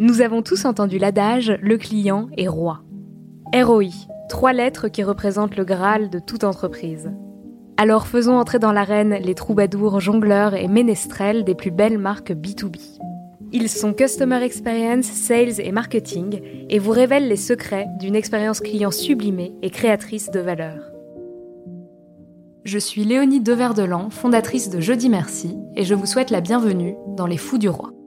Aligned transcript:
Nous 0.00 0.20
avons 0.20 0.42
tous 0.42 0.64
entendu 0.64 0.96
l'adage 0.98 1.58
le 1.60 1.76
client 1.76 2.28
est 2.36 2.46
roi. 2.46 2.82
ROI, 3.52 3.90
trois 4.28 4.52
lettres 4.52 4.86
qui 4.86 5.02
représentent 5.02 5.56
le 5.56 5.64
Graal 5.64 6.08
de 6.08 6.20
toute 6.20 6.44
entreprise. 6.44 7.10
Alors 7.76 8.06
faisons 8.06 8.38
entrer 8.38 8.60
dans 8.60 8.70
l'arène 8.70 9.14
les 9.14 9.34
troubadours, 9.34 9.98
jongleurs 9.98 10.54
et 10.54 10.68
ménestrels 10.68 11.42
des 11.42 11.56
plus 11.56 11.72
belles 11.72 11.98
marques 11.98 12.30
B2B. 12.30 12.78
Ils 13.50 13.68
sont 13.68 13.92
Customer 13.92 14.40
Experience, 14.40 15.06
Sales 15.06 15.58
et 15.58 15.72
Marketing 15.72 16.42
et 16.68 16.78
vous 16.78 16.92
révèlent 16.92 17.26
les 17.26 17.34
secrets 17.34 17.88
d'une 17.98 18.14
expérience 18.14 18.60
client 18.60 18.92
sublimée 18.92 19.56
et 19.62 19.70
créatrice 19.70 20.30
de 20.30 20.38
valeur. 20.38 20.78
Je 22.62 22.78
suis 22.78 23.04
Léonie 23.04 23.40
Deverdelan, 23.40 24.10
fondatrice 24.10 24.70
de 24.70 24.78
Jeudi 24.78 25.08
Merci, 25.08 25.56
et 25.74 25.82
je 25.82 25.94
vous 25.94 26.06
souhaite 26.06 26.30
la 26.30 26.40
bienvenue 26.40 26.94
dans 27.16 27.26
Les 27.26 27.38
Fous 27.38 27.58
du 27.58 27.68
Roi. 27.68 27.97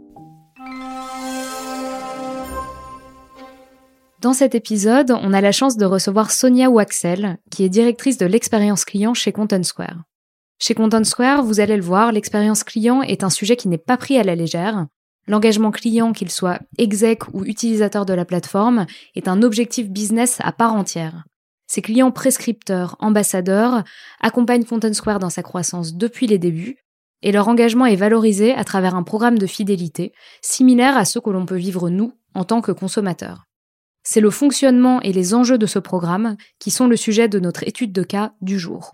Dans 4.21 4.33
cet 4.33 4.53
épisode, 4.53 5.17
on 5.23 5.33
a 5.33 5.41
la 5.41 5.51
chance 5.51 5.77
de 5.77 5.85
recevoir 5.85 6.29
Sonia 6.29 6.69
Waxel, 6.69 7.39
qui 7.49 7.63
est 7.63 7.69
directrice 7.69 8.19
de 8.19 8.27
l'expérience 8.27 8.85
client 8.85 9.15
chez 9.15 9.31
Content 9.31 9.63
Square. 9.63 10.03
Chez 10.59 10.75
Content 10.75 11.03
Square, 11.03 11.41
vous 11.41 11.59
allez 11.59 11.75
le 11.75 11.81
voir, 11.81 12.11
l'expérience 12.11 12.63
client 12.63 13.01
est 13.01 13.23
un 13.23 13.31
sujet 13.31 13.55
qui 13.55 13.67
n'est 13.67 13.79
pas 13.79 13.97
pris 13.97 14.19
à 14.19 14.23
la 14.23 14.35
légère. 14.35 14.85
L'engagement 15.25 15.71
client, 15.71 16.13
qu'il 16.13 16.29
soit 16.29 16.59
exec 16.77 17.23
ou 17.33 17.43
utilisateur 17.45 18.05
de 18.05 18.13
la 18.13 18.23
plateforme, 18.23 18.85
est 19.15 19.27
un 19.27 19.41
objectif 19.41 19.89
business 19.89 20.37
à 20.43 20.51
part 20.51 20.75
entière. 20.75 21.23
Ses 21.65 21.81
clients 21.81 22.11
prescripteurs, 22.11 22.97
ambassadeurs, 22.99 23.83
accompagnent 24.19 24.65
Content 24.65 24.93
Square 24.93 25.17
dans 25.17 25.31
sa 25.31 25.41
croissance 25.41 25.95
depuis 25.95 26.27
les 26.27 26.37
débuts, 26.37 26.77
et 27.23 27.31
leur 27.31 27.47
engagement 27.47 27.87
est 27.87 27.95
valorisé 27.95 28.53
à 28.53 28.65
travers 28.65 28.93
un 28.93 29.01
programme 29.01 29.39
de 29.39 29.47
fidélité 29.47 30.13
similaire 30.43 30.95
à 30.95 31.05
ceux 31.05 31.21
que 31.21 31.31
l'on 31.31 31.47
peut 31.47 31.55
vivre 31.55 31.89
nous 31.89 32.13
en 32.35 32.43
tant 32.43 32.61
que 32.61 32.71
consommateurs. 32.71 33.47
C'est 34.03 34.21
le 34.21 34.29
fonctionnement 34.29 35.01
et 35.01 35.13
les 35.13 35.33
enjeux 35.33 35.57
de 35.57 35.65
ce 35.65 35.79
programme 35.79 36.35
qui 36.59 36.71
sont 36.71 36.87
le 36.87 36.95
sujet 36.95 37.27
de 37.27 37.39
notre 37.39 37.67
étude 37.67 37.93
de 37.93 38.03
cas 38.03 38.33
du 38.41 38.57
jour. 38.57 38.93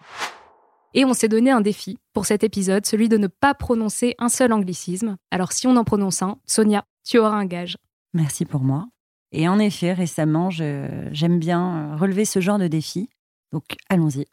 Et 0.93 1.05
on 1.05 1.13
s'est 1.13 1.27
donné 1.27 1.51
un 1.51 1.61
défi 1.61 1.97
pour 2.13 2.25
cet 2.25 2.43
épisode, 2.43 2.85
celui 2.85 3.07
de 3.07 3.17
ne 3.17 3.27
pas 3.27 3.53
prononcer 3.53 4.15
un 4.19 4.29
seul 4.29 4.51
anglicisme. 4.51 5.17
Alors 5.31 5.51
si 5.51 5.67
on 5.67 5.75
en 5.75 5.83
prononce 5.83 6.21
un, 6.21 6.39
Sonia, 6.45 6.83
tu 7.05 7.19
auras 7.19 7.37
un 7.37 7.45
gage. 7.45 7.77
Merci 8.13 8.45
pour 8.45 8.61
moi. 8.61 8.87
Et 9.31 9.47
en 9.47 9.59
effet, 9.59 9.93
récemment, 9.93 10.49
j'aime 10.49 11.39
bien 11.39 11.95
relever 11.97 12.25
ce 12.25 12.39
genre 12.39 12.57
de 12.57 12.67
défi. 12.67 13.09
Donc 13.51 13.63
allons-y. 13.89 14.25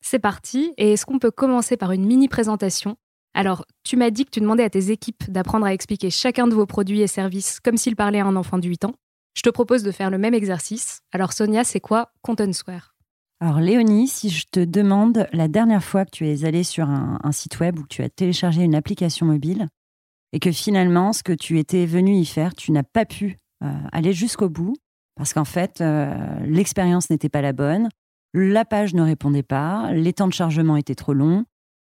C'est 0.00 0.18
parti. 0.18 0.72
Et 0.76 0.92
est-ce 0.92 1.06
qu'on 1.06 1.18
peut 1.18 1.30
commencer 1.30 1.76
par 1.76 1.92
une 1.92 2.06
mini 2.06 2.28
présentation 2.28 2.96
Alors, 3.34 3.64
tu 3.84 3.96
m'as 3.96 4.10
dit 4.10 4.24
que 4.24 4.30
tu 4.30 4.40
demandais 4.40 4.64
à 4.64 4.70
tes 4.70 4.90
équipes 4.90 5.30
d'apprendre 5.30 5.66
à 5.66 5.74
expliquer 5.74 6.10
chacun 6.10 6.46
de 6.46 6.54
vos 6.54 6.66
produits 6.66 7.00
et 7.00 7.06
services 7.06 7.60
comme 7.60 7.76
s'ils 7.76 7.96
parlaient 7.96 8.20
à 8.20 8.26
un 8.26 8.36
enfant 8.36 8.58
de 8.58 8.66
8 8.66 8.86
ans. 8.86 8.94
Je 9.34 9.42
te 9.42 9.50
propose 9.50 9.82
de 9.82 9.92
faire 9.92 10.10
le 10.10 10.18
même 10.18 10.34
exercice. 10.34 11.00
Alors 11.12 11.32
Sonia, 11.32 11.64
c'est 11.64 11.80
quoi 11.80 12.12
Content 12.22 12.52
Square? 12.52 12.94
Alors 13.40 13.60
Léonie, 13.60 14.06
si 14.06 14.28
je 14.28 14.46
te 14.50 14.60
demande 14.60 15.26
la 15.32 15.48
dernière 15.48 15.82
fois 15.82 16.04
que 16.04 16.10
tu 16.10 16.28
es 16.28 16.44
allée 16.44 16.62
sur 16.62 16.90
un, 16.90 17.32
site 17.32 17.58
web 17.58 17.78
ou 17.78 17.82
que 17.82 17.88
tu 17.88 18.02
as 18.02 18.10
téléchargé 18.10 18.62
une 18.62 18.74
application 18.74 19.24
mobile 19.24 19.68
et 20.32 20.40
que 20.40 20.52
finalement 20.52 21.14
ce 21.14 21.22
que 21.22 21.32
tu 21.32 21.58
étais 21.58 21.86
venu 21.86 22.16
y 22.16 22.26
faire, 22.26 22.54
tu 22.54 22.70
n'as 22.70 22.82
pas 22.82 23.06
pu 23.06 23.38
euh, 23.64 23.72
aller 23.92 24.12
jusqu'au 24.12 24.50
bout 24.50 24.76
parce 25.16 25.32
qu'en 25.32 25.46
fait 25.46 25.80
euh, 25.80 26.14
l'expérience 26.44 27.08
n'était 27.08 27.30
pas 27.30 27.40
la 27.40 27.54
bonne, 27.54 27.88
la 28.34 28.66
page 28.66 28.92
ne 28.92 29.02
répondait 29.02 29.42
pas, 29.42 29.90
les 29.92 30.12
temps 30.12 30.28
de 30.28 30.34
chargement 30.34 30.76
étaient 30.76 30.94
trop 30.94 31.14
longs, 31.14 31.44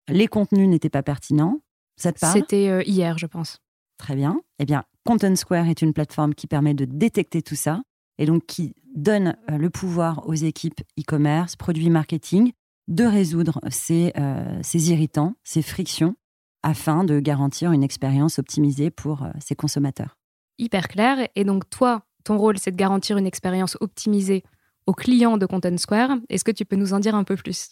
les 0.09 0.27
contenus 0.27 0.67
n'étaient 0.67 0.89
pas 0.89 1.03
pertinents. 1.03 1.61
Ça 1.95 2.11
te 2.11 2.19
parle? 2.19 2.33
C'était 2.33 2.67
euh, 2.67 2.83
hier, 2.85 3.17
je 3.17 3.25
pense. 3.25 3.59
Très 3.97 4.15
bien. 4.15 4.41
Eh 4.59 4.65
bien, 4.65 4.83
Content 5.05 5.35
Square 5.35 5.67
est 5.67 5.83
une 5.83 5.93
plateforme 5.93 6.33
qui 6.33 6.47
permet 6.47 6.73
de 6.73 6.85
détecter 6.85 7.43
tout 7.43 7.55
ça 7.55 7.83
et 8.17 8.25
donc 8.25 8.47
qui 8.47 8.73
donne 8.95 9.37
euh, 9.51 9.57
le 9.57 9.69
pouvoir 9.69 10.27
aux 10.27 10.33
équipes 10.33 10.81
e-commerce, 10.99 11.55
produits 11.55 11.91
marketing, 11.91 12.53
de 12.87 13.03
résoudre 13.03 13.59
ces, 13.69 14.13
euh, 14.17 14.59
ces, 14.63 14.89
irritants, 14.89 15.35
ces 15.43 15.61
frictions, 15.61 16.15
afin 16.63 17.03
de 17.03 17.19
garantir 17.19 17.71
une 17.71 17.83
expérience 17.83 18.39
optimisée 18.39 18.89
pour 18.89 19.21
euh, 19.21 19.29
ses 19.39 19.55
consommateurs. 19.55 20.17
Hyper 20.57 20.87
clair. 20.87 21.27
Et 21.35 21.43
donc 21.43 21.69
toi, 21.69 22.03
ton 22.23 22.39
rôle, 22.39 22.57
c'est 22.57 22.71
de 22.71 22.77
garantir 22.77 23.17
une 23.17 23.27
expérience 23.27 23.77
optimisée 23.81 24.43
aux 24.87 24.93
clients 24.93 25.37
de 25.37 25.45
Content 25.45 25.77
Square. 25.77 26.17
Est-ce 26.29 26.43
que 26.43 26.51
tu 26.51 26.65
peux 26.65 26.77
nous 26.77 26.93
en 26.93 26.99
dire 26.99 27.13
un 27.13 27.23
peu 27.23 27.35
plus? 27.35 27.71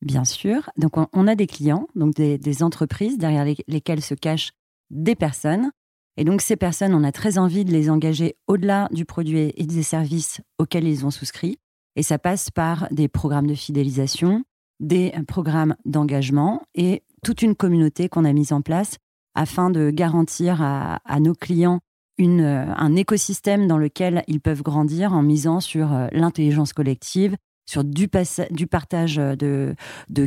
Bien 0.00 0.24
sûr. 0.24 0.70
Donc 0.78 0.92
on, 0.96 1.26
a 1.26 1.34
des 1.34 1.46
clients, 1.46 1.86
donc 1.96 2.14
des, 2.14 2.62
entreprises 2.62 3.18
derrière 3.18 3.44
lesquelles 3.68 4.02
se 4.02 4.14
cachent 4.14 4.52
des 4.90 5.14
personnes 5.14 5.70
et 6.16 6.24
donc 6.24 6.42
ces 6.42 6.56
personnes, 6.56 6.94
on 6.94 7.04
a 7.04 7.12
très 7.12 7.38
envie 7.38 7.64
de 7.64 7.72
les 7.72 7.88
engager 7.88 8.36
au-delà 8.46 8.88
du 8.92 9.04
produit 9.04 9.52
et 9.56 9.66
des 9.66 9.82
services 9.82 10.40
auxquels 10.58 10.86
ils 10.86 11.06
ont 11.06 11.10
souscrit. 11.10 11.58
Et 11.96 12.02
ça 12.02 12.18
passe 12.18 12.50
par 12.50 12.86
des 12.90 13.08
programmes 13.08 13.46
de 13.46 13.54
fidélisation, 13.54 14.44
des 14.80 15.12
programmes 15.26 15.76
d'engagement 15.84 16.62
et 16.74 17.02
toute 17.22 17.42
une 17.42 17.54
communauté 17.54 18.08
qu'on 18.08 18.24
a 18.24 18.32
mise 18.32 18.52
en 18.52 18.62
place 18.62 18.98
afin 19.34 19.70
de 19.70 19.90
garantir 19.90 20.60
à, 20.60 21.20
nos 21.20 21.34
clients 21.34 21.80
euh, 22.20 22.66
un 22.76 22.94
écosystème 22.94 23.66
dans 23.66 23.78
lequel 23.78 24.22
ils 24.28 24.40
peuvent 24.40 24.62
grandir 24.62 25.12
en 25.12 25.22
misant 25.22 25.60
sur 25.60 25.92
euh, 25.92 26.06
l'intelligence 26.12 26.72
collective, 26.72 27.36
sur 27.66 27.84
du, 27.84 28.06
partage 28.06 29.16
de, 29.16 29.74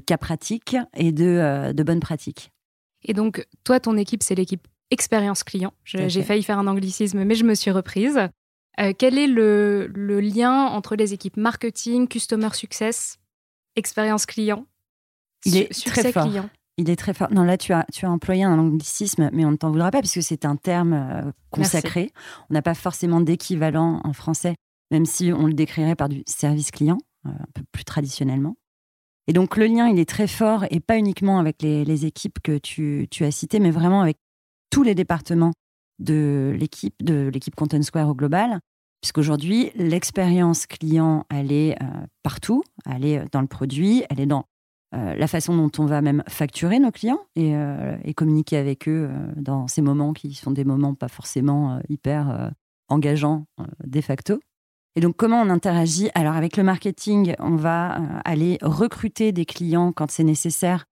cas 0.06 0.18
pratiques 0.18 0.76
et 0.98 1.14
euh, 1.20 1.74
de 1.74 1.84
bonnes 1.84 2.00
pratiques. 2.00 2.52
Et 3.04 3.14
donc, 3.14 3.48
toi, 3.64 3.80
ton 3.80 3.96
équipe, 3.98 4.24
c'est 4.24 4.36
l'équipe 4.36 4.68
expérience 4.92 5.44
client. 5.44 5.74
J'ai 5.84 6.24
failli 6.24 6.44
faire 6.44 6.60
un 6.60 6.68
anglicisme, 6.68 7.24
mais 7.24 7.36
je 7.36 7.44
me 7.44 7.56
suis 7.56 7.72
reprise. 7.72 8.20
Euh, 8.80 8.94
quel 8.98 9.18
est 9.18 9.28
le, 9.28 9.88
lien 10.20 10.66
entre 10.66 10.96
les 10.96 11.14
équipes 11.14 11.38
marketing, 11.38 12.08
customer 12.08 12.50
success, 12.54 13.18
expérience 13.76 14.26
client 14.26 14.66
Il 15.46 15.58
est 15.58 15.86
très 15.86 16.12
fort. 16.12 16.26
Client? 16.26 16.50
Il 16.78 16.90
est 16.90 16.98
très 16.98 17.14
fort. 17.14 17.32
Non, 17.32 17.44
là, 17.44 17.58
tu 17.58 17.72
as, 17.72 17.86
tu 17.94 18.06
as 18.06 18.12
employé 18.12 18.44
un 18.44 18.60
anglicisme, 18.60 19.30
mais 19.32 19.46
on 19.46 19.52
ne 19.52 19.56
t'en 19.56 19.72
voudra 19.72 19.92
pas 19.92 20.02
puisque 20.02 20.22
c'est 20.22 20.44
un 20.44 20.58
terme 20.58 20.94
euh, 20.94 21.32
consacré. 21.50 22.12
On 22.50 22.54
n'a 22.54 22.62
pas 22.62 22.74
forcément 22.74 23.22
d'équivalent 23.22 24.02
en 24.04 24.12
français, 24.12 24.56
même 24.92 25.06
si 25.06 25.32
on 25.32 25.48
le 25.48 25.54
décrirait 25.54 25.96
par 25.96 26.10
du 26.10 26.24
service 26.28 26.72
client, 26.72 26.98
euh, 27.28 27.30
un 27.30 27.48
peu 27.54 27.62
plus 27.72 27.86
traditionnellement. 27.86 28.58
Et 29.28 29.34
donc, 29.34 29.56
le 29.56 29.68
lien, 29.68 29.88
il 29.88 30.00
est 30.00 30.08
très 30.08 30.28
fort 30.28 30.66
et 30.70 30.82
pas 30.82 30.98
uniquement 30.98 31.40
avec 31.40 31.62
les, 31.62 32.06
équipes 32.06 32.40
que 32.44 32.58
tu, 32.58 33.08
tu, 33.10 33.24
as 33.24 33.32
citées, 33.32 33.60
mais 33.60 33.72
vraiment 33.72 34.02
avec 34.02 34.18
tous 34.70 34.84
les 34.84 34.96
départements 34.96 35.54
de 36.00 36.56
l'équipe, 36.58 36.96
de 37.04 37.30
l'équipe 37.34 37.56
Content 37.56 37.82
Square 37.82 38.10
au 38.10 38.16
global, 38.16 38.60
puisqu'aujourd'hui, 39.02 39.72
l'expérience 39.76 40.66
client, 40.66 41.26
elle 41.30 41.52
est 41.52 41.82
euh, 41.82 41.86
partout, 42.24 42.64
elle 42.90 43.06
est 43.06 43.24
dans 43.32 43.42
le 43.42 43.48
produit, 43.48 44.04
elle 44.10 44.20
est 44.20 44.26
dans 44.26 44.46
euh, 44.94 45.16
la 45.16 45.28
façon 45.28 45.56
dont 45.56 45.72
on 45.78 45.86
va 45.86 46.02
même 46.02 46.24
facturer 46.28 46.80
nos 46.80 46.92
clients 46.92 47.22
euh, 47.38 47.98
et 48.04 48.14
communiquer 48.14 48.58
avec 48.58 48.88
eux 48.88 49.10
dans 49.36 49.68
ces 49.68 49.82
moments 49.82 50.14
qui 50.14 50.34
sont 50.34 50.52
des 50.52 50.64
moments 50.64 50.96
pas 50.96 51.08
forcément 51.08 51.80
hyper 51.90 52.52
engageants 52.88 53.46
de 53.84 54.02
facto. 54.02 54.40
Et 54.96 55.02
donc, 55.02 55.18
comment 55.18 55.42
on 55.42 55.50
interagit? 55.50 56.10
Alors, 56.16 56.36
avec 56.36 56.56
le 56.56 56.64
marketing, 56.64 57.36
on 57.40 57.58
va 57.58 58.00
aller 58.24 58.58
recruter 58.62 59.34
des 59.34 59.46
clients 59.46 59.92
quand 59.92 60.10
c'est 60.10 60.24
nécessaire 60.24 60.86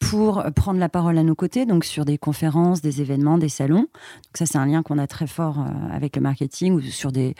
pour 0.00 0.42
prendre 0.56 0.80
la 0.80 0.88
parole 0.88 1.18
à 1.18 1.22
nos 1.22 1.34
côtés, 1.34 1.66
donc 1.66 1.84
sur 1.84 2.04
des 2.04 2.18
conférences, 2.18 2.80
des 2.80 3.00
événements, 3.00 3.38
des 3.38 3.48
salons. 3.48 3.82
Donc 3.82 4.36
ça, 4.36 4.46
c'est 4.46 4.58
un 4.58 4.66
lien 4.66 4.82
qu'on 4.82 4.98
a 4.98 5.06
très 5.06 5.26
fort 5.26 5.60
euh, 5.60 5.70
avec 5.92 6.16
le 6.16 6.22
marketing 6.22 6.72
ou 6.72 6.80
sur 6.80 7.12
des, 7.12 7.34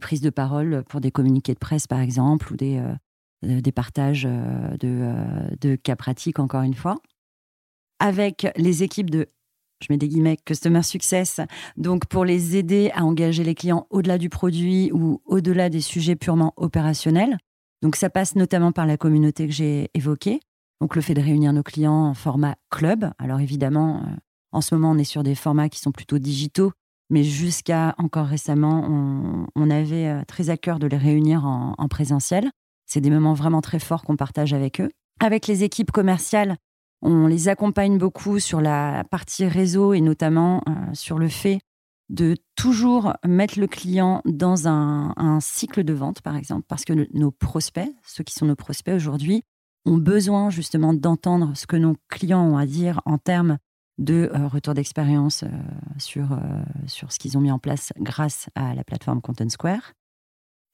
prises 0.00 0.22
de 0.22 0.30
parole 0.30 0.82
pour 0.88 1.00
des 1.00 1.10
communiqués 1.10 1.54
de 1.54 1.58
presse, 1.58 1.86
par 1.86 2.00
exemple, 2.00 2.52
ou 2.52 2.56
des, 2.56 2.78
euh, 2.78 3.60
des 3.60 3.70
partages 3.70 4.26
euh, 4.28 4.76
de, 4.78 5.12
de 5.60 5.76
cas 5.76 5.94
pratiques, 5.94 6.38
encore 6.40 6.62
une 6.62 6.74
fois. 6.74 6.96
avec 8.00 8.46
les 8.56 8.82
équipes 8.82 9.10
de 9.10 9.28
je 9.82 9.88
mets 9.90 9.98
des 9.98 10.08
guillemets, 10.08 10.38
Customer 10.44 10.82
Success, 10.82 11.40
donc 11.76 12.06
pour 12.06 12.24
les 12.24 12.56
aider 12.56 12.90
à 12.94 13.04
engager 13.04 13.44
les 13.44 13.54
clients 13.54 13.86
au-delà 13.90 14.16
du 14.16 14.30
produit 14.30 14.90
ou 14.92 15.20
au-delà 15.26 15.68
des 15.68 15.82
sujets 15.82 16.16
purement 16.16 16.54
opérationnels. 16.56 17.36
Donc 17.82 17.96
ça 17.96 18.08
passe 18.08 18.36
notamment 18.36 18.72
par 18.72 18.86
la 18.86 18.96
communauté 18.96 19.46
que 19.46 19.52
j'ai 19.52 19.90
évoquée, 19.92 20.40
donc 20.80 20.96
le 20.96 21.02
fait 21.02 21.14
de 21.14 21.20
réunir 21.20 21.52
nos 21.52 21.62
clients 21.62 22.06
en 22.06 22.14
format 22.14 22.56
club. 22.70 23.10
Alors 23.18 23.40
évidemment, 23.40 23.98
euh, 23.98 24.16
en 24.52 24.60
ce 24.60 24.74
moment, 24.74 24.90
on 24.90 24.98
est 24.98 25.04
sur 25.04 25.22
des 25.22 25.34
formats 25.34 25.68
qui 25.68 25.80
sont 25.80 25.92
plutôt 25.92 26.18
digitaux, 26.18 26.72
mais 27.10 27.24
jusqu'à 27.24 27.94
encore 27.98 28.26
récemment, 28.26 29.46
on, 29.54 29.70
avait 29.70 30.06
euh, 30.06 30.22
très 30.26 30.50
à 30.50 30.56
cœur 30.56 30.78
de 30.78 30.86
les 30.86 30.96
réunir 30.96 31.44
en, 31.44 31.74
en 31.76 31.88
présentiel. 31.88 32.50
C'est 32.86 33.00
des 33.00 33.10
moments 33.10 33.34
vraiment 33.34 33.60
très 33.60 33.78
forts 33.78 34.02
qu'on 34.02 34.16
partage 34.16 34.52
avec 34.52 34.80
eux. 34.80 34.90
Avec 35.20 35.46
les 35.46 35.64
équipes 35.64 35.90
commerciales, 35.90 36.56
on 37.02 37.26
les 37.26 37.48
accompagne 37.48 37.98
beaucoup 37.98 38.38
sur 38.38 38.60
la 38.60 39.04
partie 39.10 39.46
réseau 39.46 39.94
et 39.94 40.00
notamment 40.00 40.62
euh, 40.68 40.72
sur 40.92 41.18
le 41.18 41.28
fait 41.28 41.60
de 42.08 42.36
toujours 42.54 43.14
mettre 43.26 43.58
le 43.58 43.66
client 43.66 44.22
dans 44.24 44.68
un, 44.68 45.40
cycle 45.40 45.82
de 45.82 45.92
vente, 45.92 46.22
par 46.22 46.36
exemple, 46.36 46.64
parce 46.68 46.84
que 46.84 47.08
nos 47.12 47.32
prospects, 47.32 47.90
ceux 48.06 48.22
qui 48.22 48.34
sont 48.34 48.46
nos 48.46 48.54
prospects 48.54 48.94
aujourd'hui, 48.94 49.42
ont 49.86 49.96
besoin 49.96 50.50
justement 50.50 50.92
d'entendre 50.92 51.52
ce 51.54 51.66
que 51.66 51.76
nos 51.76 51.96
clients 52.08 52.44
ont 52.44 52.58
à 52.58 52.66
dire 52.66 53.00
en 53.06 53.18
termes 53.18 53.58
de 53.98 54.30
euh, 54.34 54.46
retour 54.48 54.74
d'expérience 54.74 55.42
euh, 55.42 55.48
sur, 55.96 56.38
sur 56.86 57.12
ce 57.12 57.18
qu'ils 57.18 57.38
ont 57.38 57.40
mis 57.40 57.50
en 57.50 57.58
place 57.58 57.92
grâce 57.98 58.50
à 58.54 58.74
la 58.74 58.84
plateforme 58.84 59.22
Content 59.22 59.48
Square. 59.48 59.94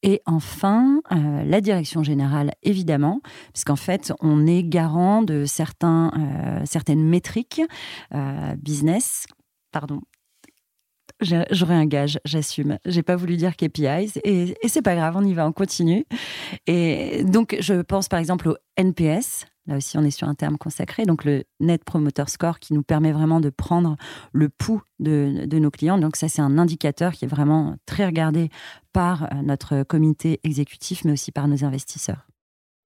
Et 0.02 0.20
enfin, 0.26 1.00
euh, 1.12 1.44
la 1.44 1.60
direction 1.60 2.02
générale, 2.02 2.52
évidemment, 2.62 3.20
puisqu'en 3.52 3.76
fait, 3.76 4.12
on 4.20 4.46
est 4.46 4.64
garant 4.64 5.22
de 5.22 5.44
certains, 5.44 6.10
euh, 6.16 6.62
certaines 6.64 7.04
métriques 7.04 7.62
euh, 8.12 8.56
business. 8.56 9.26
Pardon. 9.70 10.00
J'aurais 11.22 11.74
un 11.74 11.86
gage, 11.86 12.18
j'assume. 12.24 12.78
J'ai 12.84 13.02
pas 13.02 13.16
voulu 13.16 13.36
dire 13.36 13.56
KPIs 13.56 14.18
et, 14.24 14.54
et 14.62 14.68
c'est 14.68 14.82
pas 14.82 14.94
grave, 14.94 15.14
on 15.16 15.24
y 15.24 15.34
va, 15.34 15.46
on 15.46 15.52
continue. 15.52 16.04
Et 16.66 17.24
donc, 17.24 17.56
je 17.60 17.82
pense 17.82 18.08
par 18.08 18.18
exemple 18.18 18.48
au 18.48 18.56
NPS, 18.76 19.46
Là 19.66 19.76
aussi, 19.76 19.96
on 19.96 20.02
est 20.02 20.10
sur 20.10 20.28
un 20.28 20.34
terme 20.34 20.58
consacré, 20.58 21.04
donc 21.04 21.24
le 21.24 21.44
Net 21.60 21.84
Promoter 21.84 22.24
Score 22.26 22.58
qui 22.58 22.74
nous 22.74 22.82
permet 22.82 23.12
vraiment 23.12 23.38
de 23.38 23.48
prendre 23.48 23.96
le 24.32 24.48
pouls 24.48 24.82
de, 24.98 25.46
nos 25.52 25.70
clients. 25.70 25.98
Donc 25.98 26.16
ça, 26.16 26.28
c'est 26.28 26.42
un 26.42 26.58
indicateur 26.58 27.12
qui 27.12 27.26
est 27.26 27.28
vraiment 27.28 27.76
très 27.86 28.04
regardé 28.04 28.50
par 28.92 29.24
euh, 29.24 29.42
notre 29.42 29.84
comité 29.84 30.40
exécutif, 30.42 31.04
mais 31.04 31.12
aussi 31.12 31.30
par 31.30 31.46
nos 31.46 31.64
investisseurs. 31.64 32.26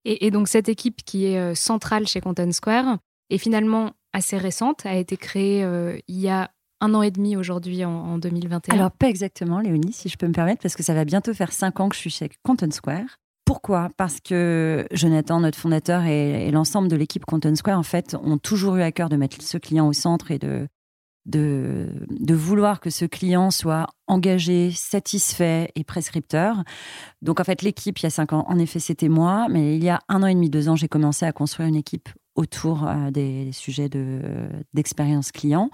Et, 0.05 0.29
donc 0.31 0.47
cette 0.47 0.69
équipe 0.69 1.03
qui 1.03 1.25
est 1.25 1.39
euh, 1.39 1.55
centrale 1.55 2.07
chez 2.07 2.21
Content 2.21 2.51
Square 2.51 2.99
est 3.29 3.39
finalement 3.39 3.91
assez 4.13 4.37
récente, 4.37 4.85
a 4.85 4.95
été 4.95 5.17
créée 5.17 5.63
euh, 5.63 5.97
il 6.07 6.19
y 6.19 6.29
a 6.29 6.51
un 6.81 6.93
an 6.93 7.01
et 7.01 7.11
demi 7.11 7.35
aujourd'hui 7.35 7.83
en, 7.85 7.91
en, 7.91 8.17
2021. 8.17 8.75
Alors 8.75 8.91
pas 8.91 9.09
exactement, 9.09 9.59
Léonie, 9.59 9.93
si 9.93 10.09
je 10.09 10.17
peux 10.17 10.27
me 10.27 10.33
permettre, 10.33 10.61
parce 10.61 10.75
que 10.75 10.83
ça 10.83 10.93
va 10.93 11.05
bientôt 11.05 11.33
faire 11.33 11.51
cinq 11.51 11.79
ans 11.79 11.89
que 11.89 11.95
je 11.95 12.01
suis 12.01 12.09
chez 12.09 12.29
Content 12.43 12.71
Square. 12.71 13.19
Pourquoi? 13.47 13.89
Parce 13.95 14.19
que 14.19 14.85
Jonathan, 14.91 15.39
notre 15.39 15.57
fondateur, 15.57 16.03
et, 16.03 16.51
l'ensemble 16.51 16.89
de 16.89 16.97
l'équipe 16.97 17.23
Content 17.25 17.55
Square, 17.55 17.79
en 17.79 17.83
fait, 17.83 18.15
ont 18.21 18.37
toujours 18.37 18.75
eu 18.75 18.81
à 18.81 18.91
cœur 18.91 19.07
de 19.07 19.15
mettre 19.15 19.41
ce 19.41 19.57
client 19.57 19.87
au 19.87 19.93
centre 19.93 20.31
et 20.31 20.37
de, 20.37 20.67
de, 21.25 21.87
de, 22.09 22.35
vouloir 22.35 22.81
que 22.81 22.89
ce 22.89 23.05
client 23.05 23.49
soit 23.49 23.87
engagé, 24.07 24.71
satisfait 24.71 25.71
et 25.75 25.85
prescripteur. 25.85 26.63
Donc, 27.21 27.39
en 27.39 27.45
fait, 27.45 27.61
l'équipe, 27.61 27.97
il 27.99 28.03
y 28.03 28.07
a 28.07 28.09
cinq 28.09 28.33
ans, 28.33 28.43
en 28.49 28.59
effet, 28.59 28.79
c'était 28.79 29.07
moi, 29.07 29.47
mais 29.49 29.77
il 29.77 29.83
y 29.83 29.89
a 29.89 30.01
un 30.09 30.23
an 30.23 30.27
et 30.27 30.35
demi, 30.35 30.49
deux 30.49 30.67
ans, 30.67 30.75
j'ai 30.75 30.89
commencé 30.89 31.25
à 31.25 31.31
construire 31.31 31.69
une 31.69 31.77
équipe 31.77 32.09
autour 32.37 32.87
euh, 32.87 33.11
des 33.11 33.51
sujets 33.51 33.89
d'expérience 34.73 35.31
client 35.33 35.69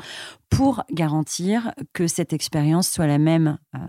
pour 0.50 0.84
garantir 0.92 1.74
que 1.94 2.08
cette 2.08 2.34
expérience 2.34 2.90
soit 2.90 3.06
la 3.06 3.20
même 3.20 3.60
euh, 3.76 3.80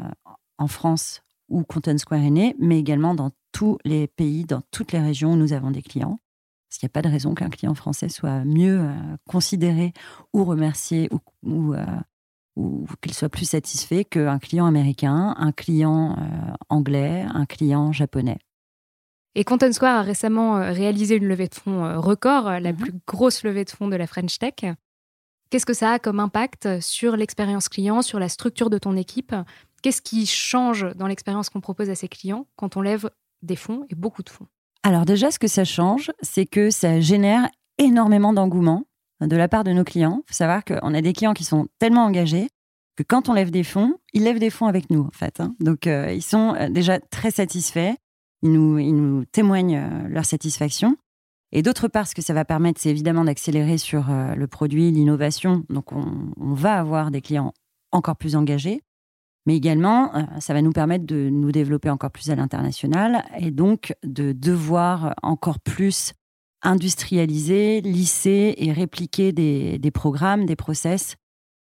en 0.59 0.67
France 0.67 1.23
où 1.49 1.63
Content 1.63 1.97
Square 1.97 2.23
est 2.23 2.31
né, 2.31 2.57
mais 2.59 2.79
également 2.79 3.15
dans 3.15 3.31
tous 3.53 3.79
les 3.85 4.09
pays, 4.09 4.45
dans 4.45 4.63
toutes 4.73 4.93
les 4.93 5.01
régions 5.01 5.35
où 5.35 5.37
nous 5.37 5.53
avons 5.53 5.71
des 5.71 5.83
clients. 5.83 6.19
Parce 6.69 6.81
qu'il 6.81 6.87
n'y 6.87 6.91
a 6.91 6.95
pas 6.95 7.03
de 7.03 7.09
raison 7.09 7.35
qu'un 7.35 7.51
client 7.51 7.75
français 7.75 8.09
soit 8.09 8.45
mieux 8.45 8.81
euh, 8.81 9.17
considéré 9.29 9.93
ou 10.33 10.45
remercié 10.45 11.09
ou, 11.45 11.75
qu'il 13.01 13.15
soit 13.15 13.29
plus 13.29 13.49
satisfait 13.49 14.05
qu'un 14.05 14.39
client 14.39 14.67
américain, 14.67 15.35
un 15.39 15.51
client 15.51 16.17
anglais, 16.69 17.27
un 17.35 17.47
client 17.47 17.91
japonais. 17.91 18.39
Et 19.35 19.45
Content 19.45 19.73
Square 19.73 19.97
a 19.97 20.03
récemment 20.03 20.55
réalisé 20.73 21.17
une 21.17 21.27
levée 21.27 21.49
de 21.49 21.55
fonds 21.55 22.01
record, 22.01 22.45
la 22.61 22.73
mhm. 22.73 22.77
plus 22.77 22.93
grosse 23.07 23.43
levée 23.43 23.65
de 23.65 23.71
fonds 23.71 23.89
de 23.89 23.97
la 23.97 24.07
French 24.07 24.39
Tech. 24.39 24.75
Qu'est-ce 25.51 25.67
que 25.67 25.75
ça 25.75 25.93
a 25.93 25.99
comme 25.99 26.21
impact 26.21 26.81
sur 26.81 27.17
l'expérience 27.17 27.69
client, 27.69 28.03
sur 28.03 28.19
la 28.19 28.29
structure 28.29 28.71
de 28.71 28.79
ton 28.79 28.97
équipe? 28.97 29.35
Qu'est-ce 29.83 30.03
qui 30.03 30.27
change 30.27 30.87
dans 30.97 31.07
l'expérience 31.07 31.51
qu'on 31.51 31.61
propose 31.61 31.91
à 31.91 31.95
ses 31.95 32.09
clients 32.09 32.47
quand 32.57 32.77
on 32.77 32.81
lève 32.81 33.11
des 33.43 33.57
fonds 33.57 33.85
et 33.91 33.95
beaucoup 33.95 34.23
de 34.23 34.31
fonds? 34.31 34.47
Alors 34.83 35.05
déjà, 35.05 35.31
ce 35.31 35.39
que 35.39 35.47
ça 35.47 35.65
change, 35.65 36.11
c'est 36.23 36.47
que 36.47 36.71
ça 36.71 37.01
génère 37.01 37.49
énormément 37.79 38.33
d'engouement 38.33 38.85
de 39.21 39.37
la 39.37 39.49
part 39.49 39.65
de 39.65 39.73
nos 39.73 39.85
clients. 39.85 40.23
Il 40.25 40.33
faut 40.33 40.37
savoir 40.37 40.65
qu'on 40.65 40.95
a 40.95 41.01
des 41.01 41.13
clients 41.13 41.35
qui 41.35 41.45
sont 41.45 41.69
tellement 41.79 42.05
engagés 42.05 42.49
que 42.97 43.03
quand 43.03 43.29
on 43.29 43.33
lève 43.33 43.51
des 43.51 43.65
fonds, 43.65 43.95
ils 44.13 44.23
lèvent 44.23 44.39
des 44.39 44.51
fonds 44.51 44.67
avec 44.67 44.91
nous, 44.91 45.03
en 45.03 45.11
fait. 45.11 45.41
Hein. 45.41 45.55
Donc, 45.61 45.87
euh, 45.87 46.13
ils 46.13 46.23
sont 46.23 46.55
euh, 46.55 46.69
déjà 46.69 47.01
très 47.01 47.31
satisfaits. 47.31 47.95
Ils 48.45 48.53
nous, 48.53 49.25
témoignent 49.33 49.77
euh, 49.79 50.09
leur 50.09 50.25
satisfaction. 50.25 50.97
Et 51.51 51.63
d'autre 51.63 51.89
part, 51.89 52.07
ce 52.07 52.15
que 52.15 52.23
ça 52.23 52.35
va 52.35 52.45
permettre, 52.45 52.81
c'est 52.81 52.91
évidemment 52.91 53.25
d'accélérer 53.25 53.79
sur 53.79 54.07
le 54.09 54.47
produit, 54.47 54.91
l'innovation. 54.91 55.65
Donc, 55.71 55.93
on, 55.93 56.35
va 56.37 56.79
avoir 56.79 57.13
des 57.13 57.21
clients 57.21 57.53
encore 57.93 58.17
plus 58.17 58.35
engagés. 58.35 58.81
Mais 59.47 59.57
également, 59.57 60.15
euh, 60.15 60.23
ça 60.41 60.55
va 60.55 60.63
nous 60.63 60.73
permettre 60.73 61.05
de 61.05 61.29
nous 61.31 61.53
développer 61.53 61.91
encore 61.91 62.11
plus 62.11 62.31
à 62.31 62.35
l'international 62.35 63.25
et 63.39 63.51
donc 63.51 63.95
de 64.03 64.33
devoir 64.33 65.15
encore 65.23 65.61
plus 65.61 66.13
industrialiser, 66.63 67.83
lisser 67.83 68.55
et 68.57 68.73
répliquer 68.73 69.33
des, 69.33 69.91
programmes, 69.93 70.47
des 70.47 70.57
process 70.57 71.17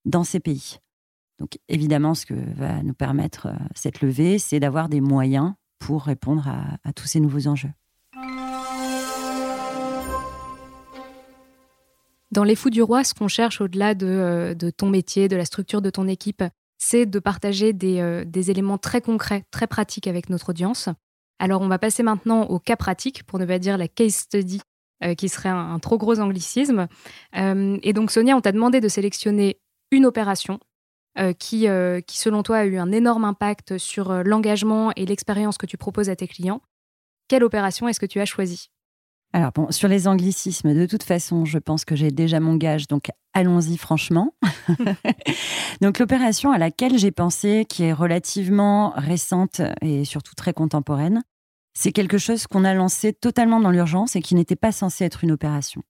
dans 0.05 0.23
ces 0.23 0.39
pays. 0.39 0.79
Donc 1.41 1.59
évidemment, 1.69 2.15
ce 2.15 2.25
que 2.25 2.35
va 2.55 2.85
nous 2.85 2.95
permettre 2.95 3.47
euh, 3.47 3.55
cette 3.75 4.01
levée, 4.01 4.39
c'est 4.39 4.61
d'avoir 4.61 4.89
des 4.89 5.01
moyens 5.01 5.55
pour 5.83 6.05
répondre 6.05 6.47
à, 6.47 6.93
tous 6.93 7.07
ces 7.07 7.21
nouveaux 7.21 7.49
enjeux. 7.49 7.73
Dans 12.31 12.45
Les 12.45 12.55
Fous 12.55 12.71
du 12.71 12.83
Roi, 12.83 13.05
ce 13.05 13.13
qu'on 13.15 13.29
cherche 13.29 13.61
au-delà 13.61 13.95
de, 13.95 14.07
euh, 14.07 14.71
ton 14.77 14.89
métier, 14.89 15.29
de 15.29 15.37
la 15.37 15.45
structure 15.45 15.83
de 15.83 15.91
ton 15.91 16.09
équipe, 16.09 16.43
c'est 16.79 17.05
de 17.05 17.19
partager 17.19 17.77
euh, 17.83 18.25
des, 18.25 18.51
éléments 18.51 18.79
très 18.79 19.01
concrets, 19.01 19.45
très 19.51 19.67
pratiques 19.67 20.07
avec 20.07 20.31
notre 20.31 20.51
audience. 20.51 20.89
Alors 21.39 21.61
on 21.61 21.69
va 21.69 21.79
passer 21.79 22.03
maintenant 22.03 22.45
au 22.45 22.59
cas 22.59 22.77
pratique, 22.77 23.25
pour 23.25 23.39
ne 23.39 23.45
pas 23.45 23.59
dire 23.59 23.77
la 23.77 23.89
case 23.89 24.15
study, 24.15 24.61
euh, 25.05 25.15
qui 25.15 25.29
serait 25.29 25.49
un, 25.49 25.79
trop 25.81 25.99
gros 25.99 26.21
anglicisme. 26.21 26.87
Et 27.35 27.93
donc 27.93 28.13
Sonia, 28.13 28.37
on 28.37 28.41
t'a 28.41 28.53
demandé 28.53 28.81
de 28.81 28.89
sélectionner 28.89 29.61
une 29.91 30.07
opération 30.07 30.61
qui, 31.39 31.67
qui, 32.07 32.19
selon 32.19 32.43
toi, 32.43 32.59
a 32.59 32.65
eu 32.65 32.79
un 32.79 32.93
énorme 32.93 33.25
impact 33.25 33.79
sur 33.79 34.25
l'engagement 34.25 34.93
et 34.97 35.07
l'expérience 35.07 35.59
que 35.59 35.67
tu 35.67 35.77
proposes 35.77 36.09
à 36.09 36.17
tes 36.17 36.29
clients. 36.29 36.63
Quelle 37.29 37.45
opération 37.45 37.89
est-ce 37.89 38.01
que 38.01 38.07
tu 38.07 38.21
as 38.21 38.27
choisie? 38.27 38.71
Alors 39.35 39.53
bon, 39.53 39.71
sur 39.71 39.89
les 39.89 40.09
anglicismes, 40.09 40.75
de 40.75 40.85
toute 40.85 41.03
façon, 41.03 41.47
je 41.47 41.59
pense 41.59 41.87
que 41.87 41.97
j'ai 41.97 42.11
déjà 42.11 42.39
mon 42.39 42.57
gage, 42.57 42.87
donc 42.87 43.11
allons-y 43.33 43.79
franchement. 43.79 44.35
donc 45.81 45.99
l'opération 45.99 46.53
à 46.53 46.59
laquelle 46.59 46.99
j'ai 46.99 47.13
pensé, 47.13 47.65
qui 47.67 47.85
est 47.85 47.95
relativement 47.95 48.93
récente 48.95 49.63
et 49.81 50.05
surtout 50.05 50.35
très 50.35 50.53
contemporaine, 50.53 51.23
c'est 51.73 51.93
quelque 51.93 52.19
chose 52.19 52.47
qu'on 52.47 52.65
a 52.65 52.75
lancé 52.75 53.15
totalement 53.15 53.61
dans 53.61 53.71
l'urgence 53.71 54.17
et 54.17 54.21
qui 54.21 54.35
n'était 54.35 54.57
pas 54.57 54.73
censé 54.73 55.05
être 55.05 55.25
une 55.25 55.33
opération. 55.33 55.83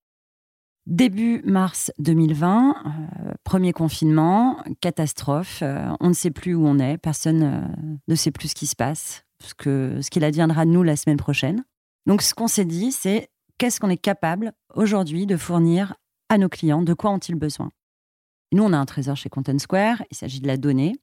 Début 0.87 1.43
mars 1.45 1.93
2020, 2.01 2.75
euh, 2.75 3.33
premier 3.45 3.73
confinement, 3.73 4.57
catastrophe, 4.81 5.61
euh, 5.63 5.89
on 6.01 6.09
ne 6.09 6.13
sait 6.13 6.33
plus 6.33 6.57
où 6.57 6.67
on 6.67 6.81
est, 6.81 6.99
personne 6.99 7.43
euh, 7.45 7.95
ne 8.09 8.15
sait 8.17 8.33
plus 8.33 8.49
ce 8.49 8.55
qui 8.57 8.67
se 8.67 8.75
passe, 8.75 9.25
ce 9.41 10.11
qu'il 10.11 10.25
adviendra 10.25 10.65
de 10.65 10.71
nous 10.71 10.83
la 10.83 10.97
semaine 10.97 11.19
prochaine. 11.19 11.65
Donc 12.07 12.21
ce 12.21 12.35
qu'on 12.35 12.49
s'est 12.49 12.65
dit, 12.65 12.91
c'est 12.91 13.31
qu'est-ce 13.59 13.79
qu'on 13.79 13.91
est 13.91 13.97
capable 13.97 14.53
aujourd'hui 14.75 15.25
de 15.27 15.37
fournir 15.37 15.95
à 16.29 16.37
nos 16.37 16.49
clients, 16.49 16.83
de 16.83 16.95
quoi 16.95 17.13
ont-ils 17.13 17.37
besoin? 17.37 17.71
Nous, 18.53 18.65
on 18.65 18.73
a 18.73 18.79
un 18.79 18.85
trésor 18.85 19.17
chez 19.17 19.29
Content 19.29 19.59
Square, 19.59 20.03
il 20.11 20.17
s'agit 20.17 20.41
de 20.41 20.49
la 20.49 20.57
donnée. 20.57 20.95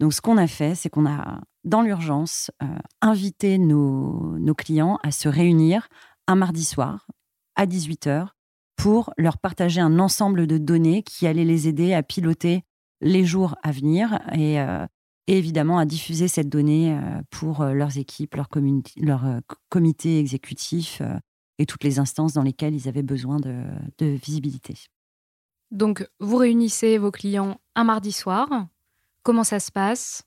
Donc, 0.00 0.12
ce 0.12 0.20
qu'on 0.20 0.36
a 0.36 0.46
fait, 0.46 0.74
c'est 0.74 0.90
qu'on 0.90 1.06
a, 1.06 1.40
dans 1.64 1.82
l'urgence, 1.82 2.50
invité 3.00 3.58
nos, 3.58 4.38
nos 4.38 4.54
clients 4.54 4.98
à 5.02 5.10
se 5.10 5.28
réunir 5.28 5.88
un 6.28 6.36
mardi 6.36 6.64
soir 6.64 7.08
à 7.56 7.66
18h 7.66 8.28
pour 8.76 9.12
leur 9.16 9.38
partager 9.38 9.80
un 9.80 9.98
ensemble 9.98 10.46
de 10.46 10.58
données 10.58 11.02
qui 11.02 11.26
allaient 11.26 11.44
les 11.44 11.68
aider 11.68 11.94
à 11.94 12.02
piloter 12.02 12.64
les 13.00 13.24
jours 13.24 13.56
à 13.62 13.70
venir 13.70 14.20
et, 14.32 14.60
euh, 14.60 14.86
évidemment 15.26 15.78
à 15.78 15.84
diffuser 15.84 16.28
cette 16.28 16.48
donnée 16.48 16.92
euh, 16.92 17.22
pour 17.30 17.64
leurs 17.64 17.98
équipes, 17.98 18.34
leur, 18.34 18.48
leur 18.96 19.40
comité 19.68 20.18
exécutif 20.18 21.00
et 21.58 21.66
toutes 21.66 21.84
les 21.84 21.98
instances 21.98 22.32
dans 22.32 22.42
lesquelles 22.42 22.74
ils 22.74 22.88
avaient 22.88 23.02
besoin 23.02 23.38
de, 23.38 23.64
visibilité. 24.00 24.74
Donc, 25.70 26.08
vous 26.20 26.36
réunissez 26.36 26.98
vos 26.98 27.10
clients 27.10 27.60
un 27.74 27.84
mardi 27.84 28.12
soir. 28.12 28.48
Comment 29.22 29.44
ça 29.44 29.60
se 29.60 29.72
passe? 29.72 30.24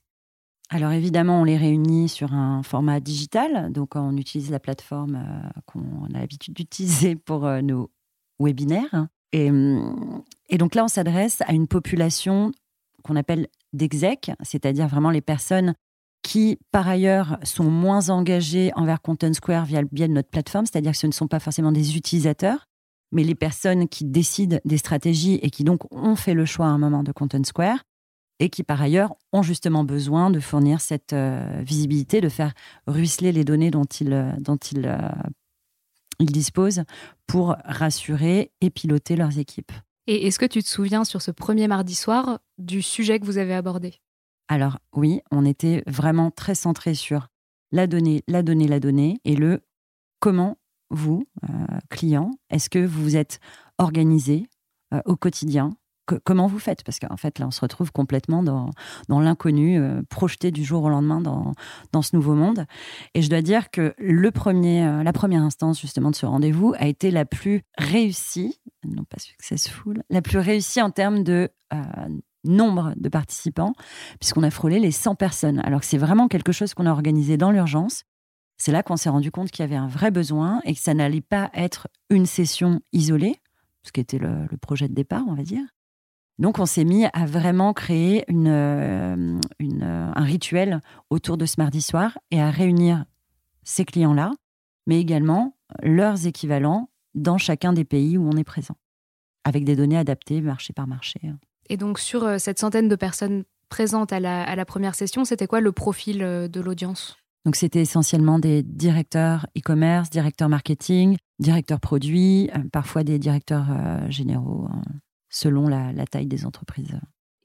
Alors 0.70 0.92
évidemment, 0.92 1.40
on 1.40 1.44
les 1.44 1.56
réunit 1.56 2.10
sur 2.10 2.34
un 2.34 2.62
format 2.62 3.00
digital, 3.00 3.72
donc 3.72 3.96
on 3.96 4.14
utilise 4.18 4.50
la 4.50 4.60
plateforme 4.60 5.16
euh, 5.16 5.60
qu'on 5.64 6.14
a 6.14 6.18
l'habitude 6.18 6.52
d'utiliser 6.52 7.16
pour 7.16 7.46
euh, 7.46 7.62
nos 7.62 7.90
webinaires. 8.38 9.08
Et, 9.32 9.50
donc 9.50 10.74
là, 10.74 10.84
on 10.84 10.88
s'adresse 10.88 11.42
à 11.46 11.52
une 11.52 11.68
population 11.68 12.52
qu'on 13.02 13.16
appelle 13.16 13.48
d'exec, 13.72 14.30
c'est-à-dire 14.42 14.88
vraiment 14.88 15.10
les 15.10 15.20
personnes 15.20 15.74
qui, 16.22 16.58
par 16.72 16.88
ailleurs, 16.88 17.38
sont 17.42 17.70
moins 17.70 18.10
engagées 18.10 18.72
envers 18.74 19.00
Content 19.00 19.32
Square 19.32 19.66
via 19.66 19.80
le 19.80 19.88
biais 19.90 20.08
de 20.08 20.12
notre 20.12 20.30
plateforme, 20.30 20.66
c'est-à-dire 20.66 20.92
que 20.92 20.98
ce 20.98 21.06
ne 21.06 21.12
sont 21.12 21.28
pas 21.28 21.40
forcément 21.40 21.72
des 21.72 21.96
utilisateurs, 21.96 22.66
mais 23.12 23.22
les 23.22 23.34
personnes 23.34 23.88
qui 23.88 24.04
décident 24.04 24.58
des 24.64 24.78
stratégies 24.78 25.38
et 25.42 25.50
qui 25.50 25.64
donc 25.64 25.90
ont 25.92 26.16
fait 26.16 26.34
le 26.34 26.44
choix 26.44 26.66
à 26.66 26.70
un 26.70 26.78
moment 26.78 27.02
de 27.02 27.12
Content 27.12 27.44
Square 27.44 27.78
et 28.40 28.50
qui 28.50 28.62
par 28.62 28.80
ailleurs 28.80 29.14
ont 29.32 29.42
justement 29.42 29.84
besoin 29.84 30.30
de 30.30 30.40
fournir 30.40 30.80
cette 30.80 31.12
euh, 31.12 31.60
visibilité, 31.62 32.20
de 32.20 32.28
faire 32.28 32.52
ruisseler 32.86 33.32
les 33.32 33.44
données 33.44 33.70
dont 33.70 33.84
ils, 33.84 34.12
euh, 34.12 34.32
dont 34.38 34.58
euh, 34.76 35.08
ils 36.18 36.32
disposent 36.32 36.84
pour 37.26 37.56
rassurer 37.64 38.52
et 38.60 38.70
piloter 38.70 39.16
leurs 39.16 39.38
équipes. 39.38 39.72
Et 40.06 40.26
est-ce 40.26 40.38
que 40.38 40.46
tu 40.46 40.62
te 40.62 40.68
souviens 40.68 41.04
sur 41.04 41.20
ce 41.22 41.30
premier 41.30 41.68
mardi 41.68 41.94
soir 41.94 42.38
du 42.56 42.82
sujet 42.82 43.20
que 43.20 43.26
vous 43.26 43.38
avez 43.38 43.54
abordé? 43.54 43.94
Alors 44.48 44.78
oui, 44.94 45.20
on 45.30 45.44
était 45.44 45.82
vraiment 45.86 46.30
très 46.30 46.54
centré 46.54 46.94
sur 46.94 47.28
la 47.72 47.86
donnée, 47.86 48.22
la 48.26 48.42
donnée, 48.42 48.66
la 48.66 48.80
donnée 48.80 49.20
et 49.24 49.36
le 49.36 49.60
comment 50.20 50.56
vous, 50.90 51.28
client, 51.90 52.30
est-ce 52.48 52.70
que 52.70 52.78
vous 52.78 53.16
êtes 53.16 53.40
organisé 53.76 54.48
au 55.04 55.16
quotidien 55.16 55.76
comment 56.16 56.46
vous 56.46 56.58
faites? 56.58 56.84
Parce 56.84 56.98
qu'en 56.98 57.16
fait, 57.16 57.38
là, 57.38 57.46
on 57.46 57.50
se 57.50 57.60
retrouve 57.60 57.92
complètement 57.92 58.42
dans, 58.42 58.70
dans 59.08 59.20
l'inconnu, 59.20 59.78
euh, 59.78 60.02
projeté 60.08 60.50
du 60.50 60.64
jour 60.64 60.84
au 60.84 60.88
lendemain 60.88 61.20
dans, 61.20 61.52
dans 61.92 62.02
ce 62.02 62.16
nouveau 62.16 62.34
monde. 62.34 62.66
Et 63.14 63.22
je 63.22 63.30
dois 63.30 63.42
dire 63.42 63.70
que 63.70 63.94
le 63.98 64.30
premier, 64.30 64.86
euh, 64.86 65.02
la 65.02 65.12
première 65.12 65.42
instance, 65.42 65.80
justement, 65.80 66.10
de 66.10 66.16
ce 66.16 66.26
rendez-vous 66.26 66.74
a 66.78 66.86
été 66.86 67.10
la 67.10 67.24
plus 67.24 67.62
réussie, 67.76 68.60
non 68.86 69.04
pas 69.04 69.18
successful, 69.18 70.02
la 70.10 70.22
plus 70.22 70.38
réussie 70.38 70.82
en 70.82 70.90
termes 70.90 71.22
de 71.22 71.50
euh, 71.72 71.78
nombre 72.44 72.92
de 72.96 73.08
participants, 73.08 73.72
puisqu'on 74.20 74.42
a 74.42 74.50
frôlé 74.50 74.78
les 74.78 74.92
100 74.92 75.14
personnes. 75.14 75.60
Alors 75.60 75.80
que 75.80 75.86
c'est 75.86 75.98
vraiment 75.98 76.28
quelque 76.28 76.52
chose 76.52 76.74
qu'on 76.74 76.86
a 76.86 76.90
organisé 76.90 77.36
dans 77.36 77.50
l'urgence. 77.50 78.04
C'est 78.56 78.72
là 78.72 78.82
qu'on 78.82 78.96
s'est 78.96 79.10
rendu 79.10 79.30
compte 79.30 79.50
qu'il 79.50 79.62
y 79.62 79.68
avait 79.68 79.76
un 79.76 79.86
vrai 79.86 80.10
besoin 80.10 80.60
et 80.64 80.74
que 80.74 80.80
ça 80.80 80.94
n'allait 80.94 81.20
pas 81.20 81.50
être 81.54 81.86
une 82.10 82.26
session 82.26 82.80
isolée, 82.92 83.36
ce 83.84 83.92
qui 83.92 84.00
était 84.00 84.18
le 84.18 84.48
projet 84.60 84.88
de 84.88 84.94
départ, 84.94 85.22
on 85.28 85.34
va 85.34 85.44
dire, 85.44 85.62
donc, 86.38 86.60
on 86.60 86.66
s'est 86.66 86.84
mis 86.84 87.04
à 87.06 87.26
vraiment 87.26 87.72
créer 87.72 88.24
une, 88.28 88.46
euh, 88.48 89.38
une, 89.58 89.82
un 89.82 90.22
rituel 90.22 90.80
autour 91.10 91.36
de 91.36 91.46
ce 91.46 91.54
mardi 91.58 91.82
soir 91.82 92.16
et 92.30 92.40
à 92.40 92.50
réunir 92.50 93.04
ces 93.64 93.84
clients-là, 93.84 94.30
mais 94.86 95.00
également 95.00 95.56
leurs 95.82 96.26
équivalents 96.26 96.90
dans 97.14 97.38
chacun 97.38 97.72
des 97.72 97.84
pays 97.84 98.16
où 98.16 98.28
on 98.28 98.36
est 98.36 98.44
présent, 98.44 98.76
avec 99.44 99.64
des 99.64 99.74
données 99.74 99.98
adaptées 99.98 100.40
marché 100.40 100.72
par 100.72 100.86
marché. 100.86 101.20
Et 101.68 101.76
donc, 101.76 101.98
sur 101.98 102.22
euh, 102.22 102.38
cette 102.38 102.60
centaine 102.60 102.88
de 102.88 102.96
personnes 102.96 103.42
présentes 103.68 104.12
à 104.12 104.20
la, 104.20 104.44
à 104.44 104.54
la 104.54 104.64
première 104.64 104.94
session, 104.94 105.24
c'était 105.24 105.48
quoi 105.48 105.60
le 105.60 105.72
profil 105.72 106.22
euh, 106.22 106.46
de 106.46 106.60
l'audience? 106.60 107.16
Donc 107.44 107.56
c'était 107.56 107.80
essentiellement 107.80 108.38
des 108.38 108.62
directeurs 108.62 109.46
e-commerce, 109.56 110.10
directeurs 110.10 110.48
marketing, 110.48 111.16
directeurs 111.38 111.80
produits, 111.80 112.50
parfois 112.72 113.04
des 113.04 113.18
directeurs 113.18 113.66
généraux 114.10 114.66
hein 114.70 114.82
selon 115.28 115.68
la, 115.68 116.06
taille 116.06 116.26
des 116.26 116.46
entreprises. 116.46 116.98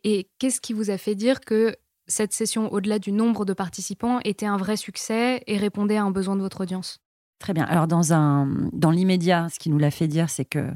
Et 0.03 0.29
qu'est-ce 0.39 0.61
qui 0.61 0.73
vous 0.73 0.89
a 0.89 0.97
fait 0.97 1.15
dire 1.15 1.41
que 1.41 1.75
cette 2.07 2.33
session, 2.33 2.71
au-delà 2.71 2.99
du 2.99 3.11
nombre 3.11 3.45
de 3.45 3.53
participants, 3.53 4.19
était 4.23 4.45
un 4.45 4.57
vrai 4.57 4.75
succès 4.75 5.41
et 5.47 5.57
répondait 5.57 5.97
à 5.97 6.03
un 6.03 6.11
besoin 6.11 6.35
de 6.35 6.41
votre 6.41 6.61
audience? 6.61 6.99
Très 7.39 7.53
bien. 7.53 7.65
Alors 7.65 7.87
dans, 7.87 8.13
un, 8.13 8.47
dans 8.73 8.91
l'immédiat, 8.91 9.47
ce 9.49 9.59
qui 9.59 9.69
nous 9.69 9.77
l'a 9.77 9.91
fait 9.91 10.07
dire, 10.07 10.29
c'est 10.29 10.45
que 10.45 10.69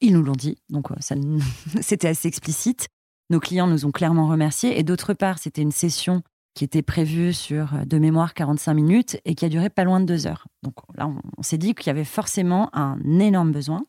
ils 0.00 0.14
nous 0.14 0.22
l'ont 0.22 0.32
dit, 0.32 0.56
donc 0.70 0.90
euh, 0.90 0.94
ça, 1.00 1.14
c'était 1.82 2.08
assez 2.08 2.28
explicite. 2.28 2.88
Nos 3.28 3.38
clients 3.38 3.66
nous 3.66 3.84
ont 3.86 3.92
clairement 3.92 4.28
remerciés. 4.28 4.78
Et 4.78 4.82
d'autre 4.82 5.14
part, 5.14 5.38
c'était 5.38 5.62
une 5.62 5.72
session 5.72 6.22
qui 6.54 6.64
était 6.64 6.82
prévue 6.82 7.32
sur, 7.32 7.74
euh, 7.74 7.84
de 7.84 7.98
mémoire, 7.98 8.34
45 8.34 8.74
minutes 8.74 9.20
et 9.24 9.34
qui 9.34 9.44
a 9.44 9.48
duré 9.48 9.70
pas 9.70 9.84
loin 9.84 10.00
de 10.00 10.06
deux 10.06 10.26
heures. 10.26 10.48
Donc 10.62 10.74
là, 10.96 11.10
on 11.36 11.42
s'est 11.42 11.58
dit 11.58 11.74
qu'il 11.74 11.86
y 11.86 11.90
avait 11.90 12.04
forcément 12.04 12.74
un 12.74 12.98
énorme 13.20 13.52
besoin. 13.52 13.84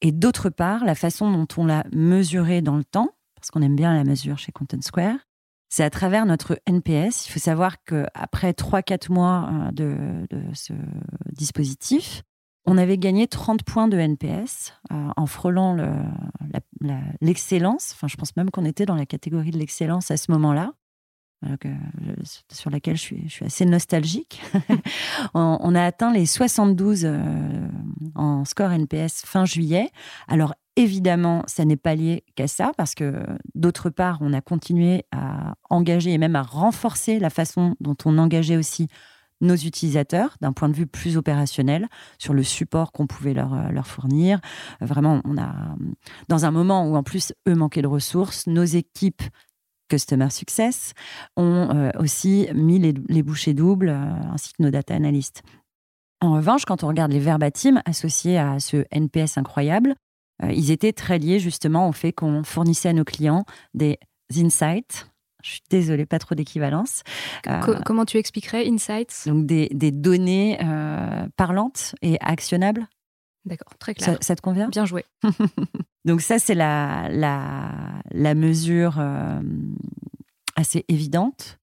Et 0.00 0.12
d'autre 0.12 0.50
part, 0.50 0.84
la 0.84 0.94
façon 0.94 1.30
dont 1.30 1.46
on 1.56 1.66
l'a 1.66 1.84
mesuré 1.92 2.62
dans 2.62 2.76
le 2.76 2.84
temps, 2.84 3.10
parce 3.36 3.50
qu'on 3.50 3.62
aime 3.62 3.76
bien 3.76 3.94
la 3.94 4.04
mesure 4.04 4.38
chez 4.38 4.52
Content 4.52 4.80
Square, 4.80 5.16
c'est 5.68 5.82
à 5.82 5.90
travers 5.90 6.24
notre 6.24 6.58
NPS. 6.66 7.26
Il 7.26 7.32
faut 7.32 7.40
savoir 7.40 7.82
qu'après 7.84 8.52
3-4 8.52 9.12
mois 9.12 9.50
euh, 9.80 10.26
de, 10.30 10.54
ce 10.54 10.72
dispositif, 11.32 12.22
on 12.64 12.78
avait 12.78 12.96
gagné 12.96 13.26
30 13.26 13.64
points 13.64 13.88
de 13.88 13.98
NPS 13.98 14.72
euh, 14.92 15.08
en 15.16 15.26
frôlant 15.26 15.76
l'excellence. 17.20 17.90
enfin, 17.92 18.06
je 18.08 18.16
pense 18.16 18.36
même 18.36 18.50
qu'on 18.50 18.64
était 18.64 18.86
dans 18.86 18.94
la 18.94 19.04
catégorie 19.04 19.50
de 19.50 19.58
l'excellence 19.58 20.10
à 20.10 20.16
ce 20.16 20.30
moment-là. 20.30 20.72
Euh, 21.46 21.74
sur 22.50 22.70
laquelle 22.70 22.96
je 22.96 23.02
suis, 23.02 23.44
assez 23.44 23.66
nostalgique. 23.66 24.40
on, 25.34 25.74
a 25.74 25.82
atteint 25.82 26.12
les 26.12 26.26
72 26.26 27.04
euh, 27.04 27.68
en 28.14 28.44
score 28.44 28.70
NPS 28.70 29.22
fin 29.26 29.44
juillet. 29.44 29.90
Alors 30.26 30.54
évidemment, 30.76 31.42
ça 31.46 31.64
n'est 31.64 31.76
pas 31.76 31.94
lié 31.94 32.24
qu'à 32.34 32.48
ça, 32.48 32.72
parce 32.76 32.94
que 32.94 33.24
d'autre 33.54 33.90
part, 33.90 34.18
on 34.20 34.32
a 34.32 34.40
continué 34.40 35.04
à 35.12 35.54
engager 35.68 36.12
et 36.12 36.18
même 36.18 36.36
à 36.36 36.42
renforcer 36.42 37.18
la 37.18 37.30
façon 37.30 37.76
dont 37.80 37.96
on 38.04 38.16
engageait 38.18 38.56
aussi 38.56 38.88
nos 39.40 39.56
utilisateurs 39.56 40.36
d'un 40.40 40.52
point 40.52 40.68
de 40.68 40.74
vue 40.74 40.86
plus 40.86 41.16
opérationnel 41.16 41.88
sur 42.18 42.34
le 42.34 42.42
support 42.42 42.92
qu'on 42.92 43.06
pouvait 43.06 43.34
leur, 43.34 43.54
euh, 43.54 43.68
leur 43.70 43.86
fournir. 43.86 44.40
Vraiment, 44.80 45.20
on 45.24 45.36
a, 45.36 45.76
dans 46.28 46.44
un 46.44 46.50
moment 46.50 46.88
où 46.88 46.96
en 46.96 47.02
plus 47.02 47.32
eux 47.48 47.54
manquaient 47.54 47.82
de 47.82 47.86
ressources, 47.86 48.46
nos 48.46 48.64
équipes 48.64 49.22
Customer 49.88 50.30
Success 50.30 50.92
ont 51.36 51.68
euh, 51.74 51.90
aussi 51.98 52.48
mis 52.54 52.78
les, 52.78 53.22
bouchées 53.22 53.54
doubles 53.54 53.90
euh, 53.90 54.32
ainsi 54.32 54.52
que 54.52 54.62
nos 54.62 54.70
data 54.70 54.94
analysts. 54.94 55.42
En 56.20 56.34
revanche, 56.34 56.64
quand 56.64 56.84
on 56.84 56.88
regarde 56.88 57.12
les 57.12 57.18
verbatims 57.18 57.82
associés 57.84 58.38
à 58.38 58.58
ce 58.60 58.84
NPS 58.90 59.36
incroyable, 59.36 59.94
euh, 60.42 60.52
ils 60.52 60.70
étaient 60.70 60.92
très 60.92 61.18
liés 61.18 61.38
justement 61.38 61.88
au 61.88 61.92
fait 61.92 62.12
qu'on 62.12 62.44
fournissait 62.44 62.88
à 62.88 62.92
nos 62.92 63.04
clients 63.04 63.44
des 63.74 63.98
insights. 64.36 65.06
Je 65.42 65.50
suis 65.50 65.62
désolée, 65.68 66.06
pas 66.06 66.18
trop 66.18 66.34
d'équivalence. 66.34 67.02
comment 67.84 68.06
tu 68.06 68.16
expliquerais 68.16 68.66
insights? 68.66 69.24
Donc 69.26 69.44
des, 69.44 69.68
des 69.74 69.90
données 69.90 70.58
parlantes 71.36 71.94
et 72.00 72.16
actionnables? 72.22 72.88
D'accord, 73.44 73.76
très 73.78 73.94
clair. 73.94 74.16
Ça, 74.20 74.36
te 74.36 74.40
convient? 74.40 74.68
Bien 74.68 74.86
joué. 74.86 75.04
Donc 76.04 76.20
ça, 76.20 76.38
c'est 76.38 76.54
la, 76.54 77.08
la, 77.10 78.00
la, 78.10 78.34
mesure 78.34 78.98
euh, 78.98 79.40
assez 80.56 80.84
évidente. 80.88 81.58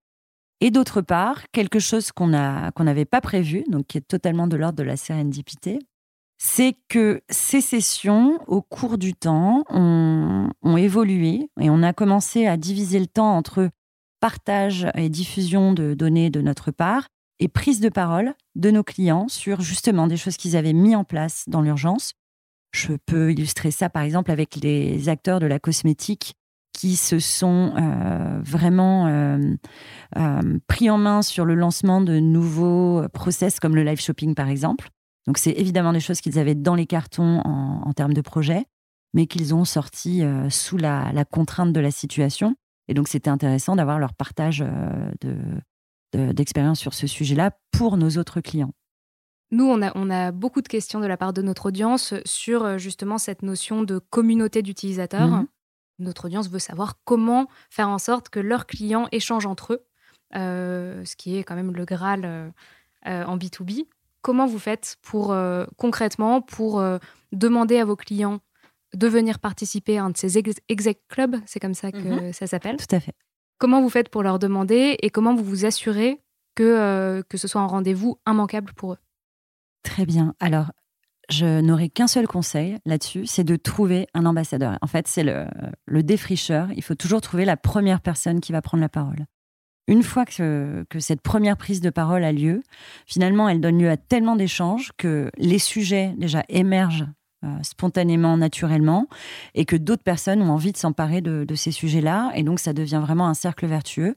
Et 0.62 0.70
d'autre 0.70 1.02
part, 1.02 1.50
quelque 1.52 1.80
chose 1.80 2.12
qu'on 2.12 2.28
n'avait 2.28 3.06
pas 3.06 3.22
prévu, 3.22 3.64
donc 3.68 3.88
qui 3.88 3.98
est 3.98 4.08
totalement 4.08 4.48
de 4.48 4.58
l'ordre 4.58 4.78
de 4.78 4.84
la 4.84 4.96
sérendipité, 4.96 5.80
c'est 6.38 6.76
que 6.88 7.22
ces 7.30 7.62
sessions, 7.62 8.40
au 8.48 8.62
cours 8.62 9.00
du 9.00 9.14
temps, 9.14 9.64
ont, 9.70 10.50
ont, 10.62 10.78
évolué 10.78 11.50
et 11.60 11.70
on 11.70 11.82
a 11.82 11.94
commencé 11.94 12.46
à 12.46 12.58
diviser 12.58 13.00
le 13.00 13.08
temps 13.08 13.36
entre 13.36 13.70
partage 14.20 14.88
et 14.96 15.10
diffusion 15.10 15.74
de 15.74 15.96
données 15.96 16.30
de 16.30 16.42
notre 16.42 16.72
part 16.72 17.08
et 17.42 17.48
prise 17.48 17.82
de 17.82 17.90
parole 17.90 18.36
de 18.56 18.72
nos 18.72 18.84
clients 18.84 19.28
sur 19.28 19.62
justement 19.62 20.08
des 20.08 20.16
choses 20.16 20.38
qu'ils 20.38 20.56
avaient 20.56 20.74
mis 20.74 20.96
en 20.96 21.04
place 21.04 21.44
dans 21.48 21.62
l'urgence. 21.62 22.14
Je 22.72 22.94
peux 23.06 23.32
illustrer 23.32 23.72
ça 23.72 23.90
par 23.90 24.04
exemple 24.04 24.32
avec 24.32 24.56
les 24.56 25.10
acteurs 25.10 25.40
de 25.40 25.48
la 25.48 25.60
cosmétique 25.60 26.36
qui 26.72 26.96
se 26.96 27.20
sont 27.20 27.74
euh, 27.76 28.40
vraiment 28.44 29.08
euh, 29.08 29.40
euh, 30.18 30.60
pris 30.68 30.90
en 30.90 30.98
main 30.98 31.22
sur 31.22 31.44
le 31.44 31.56
lancement 31.56 32.00
de 32.00 32.20
nouveaux 32.20 33.08
process 33.10 33.60
comme 33.60 33.76
le 33.76 33.84
live 33.84 34.00
shopping 34.00 34.36
par 34.36 34.48
exemple. 34.48 34.90
Donc 35.28 35.38
c'est 35.38 35.52
évidemment 35.52 35.94
des 35.94 36.00
choses 36.00 36.22
qu'ils 36.22 36.40
avaient 36.40 36.56
dans 36.56 36.76
les 36.76 36.86
cartons 36.86 37.42
en, 37.44 37.92
termes 37.94 38.14
de 38.14 38.22
projet, 38.22 38.66
mais 39.14 39.28
qu'ils 39.28 39.54
ont 39.54 39.66
sorti 39.66 40.24
sous 40.50 40.78
la, 40.78 41.12
la, 41.14 41.26
contrainte 41.26 41.74
de 41.74 41.80
la 41.80 41.92
situation. 41.92 42.56
Et 42.88 42.96
donc 42.96 43.08
c'était 43.08 43.30
intéressant 43.30 43.76
d'avoir 43.76 44.00
leur 44.00 44.16
partage 44.16 44.66
de, 45.22 45.38
d'expérience 46.14 46.80
sur 46.80 46.94
ce 46.94 47.08
sujet-là 47.08 47.52
pour 47.72 47.98
nos 47.98 48.18
autres 48.18 48.42
clients. 48.42 48.74
Nous, 49.52 49.66
on 49.66 49.82
a, 49.82 49.92
on 49.96 50.10
a, 50.10 50.32
beaucoup 50.32 50.62
de 50.62 50.68
questions 50.68 51.02
de 51.02 51.08
la 51.08 51.18
part 51.18 51.34
de 51.34 51.42
notre 51.42 51.68
audience 51.68 52.14
sur 52.26 52.64
euh, 52.64 52.78
justement 52.78 53.18
cette 53.18 53.44
notion 53.44 53.84
de 53.84 54.00
communauté 54.00 54.62
d'utilisateurs. 54.62 55.28
Mhm. 55.28 55.48
Notre 56.00 56.26
audience 56.26 56.50
veut 56.50 56.60
savoir 56.60 56.96
comment 57.04 57.48
faire 57.70 57.90
en 57.90 57.98
sorte 57.98 58.30
que 58.30 58.40
leurs 58.40 58.66
clients 58.66 59.08
échangent 59.12 59.46
entre 59.46 59.74
eux, 59.74 59.86
euh, 60.36 61.04
ce 61.06 61.16
qui 61.16 61.38
est 61.38 61.44
quand 61.44 61.56
même 61.56 61.74
le 61.74 61.86
Graal 61.86 62.26
euh, 62.26 62.50
en 63.06 63.38
B2B. 63.38 63.88
Comment 64.22 64.48
vous 64.48 64.58
faites 64.60 64.98
pour 65.02 65.36
concrètement 65.78 66.42
pour 66.42 66.84
demander 67.32 67.80
à 67.80 67.86
vos 67.86 67.96
clients 67.96 68.40
de 68.94 69.08
venir 69.08 69.40
participer 69.40 69.98
à 69.98 70.04
un 70.04 70.10
de 70.12 70.18
ces 70.18 70.38
exec 70.70 71.02
clubs, 71.08 71.38
c'est 71.48 71.60
comme 71.60 71.74
ça 71.74 71.92
que 71.92 71.98
mhm. 71.98 72.34
ça 72.34 72.46
s'appelle? 72.46 72.78
Tout 72.78 72.96
à 72.96 73.00
fait. 73.00 73.16
Comment 73.62 73.80
vous 73.80 73.92
faites 73.92 74.10
pour 74.10 74.24
leur 74.24 74.40
demander 74.40 74.98
et 75.04 75.12
comment 75.12 75.36
vous 75.36 75.44
vous 75.44 75.66
assurez 75.66 76.20
que, 76.56 76.64
euh, 76.64 77.22
que 77.22 77.38
ce 77.38 77.48
soit 77.48 77.62
un 77.62 77.68
rendez-vous 77.68 78.18
immanquable 78.28 78.74
pour 78.74 78.94
eux? 78.94 78.98
Très 79.84 80.08
bien. 80.08 80.34
Alors, 80.40 80.72
je 81.30 81.62
n'aurai 81.62 81.90
qu'un 81.90 82.08
seul 82.08 82.26
conseil 82.26 82.80
là-dessus, 82.88 83.28
c'est 83.28 83.44
de 83.44 83.56
trouver 83.56 84.08
un 84.16 84.26
ambassadeur. 84.26 84.80
En 84.82 84.88
fait, 84.88 85.08
c'est 85.08 85.24
le, 85.24 85.46
le 85.86 86.02
défricheur. 86.02 86.70
Il 86.76 86.82
faut 86.82 86.96
toujours 86.96 87.22
trouver 87.22 87.46
la 87.46 87.56
première 87.56 88.02
personne 88.02 88.42
qui 88.42 88.52
va 88.52 88.64
prendre 88.64 88.82
la 88.82 88.90
parole. 88.90 89.28
Une 89.88 90.02
fois 90.02 90.26
que, 90.26 90.84
que, 90.90 91.00
cette 91.00 91.22
première 91.22 91.56
prise 91.56 91.82
de 91.82 91.92
parole 91.92 92.24
a 92.24 92.32
lieu, 92.32 92.64
finalement, 93.06 93.48
elle 93.48 93.62
donne 93.62 93.78
lieu 93.78 93.92
à 93.92 93.98
tellement 93.98 94.36
d'échanges 94.36 94.92
que 94.98 95.30
les 95.38 95.60
sujets 95.60 96.16
déjà 96.18 96.44
émergent 96.50 97.06
spontanément, 97.64 98.38
naturellement, 98.38 99.08
et 99.56 99.66
que 99.66 99.76
d'autres 99.76 100.04
personnes 100.04 100.42
ont 100.42 100.52
envie 100.52 100.72
de 100.72 100.78
s'emparer 100.78 101.22
de, 101.22 101.56
ces 101.56 101.72
sujets-là. 101.72 102.32
Et 102.36 102.44
donc, 102.44 102.60
ça 102.60 102.74
devient 102.74 103.02
vraiment 103.02 103.28
un 103.28 103.34
cercle 103.34 103.66
vertueux. 103.66 104.16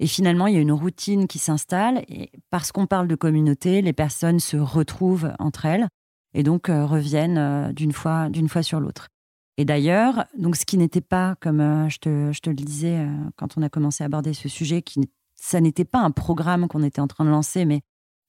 Et 0.00 0.06
finalement, 0.06 0.46
il 0.46 0.54
y 0.54 0.58
a 0.58 0.60
une 0.60 0.72
routine 0.72 1.26
qui 1.26 1.38
s'installe. 1.38 2.04
Et 2.08 2.30
parce 2.50 2.72
qu'on 2.72 2.86
parle 2.86 3.08
de 3.08 3.14
communauté, 3.14 3.82
les 3.82 3.92
personnes 3.92 4.40
se 4.40 4.56
retrouvent 4.56 5.32
entre 5.38 5.66
elles 5.66 5.88
et 6.34 6.42
donc 6.42 6.68
euh, 6.68 6.84
reviennent 6.86 7.38
euh, 7.38 7.72
d'une 7.72 7.92
fois, 7.92 8.28
fois 8.48 8.62
sur 8.62 8.80
l'autre. 8.80 9.08
Et 9.56 9.64
d'ailleurs, 9.64 10.26
donc 10.36 10.56
ce 10.56 10.64
qui 10.64 10.78
n'était 10.78 11.00
pas, 11.00 11.34
comme 11.40 11.60
euh, 11.60 11.88
je, 11.88 11.98
te, 11.98 12.32
je, 12.32 12.40
te, 12.40 12.50
le 12.50 12.56
disais 12.56 13.06
quand 13.36 13.58
on 13.58 13.62
a 13.62 13.68
commencé 13.68 14.04
à 14.04 14.06
aborder 14.06 14.34
ce 14.34 14.48
sujet, 14.48 14.82
qui, 14.82 15.10
ça 15.34 15.60
n'était 15.60 15.84
pas 15.84 15.98
un 15.98 16.10
programme 16.10 16.68
qu'on 16.68 16.82
était 16.82 17.00
en 17.00 17.08
train 17.08 17.24
de 17.24 17.30
lancer, 17.30 17.64
mais 17.64 17.80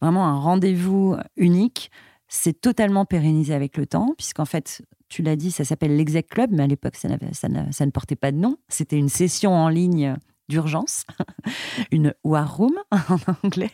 vraiment 0.01 0.27
un 0.27 0.39
rendez-vous 0.39 1.17
unique, 1.35 1.91
c'est 2.29 2.61
totalement 2.61 3.05
pérennisé 3.05 3.53
avec 3.53 3.75
le 3.75 3.85
temps, 3.85 4.13
puisqu'en 4.17 4.45
fait, 4.45 4.81
tu 5.09 5.23
l'as 5.23 5.35
dit, 5.35 5.51
ça 5.51 5.65
s'appelle 5.65 5.97
l'Exec 5.97 6.27
Club, 6.27 6.51
mais 6.53 6.63
à 6.63 6.67
l'époque, 6.67 6.95
ça, 6.95 7.09
ça, 7.33 7.47
ça, 7.71 7.85
ne 7.85 7.91
portait 7.91 8.15
pas 8.15 8.31
de 8.31 8.37
nom. 8.37 8.57
C'était 8.69 8.97
une 8.97 9.09
session 9.09 9.53
en 9.53 9.67
ligne 9.67 10.15
d'urgence, 10.47 11.05
une 11.91 12.13
war 12.23 12.55
room 12.55 12.73
en 12.91 13.17
anglais. 13.43 13.71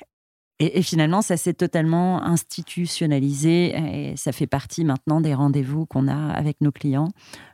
Et, 0.59 0.81
finalement, 0.81 1.21
ça 1.21 1.35
s'est 1.35 1.53
totalement 1.53 2.23
institutionnalisé 2.23 3.75
et 3.75 4.15
ça 4.15 4.31
fait 4.31 4.47
partie 4.47 4.85
maintenant 4.85 5.19
des 5.19 5.33
rendez-vous 5.33 5.85
qu'on 5.85 6.07
a 6.07 6.31
avec 6.31 6.61
nos 6.61 6.71
clients 6.71 7.09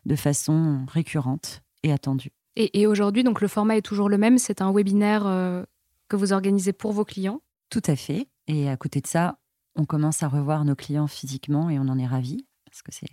de 0.05 0.15
façon 0.15 0.85
récurrente 0.87 1.63
et 1.81 1.91
attendue. 1.91 2.31
Et, 2.55 2.85
aujourd'hui, 2.85 3.23
donc 3.23 3.41
le 3.41 3.47
format 3.47 3.77
est 3.77 3.81
toujours 3.81 4.07
le 4.07 4.19
même. 4.19 4.37
C'est 4.37 4.61
un 4.61 4.71
webinaire 4.71 5.25
euh, 5.25 5.63
que 6.09 6.15
vous 6.15 6.31
organisez 6.31 6.73
pour 6.73 6.91
vos 6.91 7.05
clients? 7.05 7.41
Tout 7.71 7.81
à 7.87 7.95
fait. 7.95 8.27
Et 8.47 8.69
à 8.69 8.77
côté 8.77 9.01
de 9.01 9.07
ça, 9.07 9.39
on 9.75 9.85
commence 9.85 10.23
à 10.23 10.27
revoir 10.27 10.65
nos 10.65 10.75
clients 10.75 11.07
physiquement 11.07 11.69
et 11.69 11.79
on 11.79 11.87
en 11.87 11.97
est 11.97 12.07
ravis 12.07 12.45
parce 12.65 12.81
que 12.81 12.91
c'est 12.91 13.07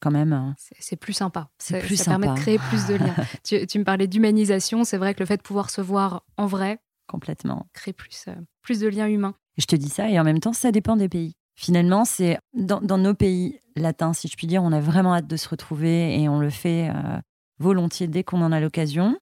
quand 0.00 0.10
même. 0.10 0.54
C'est 0.78 0.96
plus 0.96 1.12
sympa. 1.12 1.48
C'est 1.58 1.80
plus 1.80 1.96
ça 1.96 2.10
permet 2.10 2.28
de 2.28 2.34
créer 2.34 2.58
plus 2.58 2.86
de 2.86 2.94
liens. 2.94 3.14
tu, 3.44 3.66
tu, 3.66 3.78
me 3.78 3.84
parlais 3.84 4.08
d'humanisation. 4.08 4.84
C'est 4.84 4.98
vrai 4.98 5.14
que 5.14 5.20
le 5.20 5.26
fait 5.26 5.36
de 5.36 5.42
pouvoir 5.42 5.70
se 5.70 5.80
voir 5.80 6.24
en 6.36 6.46
vrai, 6.46 6.80
complètement. 7.06 7.68
Créer 7.72 7.94
plus, 7.94 8.24
euh, 8.28 8.34
plus 8.62 8.80
de 8.80 8.88
liens 8.88 9.06
humains. 9.06 9.34
Je 9.58 9.66
te 9.66 9.76
dis 9.76 9.88
ça 9.88 10.08
et 10.08 10.18
en 10.18 10.24
même 10.24 10.40
temps, 10.40 10.52
ça 10.52 10.72
dépend 10.72 10.96
des 10.96 11.08
pays. 11.08 11.36
Finalement, 11.54 12.04
c'est 12.04 12.38
dans, 12.54 12.80
nos 12.80 13.14
pays 13.14 13.60
latins, 13.76 14.14
si 14.14 14.26
je 14.26 14.36
puis 14.36 14.46
dire, 14.46 14.62
on 14.62 14.72
a 14.72 14.80
vraiment 14.80 15.14
hâte 15.14 15.26
de 15.26 15.36
se 15.36 15.48
retrouver 15.48 16.20
et 16.20 16.28
on 16.28 16.40
le 16.40 16.50
fait 16.50 16.88
euh, 16.88 17.18
volontiers 17.58 18.08
dès 18.08 18.24
qu'on 18.24 18.40
en 18.42 18.50
a 18.50 18.60
l'occasion. 18.60 19.18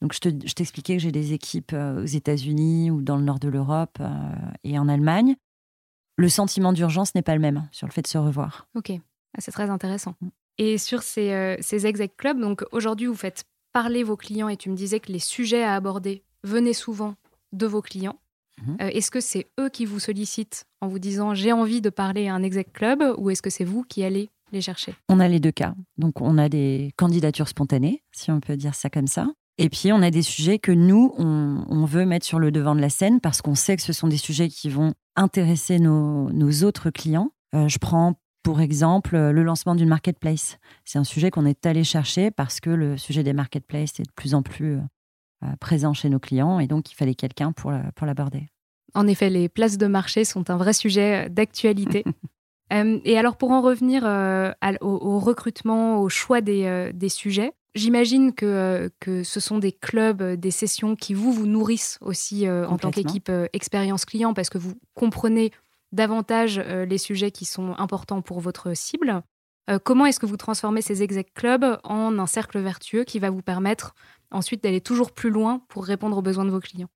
Donc, 0.00 0.14
je 0.14 0.52
t'expliquais 0.54 0.96
que 0.96 1.02
j'ai 1.02 1.12
des 1.12 1.32
équipes 1.32 1.72
euh, 1.74 2.02
aux 2.02 2.06
États-Unis 2.06 2.90
ou 2.90 3.02
dans 3.02 3.16
le 3.16 3.24
nord 3.24 3.40
de 3.40 3.48
l'Europe 3.48 3.98
et 4.64 4.78
en 4.78 4.88
Allemagne. 4.88 5.36
Le 6.16 6.28
sentiment 6.28 6.72
d'urgence 6.72 7.14
n'est 7.14 7.22
pas 7.22 7.34
le 7.34 7.40
même 7.40 7.68
sur 7.72 7.86
le 7.86 7.92
fait 7.92 8.02
de 8.02 8.06
se 8.06 8.18
revoir. 8.18 8.66
Ok, 8.74 8.90
ah, 8.90 9.40
c'est 9.40 9.52
très 9.52 9.70
intéressant. 9.70 10.14
Mm. 10.20 10.28
Et 10.58 10.78
sur 10.78 11.02
ces, 11.02 11.56
ces 11.60 11.86
exec 11.86 12.16
clubs, 12.16 12.38
donc 12.38 12.62
aujourd'hui, 12.72 13.06
vous 13.06 13.14
faites 13.14 13.44
parler 13.72 14.02
vos 14.02 14.16
clients 14.16 14.48
et 14.48 14.56
tu 14.56 14.70
me 14.70 14.76
disais 14.76 15.00
que 15.00 15.10
les 15.10 15.18
sujets 15.18 15.64
à 15.64 15.74
aborder 15.74 16.22
venaient 16.44 16.72
souvent 16.72 17.14
de 17.52 17.66
vos 17.66 17.82
clients 17.82 18.18
mhm. 18.64 18.76
euh, 18.80 18.88
Est-ce 18.88 19.10
que 19.10 19.20
c'est 19.20 19.48
eux 19.58 19.68
qui 19.68 19.84
vous 19.84 20.00
sollicitent 20.00 20.64
en 20.80 20.88
vous 20.88 20.98
disant 20.98 21.34
j'ai 21.34 21.52
envie 21.52 21.80
de 21.80 21.90
parler 21.90 22.28
à 22.28 22.34
un 22.34 22.42
exec 22.42 22.72
club 22.72 23.02
ou 23.18 23.30
est-ce 23.30 23.42
que 23.42 23.50
c'est 23.50 23.64
vous 23.64 23.82
qui 23.82 24.04
allez 24.04 24.30
les 24.52 24.60
chercher? 24.60 24.94
On 25.08 25.20
a 25.20 25.28
les 25.28 25.40
deux 25.40 25.52
cas. 25.52 25.74
Donc 25.96 26.20
on 26.20 26.38
a 26.38 26.48
des 26.48 26.92
candidatures 26.96 27.48
spontanées, 27.48 28.02
si 28.12 28.30
on 28.30 28.40
peut 28.40 28.56
dire 28.56 28.74
ça 28.74 28.90
comme 28.90 29.06
ça. 29.06 29.28
Et 29.58 29.68
puis 29.68 29.92
on 29.92 30.02
a 30.02 30.10
des 30.10 30.22
sujets 30.22 30.58
que 30.58 30.72
nous, 30.72 31.12
on, 31.18 31.84
veut 31.84 32.06
mettre 32.06 32.24
sur 32.24 32.38
le 32.38 32.50
devant 32.50 32.74
de 32.74 32.80
la 32.80 32.88
scène 32.88 33.20
parce 33.20 33.42
qu'on 33.42 33.54
sait 33.54 33.76
que 33.76 33.82
ce 33.82 33.92
sont 33.92 34.08
des 34.08 34.16
sujets 34.16 34.48
qui 34.48 34.70
vont 34.70 34.94
intéresser 35.14 35.78
nos, 35.78 36.52
autres 36.64 36.90
clients. 36.90 37.32
Euh, 37.54 37.68
je 37.68 37.78
prends 37.78 38.14
pour 38.42 38.60
exemple 38.60 39.16
le 39.16 39.42
lancement 39.42 39.74
d'une 39.74 39.88
marketplace. 39.88 40.58
C'est 40.84 40.98
un 40.98 41.04
sujet 41.04 41.30
qu'on 41.30 41.46
est 41.46 41.66
allé 41.66 41.84
chercher 41.84 42.30
parce 42.30 42.60
que 42.60 42.70
le 42.70 42.96
sujet 42.96 43.22
des 43.22 43.34
marketplaces 43.34 44.00
est 44.00 44.04
de 44.04 44.12
plus 44.16 44.34
en 44.34 44.42
plus 44.42 44.76
euh, 44.76 44.80
euh, 45.44 45.56
présent 45.58 45.92
chez 45.92 46.08
nos 46.08 46.20
clients 46.20 46.60
et 46.60 46.68
donc 46.68 46.92
il 46.92 46.94
fallait 46.94 47.16
quelqu'un 47.16 47.50
pour, 47.50 47.72
pour 47.96 48.06
l'aborder. 48.06 48.48
En 48.94 49.08
effet, 49.08 49.28
les 49.28 49.48
places 49.48 49.76
de 49.76 49.88
marché 49.88 50.24
sont 50.24 50.50
un 50.50 50.56
vrai 50.56 50.72
sujet 50.72 51.26
euh, 51.26 51.28
d'actualité. 51.28 52.04
Euh, 52.72 53.00
et 53.04 53.18
alors 53.18 53.36
pour 53.36 53.50
en 53.50 53.60
revenir 53.60 54.04
au, 54.80 55.18
recrutement, 55.18 56.00
au 56.00 56.08
choix 56.08 56.40
des, 56.40 56.90
des 56.94 57.10
sujets, 57.10 57.52
j'imagine 57.74 58.32
que, 58.32 58.90
que 59.00 59.22
ce 59.22 59.40
sont 59.40 59.58
des 59.58 59.72
clubs, 59.72 60.22
des 60.22 60.50
sessions 60.50 60.96
qui 60.96 61.14
vous, 61.14 61.32
vous 61.32 61.46
nourrissent 61.46 61.98
aussi 62.00 62.48
en 62.48 62.76
tant 62.78 62.90
qu'équipe 62.90 63.30
expérience 63.52 64.04
client 64.04 64.34
parce 64.34 64.50
que 64.50 64.58
vous 64.58 64.74
comprenez 64.94 65.52
davantage 65.92 66.58
les 66.58 66.98
sujets 66.98 67.30
qui 67.30 67.44
sont 67.44 67.74
importants 67.78 68.22
pour 68.22 68.40
votre 68.40 68.74
cible. 68.74 69.22
comment 69.84 70.06
est-ce 70.06 70.20
que 70.20 70.26
vous 70.26 70.36
transformez 70.36 70.82
ces 70.82 71.02
exec 71.02 71.34
clubs 71.34 71.78
en 71.84 72.18
un 72.18 72.26
cercle 72.26 72.58
vertueux 72.60 73.04
qui 73.04 73.18
va 73.18 73.30
vous 73.30 73.42
permettre 73.42 73.94
ensuite 74.30 74.62
d'aller 74.62 74.80
toujours 74.80 75.12
plus 75.12 75.30
loin 75.30 75.62
pour 75.68 75.84
répondre 75.84 76.16
aux 76.16 76.22
besoins 76.22 76.44
de 76.44 76.50
vos 76.50 76.60
clients? 76.60 76.90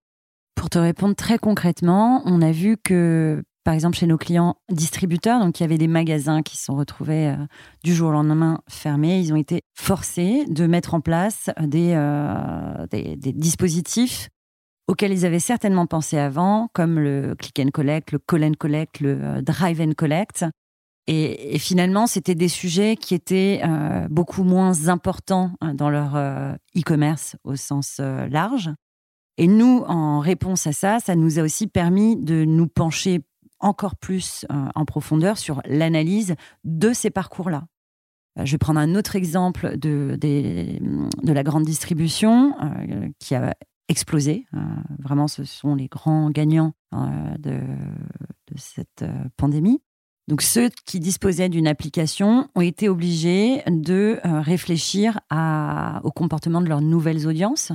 Pour 0.57 0.71
te 0.71 0.79
répondre 0.79 1.15
très 1.15 1.39
concrètement, 1.39 2.23
on 2.25 2.41
a 2.43 2.51
vu 2.51 2.77
que, 2.79 3.45
par 3.67 3.75
exemple, 3.75 3.99
chez 3.99 4.07
nos 4.07 4.17
clients 4.17 4.57
distributeurs, 4.71 5.41
donc 5.41 5.61
il 5.61 5.63
y 5.63 5.67
avait 5.67 5.77
des 5.77 5.89
magasins 5.89 6.43
qui 6.43 6.57
se 6.57 6.65
sont 6.65 6.77
retrouvés 6.77 7.29
euh, 7.29 7.37
du 7.85 7.95
jour 7.95 8.09
au 8.09 8.13
lendemain 8.13 8.63
fermés, 8.69 9.21
ils 9.21 9.33
ont 9.33 9.37
été 9.37 9.61
forcés 9.75 10.47
de 10.49 10.67
mettre 10.67 10.95
en 10.95 11.03
place 11.03 11.51
des, 11.61 11.93
euh, 11.95 12.87
des, 12.87 13.17
dispositifs 13.17 14.31
auxquels 14.89 15.13
ils 15.13 15.27
avaient 15.27 15.41
certainement 15.41 15.87
pensé 15.87 16.17
avant, 16.17 16.69
comme 16.73 16.99
le 16.99 17.35
click 17.37 17.59
and 17.59 17.71
collect, 17.73 18.13
le 18.13 18.19
call 18.19 18.45
and 18.45 18.55
collect, 18.59 19.01
le 19.01 19.19
euh, 19.21 19.43
drive 19.43 19.81
and 19.81 19.93
collect, 19.97 20.47
et, 21.09 21.59
finalement, 21.59 22.07
c'était 22.07 22.35
des 22.35 22.49
sujets 22.49 22.97
qui 22.97 23.15
étaient 23.15 23.61
euh, 23.65 24.09
beaucoup 24.11 24.43
moins 24.43 24.89
importants 24.89 25.53
hein, 25.61 25.75
dans 25.75 25.89
leur 25.89 26.17
euh, 26.17 26.53
e-commerce 26.77 27.37
au 27.45 27.55
sens 27.55 27.99
euh, 28.01 28.27
large. 28.29 28.71
Et 29.39 29.47
nous, 29.47 29.85
en 29.87 30.19
réponse 30.19 30.67
à 30.67 30.73
ça, 30.73 30.99
ça 30.99 31.15
nous 31.15 31.39
a 31.39 31.43
aussi 31.43 31.69
permis 31.69 32.17
de 32.17 32.45
nous 32.45 32.67
pencher 32.67 33.21
encore 33.61 33.97
plus 33.97 34.47
en 34.51 34.85
profondeur 34.85 35.39
sur 35.39 35.63
l'analyse 35.65 36.35
de 36.65 36.93
ces 36.93 37.11
parcours-là. 37.11 37.67
Je 38.43 38.53
vais 38.53 38.59
prendre 38.59 38.81
un 38.81 38.95
autre 38.95 39.17
exemple 39.17 39.79
de, 39.79 40.19
de 40.21 41.33
la 41.33 41.43
grande 41.43 41.65
distribution 41.65 42.55
qui 43.19 43.35
a 43.35 43.55
explosé. 43.89 44.47
vraiment, 44.99 45.27
ce 45.27 45.45
sont 45.45 45.75
les 45.75 45.89
grands 45.89 46.31
gagnants 46.31 46.75
de, 47.39 47.61
cette 48.57 49.05
pandémie. 49.37 49.81
Donc 50.29 50.43
ceux 50.43 50.71
qui 50.85 50.99
disposaient 50.99 51.49
d'une 51.49 51.69
application 51.69 52.49
ont 52.55 52.61
été 52.61 52.89
obligés 52.89 53.63
de 53.69 54.19
euh, 54.25 54.41
réfléchir 54.41 55.21
au 56.03 56.11
comportement 56.11 56.61
de 56.61 56.69
leurs 56.69 56.81
nouvelles 56.81 57.27
audiences. 57.27 57.73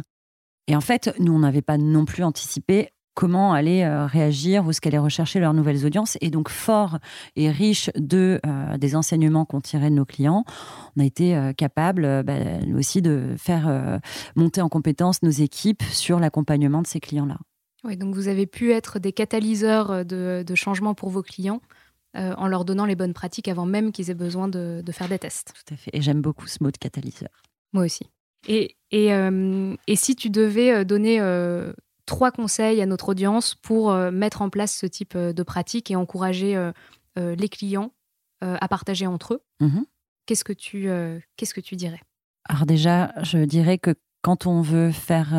Et 0.67 0.75
en 0.75 0.81
fait, 0.81 1.13
nous, 1.19 1.33
on 1.33 1.39
n'avait 1.39 1.61
pas 1.61 1.77
non 1.77 2.05
plus 2.05 2.23
anticipé 2.23 2.89
comment 3.13 3.53
aller 3.53 3.83
euh, 3.83 4.05
réagir 4.05 4.65
ou 4.65 4.73
ce 4.73 4.81
qu'allaient 4.81 4.97
rechercher 4.97 5.39
leurs 5.39 5.53
nouvelles 5.53 5.85
audiences. 5.85 6.17
Et 6.21 6.29
donc, 6.29 6.49
fort 6.49 6.99
et 7.35 7.49
riche 7.51 7.89
de, 7.95 8.39
euh, 8.45 8.77
des 8.77 8.95
enseignements 8.95 9.45
qu'on 9.45 9.61
tirait 9.61 9.89
de 9.89 9.95
nos 9.95 10.05
clients, 10.05 10.43
on 10.95 11.01
a 11.01 11.05
été 11.05 11.51
capable 11.57 12.23
bah, 12.23 12.33
aussi 12.77 13.01
de 13.01 13.35
faire 13.37 13.99
monter 14.35 14.61
en 14.61 14.69
compétence 14.69 15.23
nos 15.23 15.29
équipes 15.29 15.83
sur 15.83 16.19
l'accompagnement 16.19 16.81
de 16.81 16.87
ces 16.87 16.99
clients-là. 16.99 17.37
Oui, 17.83 17.97
donc 17.97 18.13
vous 18.13 18.27
avez 18.27 18.45
pu 18.45 18.71
être 18.71 18.99
des 18.99 19.11
catalyseurs 19.11 20.05
de, 20.05 20.43
de 20.45 20.55
changement 20.55 20.93
pour 20.93 21.09
vos 21.09 21.23
clients 21.23 21.61
euh, 22.17 22.33
en 22.35 22.47
leur 22.47 22.65
donnant 22.65 22.85
les 22.85 22.95
bonnes 22.95 23.13
pratiques 23.13 23.47
avant 23.47 23.65
même 23.65 23.93
qu'ils 23.93 24.11
aient 24.11 24.15
besoin 24.15 24.49
de, 24.49 24.83
faire 24.91 25.07
des 25.07 25.17
tests. 25.17 25.53
Tout 25.65 25.73
à 25.73 25.77
fait. 25.77 25.91
Et 25.93 26.01
j'aime 26.01 26.21
beaucoup 26.21 26.45
ce 26.45 26.61
mot 26.61 26.69
de 26.69 26.77
catalyseur. 26.77 27.29
Moi 27.71 27.85
aussi. 27.85 28.09
Et, 28.49 28.75
et, 28.91 29.13
euh, 29.13 29.75
si 29.95 30.17
tu 30.17 30.29
devais 30.29 30.73
euh, 30.73 30.83
donner 30.83 31.21
trois 32.11 32.31
conseils 32.31 32.81
à 32.81 32.85
notre 32.85 33.07
audience 33.09 33.55
pour 33.55 33.93
mettre 33.93 34.41
en 34.41 34.49
place 34.49 34.75
ce 34.75 34.85
type 34.85 35.17
de 35.17 35.43
pratique 35.43 35.89
et 35.89 35.95
encourager 35.95 36.71
les 37.15 37.47
clients 37.47 37.93
à 38.41 38.67
partager 38.67 39.07
entre 39.07 39.35
eux, 39.35 39.41
mm-hmm. 39.61 39.83
qu'est-ce 40.25 40.43
que 40.43 40.51
tu 40.51 40.89
qu'est-ce 41.37 41.53
que 41.53 41.61
tu 41.61 41.77
dirais? 41.77 42.01
Alors 42.49 42.65
déjà, 42.65 43.13
je 43.23 43.37
dirais 43.37 43.77
que 43.77 43.95
quand 44.21 44.45
on 44.45 44.59
veut 44.61 44.91
faire 44.91 45.29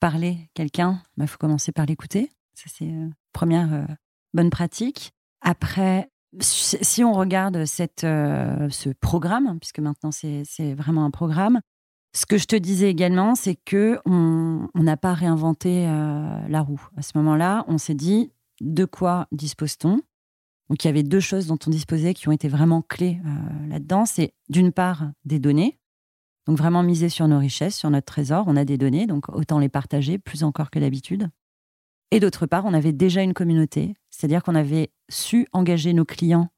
parler 0.00 0.50
quelqu'un, 0.52 1.02
il 1.16 1.20
bah, 1.20 1.26
faut 1.26 1.38
commencer 1.38 1.72
par 1.72 1.86
l'écouter. 1.86 2.30
Ça 2.54 2.66
c'est 2.68 2.92
première 3.32 3.86
bonne 4.34 4.50
pratique. 4.50 5.12
Après, 5.40 6.10
Si 6.40 7.04
on 7.04 7.12
regarde 7.12 7.66
cette, 7.66 8.04
euh, 8.04 8.70
ce 8.70 8.88
programme, 8.88 9.58
puisque 9.60 9.80
maintenant 9.80 10.10
c'est 10.12 10.74
vraiment 10.74 11.04
un 11.04 11.10
programme, 11.10 11.60
ce 12.14 12.26
que 12.26 12.36
je 12.36 12.44
te 12.44 12.56
disais 12.56 12.90
également, 12.90 13.34
c'est 13.34 13.56
que 13.56 13.98
on 14.04 14.68
n'a 14.74 14.96
pas 14.96 15.14
réinventé 15.14 15.86
euh, 15.88 16.48
la 16.48 16.60
roue. 16.60 16.86
À 16.96 17.02
ce 17.02 17.12
moment-là, 17.16 17.64
on 17.68 17.78
s'est 17.78 17.94
dit 17.94 18.32
de 18.60 18.84
quoi 18.84 19.26
dispose-t-on? 19.32 20.02
Donc 20.68 20.84
il 20.84 20.86
y 20.86 20.90
avait 20.90 21.02
deux 21.02 21.20
choses 21.20 21.46
dont 21.46 21.58
on 21.66 21.70
disposait 21.70 22.14
qui 22.14 22.28
ont 22.28 22.32
été 22.32 22.48
vraiment 22.48 22.82
clés 22.82 23.20
euh, 23.24 23.68
là-dedans. 23.68 24.06
C'est 24.06 24.34
d'une 24.48 24.72
part 24.72 25.10
des 25.24 25.38
données, 25.38 25.78
donc 26.46 26.58
vraiment 26.58 26.82
miser 26.82 27.08
sur 27.08 27.28
nos 27.28 27.38
richesses, 27.38 27.76
sur 27.76 27.90
notre 27.90 28.06
trésor. 28.06 28.44
On 28.46 28.56
a 28.56 28.64
des 28.64 28.78
données, 28.78 29.06
donc 29.06 29.28
autant 29.30 29.58
les 29.58 29.68
partager 29.68 30.18
plus 30.18 30.44
encore 30.44 30.70
que 30.70 30.78
d'habitude. 30.78 31.28
Et 32.10 32.20
d'autre 32.20 32.46
part, 32.46 32.66
on 32.66 32.74
avait 32.74 32.92
déjà 32.92 33.22
une 33.22 33.32
communauté, 33.32 33.94
c'est-à-dire 34.10 34.42
qu'on 34.42 34.54
avait 34.54 34.92
su 35.08 35.46
engager 35.52 35.94
nos 35.94 36.04
clients 36.04 36.48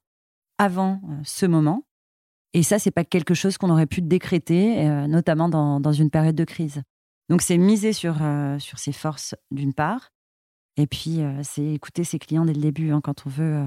avant 0.57 1.01
euh, 1.09 1.15
ce 1.23 1.45
moment. 1.45 1.83
Et 2.55 2.63
ça, 2.63 2.79
c'est 2.79 2.91
pas 2.91 3.03
quelque 3.03 3.33
chose 3.33 3.57
qu'on 3.57 3.69
aurait 3.69 3.85
pu 3.85 4.01
décréter, 4.01 4.87
euh, 4.87 5.07
notamment 5.07 5.49
dans, 5.49 5.91
une 5.91 6.09
période 6.09 6.35
de 6.35 6.43
crise. 6.43 6.81
Donc, 7.29 7.41
c'est 7.41 7.57
miser 7.57 7.93
sur, 7.93 8.17
euh, 8.21 8.57
sur 8.59 8.79
ses 8.79 8.91
forces, 8.91 9.35
d'une 9.51 9.73
part. 9.73 10.11
Et 10.77 10.87
puis, 10.87 11.21
c'est 11.43 11.65
écouter 11.65 12.03
ses 12.03 12.19
clients 12.19 12.43
dès 12.43 12.53
le 12.53 12.59
début, 12.59 12.91
hein, 12.91 12.99
quand 13.01 13.25
on 13.25 13.29
veut, 13.29 13.63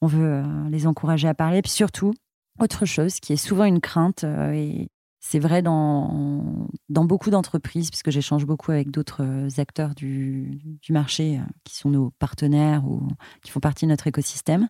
on 0.00 0.06
veut 0.06 0.42
les 0.70 0.86
encourager 0.86 1.28
à 1.28 1.34
parler. 1.34 1.58
Et 1.58 1.62
puis 1.62 1.70
surtout, 1.70 2.14
autre 2.58 2.86
chose 2.86 3.20
qui 3.20 3.34
est 3.34 3.36
souvent 3.36 3.66
une 3.66 3.82
crainte, 3.82 4.24
et 4.24 4.88
c'est 5.26 5.38
vrai 5.38 5.62
dans, 5.62 6.68
dans 6.90 7.06
beaucoup 7.06 7.30
d'entreprises, 7.30 7.88
puisque 7.88 8.10
j'échange 8.10 8.44
beaucoup 8.44 8.72
avec 8.72 8.90
d'autres 8.90 9.22
euh, 9.24 9.48
acteurs 9.56 9.94
du, 9.94 10.60
du, 10.82 10.92
marché 10.92 11.38
euh, 11.38 11.42
qui 11.64 11.74
sont 11.76 11.88
nos 11.88 12.10
partenaires 12.18 12.84
ou 12.86 13.08
qui 13.42 13.50
font 13.50 13.58
partie 13.58 13.86
de 13.86 13.90
notre 13.90 14.06
écosystème. 14.06 14.68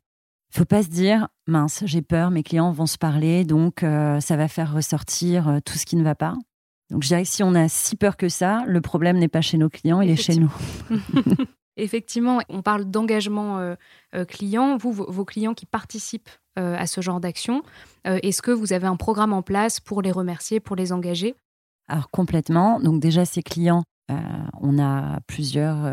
Il 0.54 0.58
ne 0.58 0.60
faut 0.60 0.66
pas 0.66 0.82
se 0.84 0.88
dire, 0.88 1.28
mince, 1.48 1.82
j'ai 1.84 2.00
peur, 2.00 2.30
mes 2.30 2.44
clients 2.44 2.70
vont 2.70 2.86
se 2.86 2.96
parler, 2.96 3.44
donc 3.44 3.82
euh, 3.82 4.20
ça 4.20 4.36
va 4.36 4.46
faire 4.46 4.72
ressortir 4.72 5.60
tout 5.64 5.76
ce 5.76 5.84
qui 5.84 5.96
ne 5.96 6.04
va 6.04 6.14
pas. 6.14 6.34
Donc 6.90 7.02
je 7.02 7.08
dirais 7.08 7.24
que 7.24 7.28
si 7.28 7.42
on 7.42 7.54
a 7.54 7.68
si 7.68 7.96
peur 7.96 8.16
que 8.16 8.28
ça, 8.28 8.62
le 8.66 8.80
problème 8.80 9.18
n'est 9.18 9.28
pas 9.28 9.40
chez 9.40 9.58
nos 9.58 9.68
clients, 9.68 10.00
il 10.00 10.10
est 10.10 10.16
chez 10.16 10.36
nous. 10.36 10.54
Effectivement, 11.76 12.40
on 12.48 12.62
parle 12.62 12.84
d'engagement 12.84 13.74
client. 14.28 14.76
Vous, 14.76 14.92
vos 14.92 15.24
clients 15.24 15.54
qui 15.54 15.66
participent 15.66 16.30
euh, 16.56 16.76
à 16.78 16.86
ce 16.86 17.00
genre 17.00 17.18
d'action. 17.18 17.64
Euh, 18.06 18.20
est-ce 18.22 18.40
que 18.40 18.52
vous 18.52 18.72
avez 18.72 18.86
un 18.86 18.94
programme 18.94 19.32
en 19.32 19.42
place 19.42 19.80
pour 19.80 20.02
les 20.02 20.12
remercier, 20.12 20.60
pour 20.60 20.76
les 20.76 20.92
engager? 20.92 21.34
Alors 21.88 22.10
complètement. 22.10 22.78
Donc 22.78 23.00
déjà, 23.00 23.24
ces 23.24 23.42
clients, 23.42 23.82
euh, 24.12 24.14
on 24.60 24.78
a 24.78 25.18
plusieurs 25.26 25.92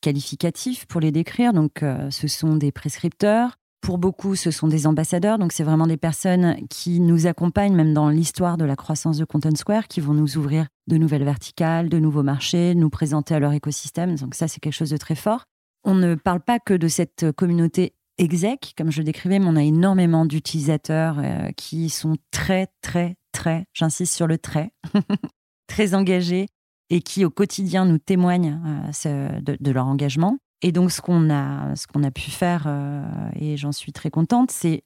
qualificatifs 0.00 0.86
pour 0.86 1.00
les 1.00 1.10
décrire. 1.10 1.52
Donc 1.52 1.84
ce 2.10 2.28
sont 2.28 2.54
des 2.54 2.70
prescripteurs. 2.70 3.56
Pour 3.84 3.98
beaucoup, 3.98 4.34
ce 4.34 4.50
sont 4.50 4.66
des 4.66 4.86
ambassadeurs. 4.86 5.38
Donc 5.38 5.52
c'est 5.52 5.62
vraiment 5.62 5.86
des 5.86 5.98
personnes 5.98 6.56
qui 6.70 7.00
nous 7.00 7.26
accompagnent 7.26 7.74
même 7.74 7.92
dans 7.92 8.08
l'histoire 8.08 8.56
de 8.56 8.64
la 8.64 8.76
croissance 8.76 9.18
de 9.18 9.26
Content 9.26 9.54
Square, 9.54 9.88
qui 9.88 10.00
vont 10.00 10.14
nous 10.14 10.38
ouvrir 10.38 10.68
de 10.86 10.96
nouvelles 10.96 11.22
verticales, 11.22 11.90
de 11.90 11.98
nouveaux 11.98 12.22
marchés, 12.22 12.74
nous 12.74 12.88
présenter 12.88 13.34
à 13.34 13.40
leur 13.40 13.52
écosystème. 13.52 14.16
Donc 14.16 14.36
ça, 14.36 14.48
c'est 14.48 14.58
quelque 14.58 14.72
chose 14.72 14.88
de 14.88 14.96
très 14.96 15.14
fort. 15.14 15.44
On 15.84 15.94
ne 15.94 16.14
parle 16.14 16.40
pas 16.40 16.58
que 16.60 16.72
de 16.72 16.88
cette 16.88 17.30
communauté 17.32 17.92
exec, 18.16 18.72
comme 18.78 18.90
je 18.90 19.00
le 19.00 19.04
décrivais, 19.04 19.38
mais 19.38 19.48
on 19.48 19.56
a 19.56 19.62
énormément 19.62 20.24
d'utilisateurs 20.24 21.16
euh, 21.18 21.50
qui 21.54 21.90
sont 21.90 22.16
très, 22.30 22.68
très, 22.80 23.16
très, 23.32 23.66
j'insiste 23.74 24.14
sur 24.14 24.26
le 24.26 24.38
très, 24.38 24.72
très 25.66 25.94
engagés 25.94 26.46
et 26.88 27.02
qui 27.02 27.26
au 27.26 27.30
quotidien 27.30 27.84
nous 27.84 27.98
témoignent 27.98 28.58
euh, 29.04 29.40
de, 29.42 29.70
leur 29.70 29.86
engagement. 29.86 30.38
Et 30.62 30.72
donc, 30.72 30.90
ce 30.90 31.00
qu'on 31.00 31.30
a, 31.30 31.76
ce 31.76 31.86
qu'on 31.86 32.02
a 32.02 32.10
pu 32.10 32.30
faire, 32.30 32.64
euh, 32.66 33.04
et 33.36 33.56
j'en 33.56 33.72
suis 33.72 33.92
très 33.92 34.10
contente, 34.10 34.50
c'est 34.50 34.82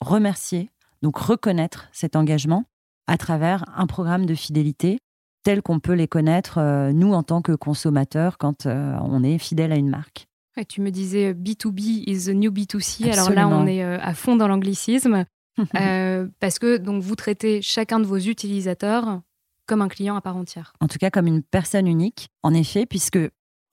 remercier, 0.00 0.70
donc 1.02 1.16
reconnaître 1.16 1.88
cet 1.92 2.16
engagement 2.16 2.64
à 3.06 3.18
travers 3.18 3.64
un 3.76 3.86
programme 3.86 4.26
de 4.26 4.34
fidélité 4.34 4.98
tel 5.42 5.60
qu'on 5.60 5.80
peut 5.80 5.92
les 5.92 6.06
connaître, 6.06 6.60
nous, 6.92 7.12
en 7.12 7.24
tant 7.24 7.42
que 7.42 7.52
consommateurs, 7.52 8.38
quand 8.38 8.66
on 8.66 9.24
est 9.24 9.38
fidèle 9.38 9.72
à 9.72 9.76
une 9.76 9.88
marque 9.88 10.28
tu 10.68 10.80
me 10.80 10.90
disais 10.90 11.32
B2B 11.32 12.04
is 12.06 12.26
the 12.26 12.34
new 12.34 12.50
B2C. 12.50 13.10
Alors 13.10 13.30
là, 13.30 13.48
on 13.48 13.66
est 13.66 13.82
euh, 13.82 13.98
à 14.00 14.14
fond 14.14 14.36
dans 14.36 14.48
l'anglicisme. 14.48 15.24
Euh, 15.78 16.28
parce 16.40 16.58
que 16.58 16.78
donc 16.78 17.02
vous 17.02 17.14
traitez 17.14 17.60
chacun 17.60 18.00
de 18.00 18.06
vos 18.06 18.16
utilisateurs 18.16 19.20
comme 19.66 19.82
un 19.82 19.88
client 19.88 20.16
à 20.16 20.22
part 20.22 20.38
entière. 20.38 20.72
En 20.80 20.88
tout 20.88 20.96
cas, 20.96 21.10
comme 21.10 21.26
une 21.26 21.42
personne 21.42 21.86
unique, 21.86 22.30
en 22.42 22.54
effet, 22.54 22.86
puisque 22.86 23.18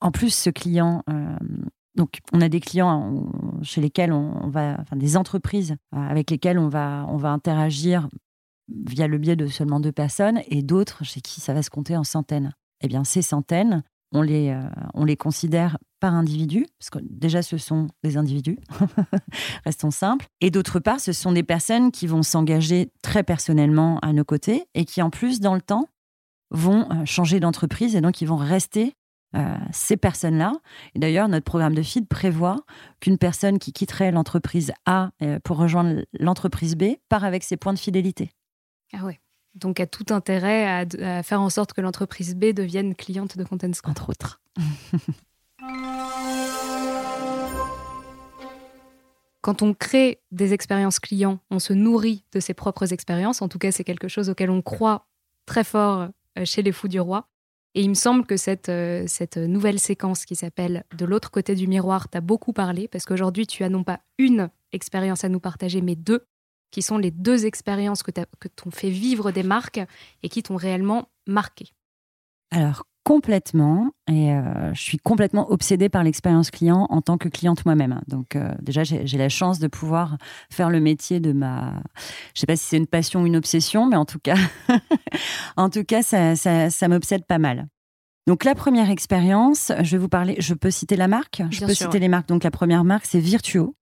en 0.00 0.10
plus, 0.10 0.34
ce 0.34 0.50
client. 0.50 1.02
Euh, 1.08 1.36
donc, 1.96 2.20
on 2.32 2.40
a 2.40 2.48
des 2.48 2.60
clients 2.60 3.26
chez 3.62 3.80
lesquels 3.80 4.12
on 4.12 4.48
va, 4.48 4.76
enfin, 4.80 4.96
des 4.96 5.16
entreprises 5.16 5.76
avec 5.92 6.30
lesquelles 6.30 6.58
on 6.58 6.68
va, 6.68 7.06
interagir 7.24 8.08
via 8.68 9.08
le 9.08 9.18
biais 9.18 9.36
de 9.36 9.48
seulement 9.48 9.80
deux 9.80 9.92
personnes, 9.92 10.40
et 10.46 10.62
d'autres 10.62 11.04
chez 11.04 11.20
qui 11.20 11.40
ça 11.40 11.52
va 11.52 11.62
se 11.62 11.70
compter 11.70 11.96
en 11.96 12.04
centaines. 12.04 12.54
Eh 12.80 12.88
bien, 12.88 13.02
ces 13.02 13.22
centaines, 13.22 13.82
on 14.12 14.22
les, 14.22 14.56
on 14.94 15.04
les 15.04 15.16
considère 15.16 15.76
par 16.00 16.14
individu, 16.14 16.66
parce 16.78 16.90
que 16.90 16.98
déjà 17.02 17.42
ce 17.42 17.58
sont 17.58 17.88
des 18.02 18.16
individus, 18.16 18.58
restons 19.64 19.90
simples, 19.90 20.26
et 20.40 20.50
d'autre 20.50 20.80
part 20.80 20.98
ce 20.98 21.12
sont 21.12 21.32
des 21.32 21.42
personnes 21.42 21.92
qui 21.92 22.06
vont 22.06 22.22
s'engager 22.22 22.90
très 23.02 23.22
personnellement 23.22 23.98
à 24.00 24.12
nos 24.12 24.24
côtés 24.24 24.64
et 24.74 24.84
qui 24.84 25.02
en 25.02 25.10
plus 25.10 25.40
dans 25.40 25.54
le 25.54 25.60
temps 25.60 25.88
vont 26.50 26.90
euh, 26.90 27.04
changer 27.04 27.38
d'entreprise 27.38 27.94
et 27.94 28.00
donc 28.00 28.20
ils 28.20 28.26
vont 28.26 28.36
rester 28.36 28.94
euh, 29.36 29.56
ces 29.72 29.96
personnes-là. 29.96 30.52
Et 30.94 30.98
d'ailleurs 30.98 31.28
notre 31.28 31.44
programme 31.44 31.74
de 31.74 31.82
feed 31.82 32.08
prévoit 32.08 32.56
qu'une 33.00 33.18
personne 33.18 33.58
qui 33.58 33.72
quitterait 33.72 34.10
l'entreprise 34.10 34.72
A 34.86 35.10
euh, 35.22 35.38
pour 35.44 35.56
rejoindre 35.56 36.02
l'entreprise 36.18 36.76
B 36.76 36.96
part 37.08 37.24
avec 37.24 37.44
ses 37.44 37.56
points 37.56 37.72
de 37.72 37.78
fidélité. 37.78 38.30
Ah 38.92 39.04
ouais. 39.04 39.20
Donc, 39.56 39.80
a 39.80 39.86
tout 39.86 40.06
intérêt 40.10 40.64
à, 40.64 40.84
à 41.18 41.22
faire 41.24 41.40
en 41.40 41.50
sorte 41.50 41.72
que 41.72 41.80
l'entreprise 41.80 42.36
B 42.36 42.52
devienne 42.52 42.94
cliente 42.94 43.36
de 43.36 43.42
Content 43.42 43.72
Square. 43.72 43.90
Entre 43.90 44.10
autres. 44.10 44.40
Quand 49.42 49.62
on 49.62 49.72
crée 49.72 50.20
des 50.30 50.52
expériences 50.52 50.98
clients, 50.98 51.40
on 51.50 51.58
se 51.58 51.72
nourrit 51.72 52.24
de 52.32 52.40
ses 52.40 52.52
propres 52.52 52.92
expériences. 52.92 53.40
En 53.40 53.48
tout 53.48 53.58
cas, 53.58 53.72
c'est 53.72 53.84
quelque 53.84 54.08
chose 54.08 54.28
auquel 54.28 54.50
on 54.50 54.60
croit 54.60 55.06
très 55.46 55.64
fort 55.64 56.08
euh, 56.38 56.44
chez 56.44 56.62
les 56.62 56.72
Fous 56.72 56.88
du 56.88 57.00
Roi. 57.00 57.26
Et 57.74 57.82
il 57.82 57.88
me 57.88 57.94
semble 57.94 58.26
que 58.26 58.36
cette, 58.36 58.68
euh, 58.68 59.06
nouvelle 59.36 59.78
séquence 59.78 60.24
qui 60.24 60.34
s'appelle 60.34 60.84
De 60.96 61.04
l'autre 61.04 61.30
côté 61.30 61.54
du 61.54 61.68
miroir 61.68 62.08
t'a 62.08 62.20
beaucoup 62.20 62.52
parlé, 62.52 62.88
parce 62.88 63.04
qu'aujourd'hui, 63.04 63.46
tu 63.46 63.62
as 63.62 63.68
non 63.68 63.84
pas 63.84 64.00
une 64.18 64.50
expérience 64.72 65.24
à 65.24 65.28
nous 65.28 65.40
partager, 65.40 65.80
mais 65.80 65.94
deux, 65.94 66.26
qui 66.70 66.82
sont 66.82 66.98
les 66.98 67.10
deux 67.10 67.46
expériences 67.46 68.02
que 68.02 68.10
t'ont 68.10 68.70
fait 68.70 68.90
vivre 68.90 69.30
des 69.32 69.42
marques 69.42 69.80
et 70.22 70.28
qui 70.28 70.42
t'ont 70.42 70.56
réellement 70.56 71.08
marqué. 71.26 71.72
Alors, 72.50 72.84
complètement. 73.04 73.90
Et 74.08 74.32
euh, 74.32 74.72
je 74.74 74.80
suis 74.80 74.98
complètement 74.98 75.50
obsédée 75.50 75.88
par 75.88 76.04
l'expérience 76.04 76.50
client 76.50 76.86
en 76.90 77.00
tant 77.00 77.18
que 77.18 77.28
cliente 77.28 77.64
moi-même. 77.64 78.00
Donc 78.08 78.36
euh, 78.36 78.52
déjà, 78.60 78.84
j'ai 78.84 79.18
la 79.18 79.28
chance 79.28 79.58
de 79.58 79.68
pouvoir 79.68 80.16
faire 80.50 80.70
le 80.70 80.80
métier 80.80 81.20
de 81.20 81.32
ma... 81.32 81.82
Je 82.34 82.40
sais 82.40 82.46
pas 82.46 82.56
si 82.56 82.64
c'est 82.64 82.76
une 82.76 82.86
passion 82.86 83.22
ou 83.22 83.26
une 83.26 83.36
obsession, 83.36 83.86
mais 83.86 83.96
en 83.96 84.04
tout 84.04 84.18
cas, 84.18 84.36
en 85.56 85.70
tout 85.70 85.84
cas, 85.84 86.02
ça, 86.02 86.36
ça, 86.36 86.88
m'obsède 86.88 87.24
pas 87.24 87.38
mal. 87.38 87.66
Donc 88.26 88.44
la 88.44 88.54
première 88.54 88.90
expérience, 88.90 89.72
je 89.82 89.92
vais 89.92 89.98
vous 89.98 90.08
parler, 90.08 90.36
je 90.38 90.54
peux 90.54 90.70
citer 90.70 90.96
la 90.96 91.08
marque, 91.08 91.42
je 91.50 91.64
peux 91.64 91.74
citer 91.74 91.98
les 91.98 92.08
marques. 92.08 92.28
Donc 92.28 92.44
la 92.44 92.50
première 92.50 92.84
marque, 92.84 93.06
c'est 93.06 93.18
Virtuo, 93.18 93.74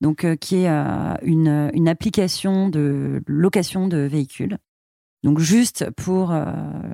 donc 0.00 0.24
euh, 0.24 0.36
qui 0.36 0.56
est 0.56 0.68
une, 1.22 1.70
une 1.74 1.88
application 1.88 2.68
de 2.68 3.22
location 3.26 3.88
de 3.88 3.98
véhicules 3.98 4.58
donc 5.22 5.38
juste 5.38 5.90
pour 5.90 6.32
euh, 6.32 6.46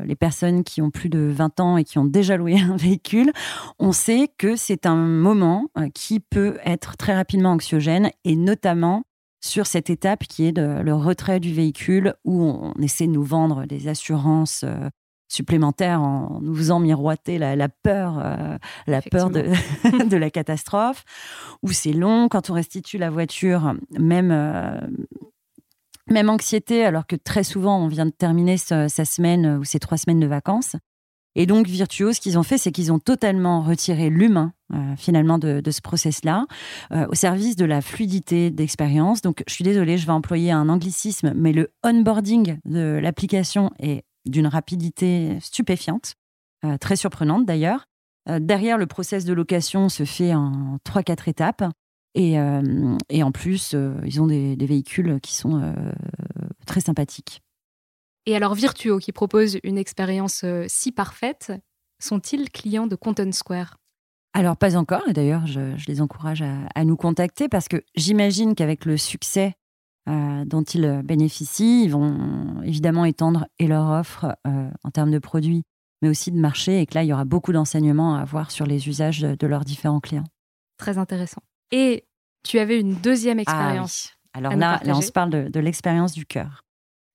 les 0.05 0.17
personnes 0.17 0.65
qui 0.65 0.83
ont 0.83 0.91
plus 0.91 1.09
de 1.09 1.21
20 1.21 1.61
ans 1.61 1.77
et 1.77 1.85
qui 1.85 1.99
ont 1.99 2.05
déjà 2.05 2.37
loué 2.37 2.59
un 2.61 2.77
véhicule, 2.77 3.33
on 3.79 3.93
sait 3.93 4.29
que 4.37 4.57
c'est 4.57 4.87
un 4.87 4.97
moment 4.97 5.69
euh, 5.79 5.89
qui 5.95 6.21
peut 6.21 6.59
être 6.65 6.97
très 6.97 7.15
rapidement 7.15 7.51
anxiogène 7.51 8.11
et 8.25 8.37
notamment 8.37 9.05
sur 9.41 9.67
cette 9.67 9.91
étape 9.91 10.25
qui 10.25 10.47
est 10.47 10.53
de, 10.53 10.81
le 10.83 10.95
retrait 10.95 11.39
du 11.39 11.53
véhicule 11.53 12.15
où 12.25 12.43
on, 12.43 12.73
essaie 12.83 13.07
de 13.07 13.13
nous 13.13 13.23
vendre 13.23 13.65
des 13.65 13.87
assurances 13.87 14.65
euh, 14.65 14.89
supplémentaires 15.29 16.03
en 16.03 16.41
nous 16.41 16.55
faisant 16.55 16.81
miroiter 16.81 17.39
la, 17.39 17.69
peur, 17.69 18.23
la 18.87 19.03
peur 19.03 19.29
de, 19.29 19.43
de, 20.09 20.17
la 20.17 20.31
catastrophe, 20.31 21.05
où 21.65 21.73
c'est 21.73 21.93
long. 21.93 22.29
Quand 22.29 22.49
on 22.49 22.55
restitue 22.55 22.97
la 22.97 23.11
voiture, 23.11 23.75
même 23.99 24.31
même 26.09 26.31
anxiété, 26.31 26.85
alors 26.85 27.07
que 27.07 27.17
très 27.17 27.45
souvent, 27.45 27.79
on 27.79 27.89
vient 27.89 28.07
de 28.07 28.11
terminer 28.11 28.57
sa, 28.57 28.89
semaine 28.89 29.47
euh, 29.47 29.59
ou 29.59 29.65
ses 29.65 29.79
trois 29.79 29.99
semaines 29.99 30.21
de 30.21 30.27
vacances. 30.27 30.77
Et 31.35 31.45
donc, 31.45 31.67
Virtuo, 31.67 32.13
ce 32.13 32.21
qu'ils 32.21 32.39
ont 32.39 32.43
fait, 32.43 32.57
c'est 32.57 32.73
qu'ils 32.73 32.93
ont 32.93 32.99
totalement 32.99 33.61
retiré 33.61 34.09
l'humain, 34.09 34.53
euh, 34.73 34.95
finalement, 34.97 35.39
de, 35.39 35.71
ce 35.71 35.83
process-là, 35.83 36.47
euh, 36.93 37.07
au 37.11 37.15
service 37.15 37.57
de 37.57 37.67
la 37.67 37.83
fluidité 37.83 38.51
d'expérience. 38.51 39.21
Donc, 39.21 39.43
je 39.47 39.53
suis 39.53 39.65
désolée, 39.65 39.99
je 39.99 40.07
vais 40.07 40.13
employer 40.13 40.51
un 40.51 40.71
anglicisme, 40.71 41.33
mais 41.37 41.53
le 41.53 41.73
onboarding 41.85 42.59
de 42.65 42.99
l'application 43.03 43.71
est 43.79 44.05
d'une 44.25 44.47
rapidité 44.47 45.39
stupéfiante, 45.41 46.15
très 46.81 46.97
surprenante 46.97 47.47
d'ailleurs. 47.47 47.87
derrière, 48.41 48.77
le 48.77 48.87
process 48.87 49.25
de 49.25 49.33
location 49.33 49.89
se 49.89 50.05
fait 50.05 50.35
en 50.35 50.79
3-4 50.85 51.29
étapes. 51.29 51.63
Et, 52.19 52.37
et 53.11 53.23
en 53.23 53.31
plus, 53.31 53.77
ils 54.07 54.23
ont 54.23 54.27
des, 54.27 54.57
des, 54.57 54.65
véhicules 54.65 55.21
qui 55.21 55.35
sont 55.35 55.75
très 56.67 56.81
sympathiques. 56.81 57.43
Et 58.25 58.35
alors 58.35 58.55
Virtuo, 58.55 58.99
qui 58.99 59.13
propose 59.13 59.59
une 59.65 59.77
expérience 59.77 60.43
si 60.67 60.93
parfaite, 60.93 61.53
sont-ils 61.99 62.51
clients 62.51 62.87
de 62.87 62.97
Content 62.97 63.33
Square? 63.33 63.77
Alors, 64.37 64.59
pas 64.59 64.77
encore. 64.77 65.01
Et 65.09 65.15
d'ailleurs, 65.15 65.47
je, 65.47 65.75
les 65.89 66.03
encourage 66.03 66.43
à, 66.43 66.85
nous 66.85 66.97
contacter 66.97 67.49
parce 67.49 67.69
que 67.69 67.83
j'imagine 67.95 68.55
qu'avec 68.55 68.85
le 68.85 68.99
succès 68.99 69.55
euh, 70.11 70.45
dont 70.45 70.63
ils 70.63 71.01
bénéficient, 71.03 71.85
ils 71.85 71.91
vont 71.91 72.61
évidemment 72.63 73.07
étendre 73.07 73.47
et 73.59 73.67
leur 73.67 73.89
offre 73.89 74.37
euh, 74.47 74.69
en 74.85 74.91
termes 74.91 75.11
de 75.11 75.19
produits, 75.19 75.63
mais 76.03 76.11
aussi 76.11 76.33
de 76.33 76.39
marché. 76.39 76.83
Et 76.83 76.87
que 76.87 76.95
là, 76.97 77.03
il 77.03 77.07
y 77.07 77.15
aura 77.15 77.25
beaucoup 77.25 77.53
d'enseignements 77.53 78.17
à 78.17 78.21
avoir 78.21 78.51
sur 78.51 78.67
les 78.67 78.89
usages 78.89 79.21
de, 79.23 79.47
leurs 79.47 79.65
différents 79.65 80.01
clients. 80.01 80.27
Très 80.77 80.99
intéressant. 80.99 81.41
Et 81.73 82.05
tu 82.47 82.59
avais 82.59 82.81
une 82.81 82.95
deuxième 82.95 83.39
ah 83.39 83.43
expérience. 83.43 84.13
Alors 84.33 84.55
là, 84.55 84.81
là, 84.85 84.97
on 84.97 85.01
se 85.01 85.13
parle 85.13 85.51
de, 85.51 85.61
l'expérience 85.61 86.13
du 86.13 86.27
cœur. 86.27 86.65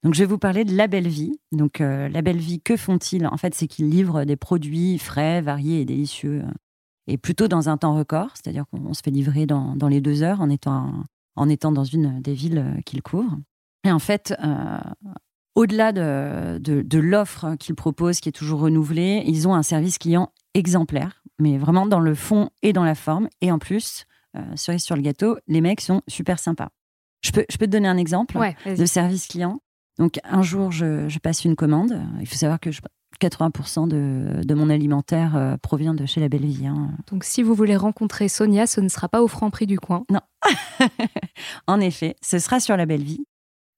Donc, 0.04 0.15
je 0.15 0.20
vais 0.20 0.26
vous 0.26 0.39
parler 0.39 0.65
de 0.65 0.76
La 0.76 0.88
Belle 0.88 1.08
Vie. 1.08 1.39
Donc, 1.52 1.80
euh, 1.80 2.10
La 2.10 2.24
Belle 2.24 2.39
Vie, 2.39 2.60
que 2.60 2.76
font-ils? 2.76 3.28
En 3.28 3.38
fait, 3.38 3.54
c'est 3.54 3.67
qu'ils 3.67 3.89
livrent 3.89 4.24
des 4.26 4.36
produits 4.36 4.98
frais, 4.98 5.41
variés 5.41 5.82
et 5.82 5.86
délicieux 5.86 6.44
et 7.08 7.17
plutôt 7.17 7.48
dans 7.48 7.70
un 7.70 7.78
temps 7.78 7.96
record, 7.96 8.30
c'est-à-dire 8.36 8.65
qu'on 8.67 8.94
se 8.94 9.02
fait 9.04 9.12
livrer 9.12 9.46
dans, 9.46 9.76
dans, 9.76 9.88
les 9.88 10.02
deux 10.02 10.24
heures 10.24 10.41
en 10.41 10.50
étant, 10.50 10.94
en 11.36 11.50
étant 11.50 11.72
dans 11.72 11.84
une 11.84 12.22
des 12.22 12.34
villes 12.34 12.60
euh, 12.60 12.82
qu'ils 12.86 13.02
couvrent. 13.02 13.38
Et 13.84 13.91
en 13.91 14.00
fait, 14.00 14.34
euh, 14.44 14.78
au-delà 15.56 15.91
de, 15.91 16.60
de, 16.60 17.00
l'offre 17.00 17.56
qu'ils 17.56 17.76
proposent, 17.76 18.20
qui 18.20 18.30
est 18.30 18.34
toujours 18.34 18.62
renouvelée, 18.62 19.24
ils 19.26 19.48
ont 19.48 19.56
un 19.56 19.63
service 19.63 19.98
client 19.98 20.32
exemplaire, 20.54 21.24
mais 21.39 21.58
vraiment 21.58 21.86
dans 21.88 22.00
le 22.00 22.13
fond 22.13 22.50
et 22.62 22.74
dans 22.74 22.84
la 22.84 22.96
forme. 22.96 23.28
Et 23.41 23.52
en 23.52 23.58
plus, 23.58 24.06
euh, 24.06 24.11
cerise 24.56 24.84
sur 24.84 24.96
le 24.96 25.02
gâteau, 25.02 25.38
les 25.48 25.62
mecs 25.62 25.82
sont 25.82 26.02
super 26.08 26.39
sympas. 26.39 26.70
Je 27.22 27.32
peux, 27.32 27.46
je 27.50 27.58
peux 27.58 27.65
te 27.65 27.72
donner 27.72 27.88
un 27.88 27.98
exemple 27.98 28.38
de 28.65 28.86
service 28.86 29.28
client. 29.28 29.60
Donc, 30.00 30.20
un 30.24 30.41
jour, 30.41 30.72
je, 30.72 31.08
je, 31.10 31.20
passe 31.20 31.46
une 31.46 31.56
commande. 31.56 32.02
Il 32.20 32.26
faut 32.26 32.36
savoir 32.36 32.60
que 32.60 32.72
je, 32.72 32.82
80% 33.20 33.88
de, 33.88 34.54
mon 34.54 34.70
alimentaire 34.70 35.36
euh, 35.36 35.58
provient 35.58 35.94
de 35.94 36.06
chez 36.06 36.20
La 36.20 36.30
Belle 36.30 36.46
Vie. 36.46 36.67
Hein. 36.67 36.91
Donc, 37.12 37.24
si 37.24 37.44
vous 37.44 37.54
voulez 37.54 37.76
rencontrer 37.76 38.28
Sonia, 38.28 38.67
ce 38.67 38.82
ne 38.82 38.89
sera 38.89 39.10
pas 39.10 39.22
au 39.22 39.28
franc 39.28 39.50
prix 39.50 39.67
du 39.67 39.80
coin. 39.80 40.04
Non. 40.10 40.22
en 41.67 41.80
effet, 41.80 42.15
ce 42.22 42.39
sera 42.39 42.60
sur 42.60 42.78
La 42.78 42.86
Belle 42.86 43.04
Vie. 43.04 43.26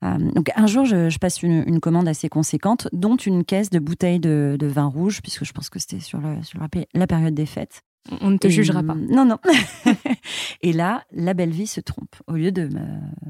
Euh, 0.03 0.17
donc, 0.17 0.51
un 0.55 0.67
jour, 0.67 0.85
je, 0.85 1.17
passe 1.17 1.43
une, 1.43 1.79
commande 1.79 2.07
assez 2.07 2.29
conséquente, 2.29 2.87
dont 2.93 3.15
une 3.15 3.43
caisse 3.43 3.69
de 3.69 3.79
bouteilles 3.79 4.19
de, 4.19 4.57
vin 4.61 4.85
rouge, 4.85 5.21
puisque 5.21 5.45
je 5.45 5.51
pense 5.51 5.69
que 5.69 5.79
c'était 5.79 5.99
sur, 5.99 6.21
sur 6.43 6.59
la, 6.93 7.07
période 7.07 7.33
des 7.33 7.45
fêtes. 7.45 7.81
On 8.21 8.31
ne 8.31 8.37
te 8.37 8.49
jugera 8.49 8.83
pas. 8.83 8.95
Non, 8.95 9.25
non. 9.25 9.37
et 10.61 10.73
là, 10.73 11.05
la 11.11 11.33
belle 11.33 11.51
vie 11.51 11.67
se 11.67 11.79
trompe. 11.79 12.15
Au 12.27 12.33
lieu 12.33 12.51
de 12.51 12.67
me, 12.67 12.85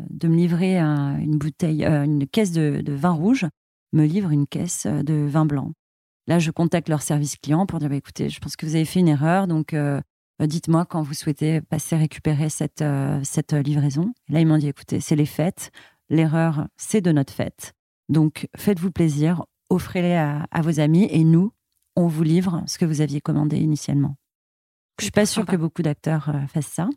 de 0.10 0.28
me 0.28 0.36
livrer 0.36 0.80
une 0.80 1.38
bouteille, 1.38 1.86
euh, 1.86 2.04
une 2.04 2.28
caisse 2.28 2.52
de, 2.52 2.82
de, 2.82 2.94
vin 2.94 3.12
rouge, 3.12 3.46
me 3.92 4.06
livre 4.06 4.32
une 4.32 4.48
caisse 4.48 4.88
de 4.88 5.14
vin 5.14 5.46
blanc. 5.46 5.74
Là, 6.28 6.40
je 6.40 6.52
contacte 6.52 6.90
leur 6.90 7.02
service 7.02 7.36
client 7.36 7.66
pour 7.66 7.80
dire 7.80 7.90
bah, 7.90 7.96
écoutez, 7.96 8.30
je 8.30 8.40
pense 8.40 8.56
que 8.56 8.66
vous 8.66 8.76
avez 8.76 8.86
fait 8.86 9.00
une 9.00 9.10
erreur, 9.10 9.48
donc 9.48 9.74
euh, 9.74 10.00
euh, 10.42 10.48
dites-moi 10.48 10.86
quand 10.86 11.02
vous 11.02 11.14
souhaitez 11.14 11.62
passer 11.62 11.96
récupérer 11.96 12.50
cette, 12.50 12.82
euh, 12.82 13.20
cette 13.24 13.54
livraison. 13.54 14.14
là, 14.30 14.40
ils 14.40 14.48
m'ont 14.48 14.58
dit 14.58 14.70
écoutez, 14.70 15.00
c'est 15.00 15.16
les 15.16 15.26
fêtes, 15.26 15.72
l'erreur, 16.10 16.68
c'est 16.78 17.02
de 17.02 17.12
notre 17.12 17.34
fête. 17.34 17.74
Donc, 18.10 18.48
faites-vous 18.56 18.92
plaisir, 18.92 19.44
offrez-les 19.70 20.16
à, 20.16 20.62
vos 20.62 20.80
amis 20.80 21.08
et 21.10 21.24
nous, 21.24 21.52
on 21.96 22.08
vous 22.08 22.24
livre 22.24 22.64
ce 22.68 22.78
que 22.78 22.86
vous 22.86 23.02
aviez 23.02 23.22
commandé 23.22 23.58
initialement. 23.58 24.16
Je 25.00 25.06
suis 25.06 25.12
pas 25.12 25.26
sûre 25.26 25.46
que 25.46 25.56
beaucoup 25.56 25.82
d'acteurs 25.82 26.32
fassent 26.48 26.68
ça. 26.68 26.88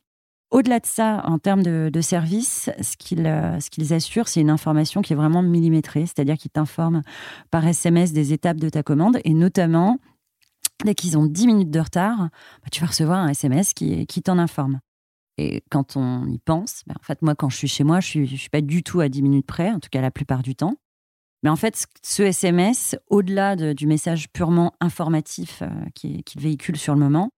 Au-delà 0.51 0.79
de 0.79 0.87
ça, 0.87 1.23
en 1.25 1.39
termes 1.39 1.63
de, 1.63 2.01
service, 2.01 2.71
ce 2.81 2.97
qu'ils 2.97 3.27
euh, 3.27 3.59
ce 3.59 3.93
assurent, 3.93 4.29
c'est 4.29 4.41
une 4.41 4.51
information 4.51 5.03
qui 5.03 5.13
est 5.13 5.17
vraiment 5.17 5.43
millimétrée, 5.43 6.07
c'est-à-dire 6.07 6.37
qu'ils 6.37 6.53
t'informent 6.53 7.03
par 7.51 7.67
SMS 7.67 8.13
des 8.13 8.33
étapes 8.33 8.59
de 8.59 8.69
ta 8.69 8.85
commande 8.85 9.19
et 9.25 9.35
notamment, 9.35 9.99
dès 10.85 10.95
qu'ils 10.95 11.19
ont 11.19 11.27
10 11.27 11.47
minutes 11.49 11.71
de 11.71 11.81
retard, 11.81 12.19
bah, 12.19 12.69
tu 12.71 12.81
vas 12.81 12.87
recevoir 12.87 13.19
un 13.19 13.29
SMS 13.29 13.75
qui, 13.75 14.07
qui 14.07 14.23
t'en 14.23 14.39
informe. 14.39 14.79
Et 15.37 15.65
quand 15.71 15.97
on 15.97 16.29
y 16.29 16.39
pense, 16.39 16.83
bah, 16.87 16.95
en 16.99 17.03
fait, 17.03 17.23
moi, 17.23 17.35
quand 17.35 17.49
je 17.49 17.57
suis 17.57 17.69
chez 17.69 17.83
moi, 17.83 17.99
je 17.99 18.21
ne 18.21 18.27
suis, 18.27 18.39
suis, 18.39 18.49
pas 18.49 18.61
du 18.61 18.85
tout 18.85 19.01
à 19.01 19.09
10 19.09 19.23
minutes 19.23 19.47
près, 19.47 19.73
en 19.73 19.81
tout 19.81 19.89
cas 19.91 20.01
la 20.01 20.13
plupart 20.13 20.43
du 20.43 20.55
temps. 20.55 20.77
Mais 21.43 21.51
en 21.51 21.57
fait, 21.57 21.87
ce 22.05 22.23
SMS, 22.23 22.97
au-delà 23.09 23.57
du 23.57 23.87
message 23.89 24.29
purement 24.33 24.75
informatif 24.81 25.63
euh, 25.63 25.69
qu'il 25.95 26.41
véhicule 26.41 26.77
sur 26.77 26.95
le 26.95 27.01
moment, 27.01 27.31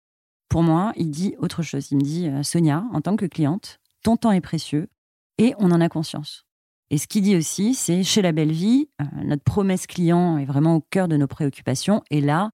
pour 0.49 0.63
moi, 0.63 0.93
il 0.97 1.11
dit 1.11 1.35
autre 1.39 1.63
chose. 1.63 1.91
Il 1.91 1.99
me 1.99 2.03
dit 2.03 2.29
euh, 2.29 2.43
Sonia, 2.43 2.85
en 2.93 3.01
tant 3.01 3.17
que 3.17 3.27
cliente, 3.27 3.79
ton 4.03 4.17
temps 4.17 4.33
est 4.33 4.41
précieux 4.41 4.89
et 5.37 5.55
on 5.59 5.71
en 5.71 5.81
a 5.81 5.89
conscience. 5.89 6.45
Et 6.91 6.97
ce 6.97 7.07
qu'il 7.07 7.23
dit 7.23 7.37
aussi, 7.37 7.75
c'est 7.75 8.03
chez 8.03 8.23
La 8.23 8.33
Belle 8.33 8.53
Vie, 8.53 8.89
euh, 9.01 9.05
notre 9.25 9.43
promesse 9.43 9.87
client 9.87 10.39
est 10.39 10.47
vraiment 10.47 10.77
au 10.77 10.81
cœur 10.81 11.07
de 11.07 11.17
nos 11.17 11.27
préoccupations. 11.27 12.03
Et 12.11 12.21
là, 12.21 12.51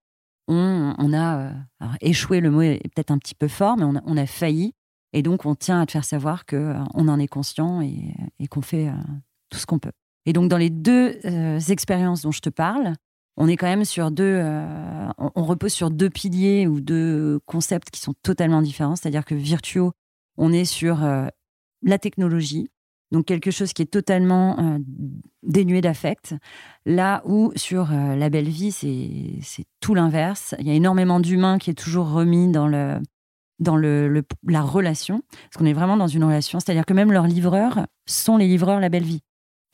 on, 0.48 1.12
a 1.12 1.38
euh, 1.38 1.52
échoué, 2.00 2.40
le 2.40 2.50
mot 2.50 2.62
est 2.62 2.82
peut-être 2.94 3.12
un 3.12 3.18
petit 3.18 3.34
peu 3.34 3.48
fort, 3.48 3.76
mais 3.76 3.84
on 3.84 4.16
a, 4.16 4.26
failli. 4.26 4.74
Et 5.12 5.22
donc, 5.22 5.46
on 5.46 5.54
tient 5.54 5.80
à 5.80 5.86
te 5.86 5.92
faire 5.92 6.04
savoir 6.04 6.44
qu'on 6.44 6.84
on 6.92 7.08
en 7.08 7.18
est 7.18 7.28
conscient 7.28 7.80
et 7.80 8.48
qu'on 8.48 8.60
fait 8.60 8.90
tout 9.48 9.58
ce 9.58 9.64
qu'on 9.64 9.78
peut. 9.78 9.92
Et 10.26 10.34
donc, 10.34 10.50
dans 10.50 10.58
les 10.58 10.68
deux 10.68 11.18
expériences 11.70 12.22
dont 12.22 12.32
je 12.32 12.40
te 12.40 12.50
parle, 12.50 12.94
on 13.36 13.48
est 13.48 13.56
quand 13.56 13.66
même 13.66 13.84
sur 13.84 14.10
deux, 14.10 14.38
euh, 14.42 15.08
on, 15.18 15.44
repose 15.44 15.72
sur 15.72 15.90
deux 15.90 16.10
piliers 16.10 16.66
ou 16.66 16.80
deux 16.80 17.40
concepts 17.46 17.90
qui 17.90 18.00
sont 18.00 18.14
totalement 18.22 18.62
différents. 18.62 18.96
C'est-à-dire 18.96 19.24
que 19.24 19.34
Virtuo, 19.34 19.92
on 20.36 20.52
est 20.52 20.64
sur 20.64 21.04
euh, 21.04 21.26
la 21.82 21.98
technologie, 21.98 22.68
donc 23.10 23.26
quelque 23.26 23.50
chose 23.50 23.72
qui 23.72 23.82
est 23.82 23.90
totalement 23.90 24.58
euh, 24.58 24.78
dénué 25.42 25.80
d'affect. 25.80 26.34
Là 26.86 27.22
où 27.24 27.52
sur 27.56 27.90
la 27.90 28.30
belle 28.30 28.48
vie, 28.48 28.72
c'est 28.72 29.64
tout 29.80 29.94
l'inverse. 29.94 30.54
Il 30.60 30.66
y 30.66 30.70
a 30.70 30.74
énormément 30.74 31.20
d'humains 31.20 31.58
qui 31.58 31.70
est 31.70 31.74
toujours 31.74 32.10
remis 32.10 32.50
dans 32.50 32.68
le 32.68 33.00
dans 33.60 33.76
le, 33.76 34.24
la 34.48 34.62
relation, 34.62 35.22
parce 35.30 35.56
qu'on 35.58 35.64
est 35.64 35.72
vraiment 35.72 35.96
dans 35.96 36.08
une 36.08 36.24
relation, 36.24 36.58
c'est-à-dire 36.58 36.84
que 36.84 36.92
même 36.92 37.12
leurs 37.12 37.28
livreurs 37.28 37.86
sont 38.04 38.36
les 38.36 38.48
livreurs 38.48 38.80
la 38.80 38.88
belle 38.88 39.04
vie. 39.04 39.22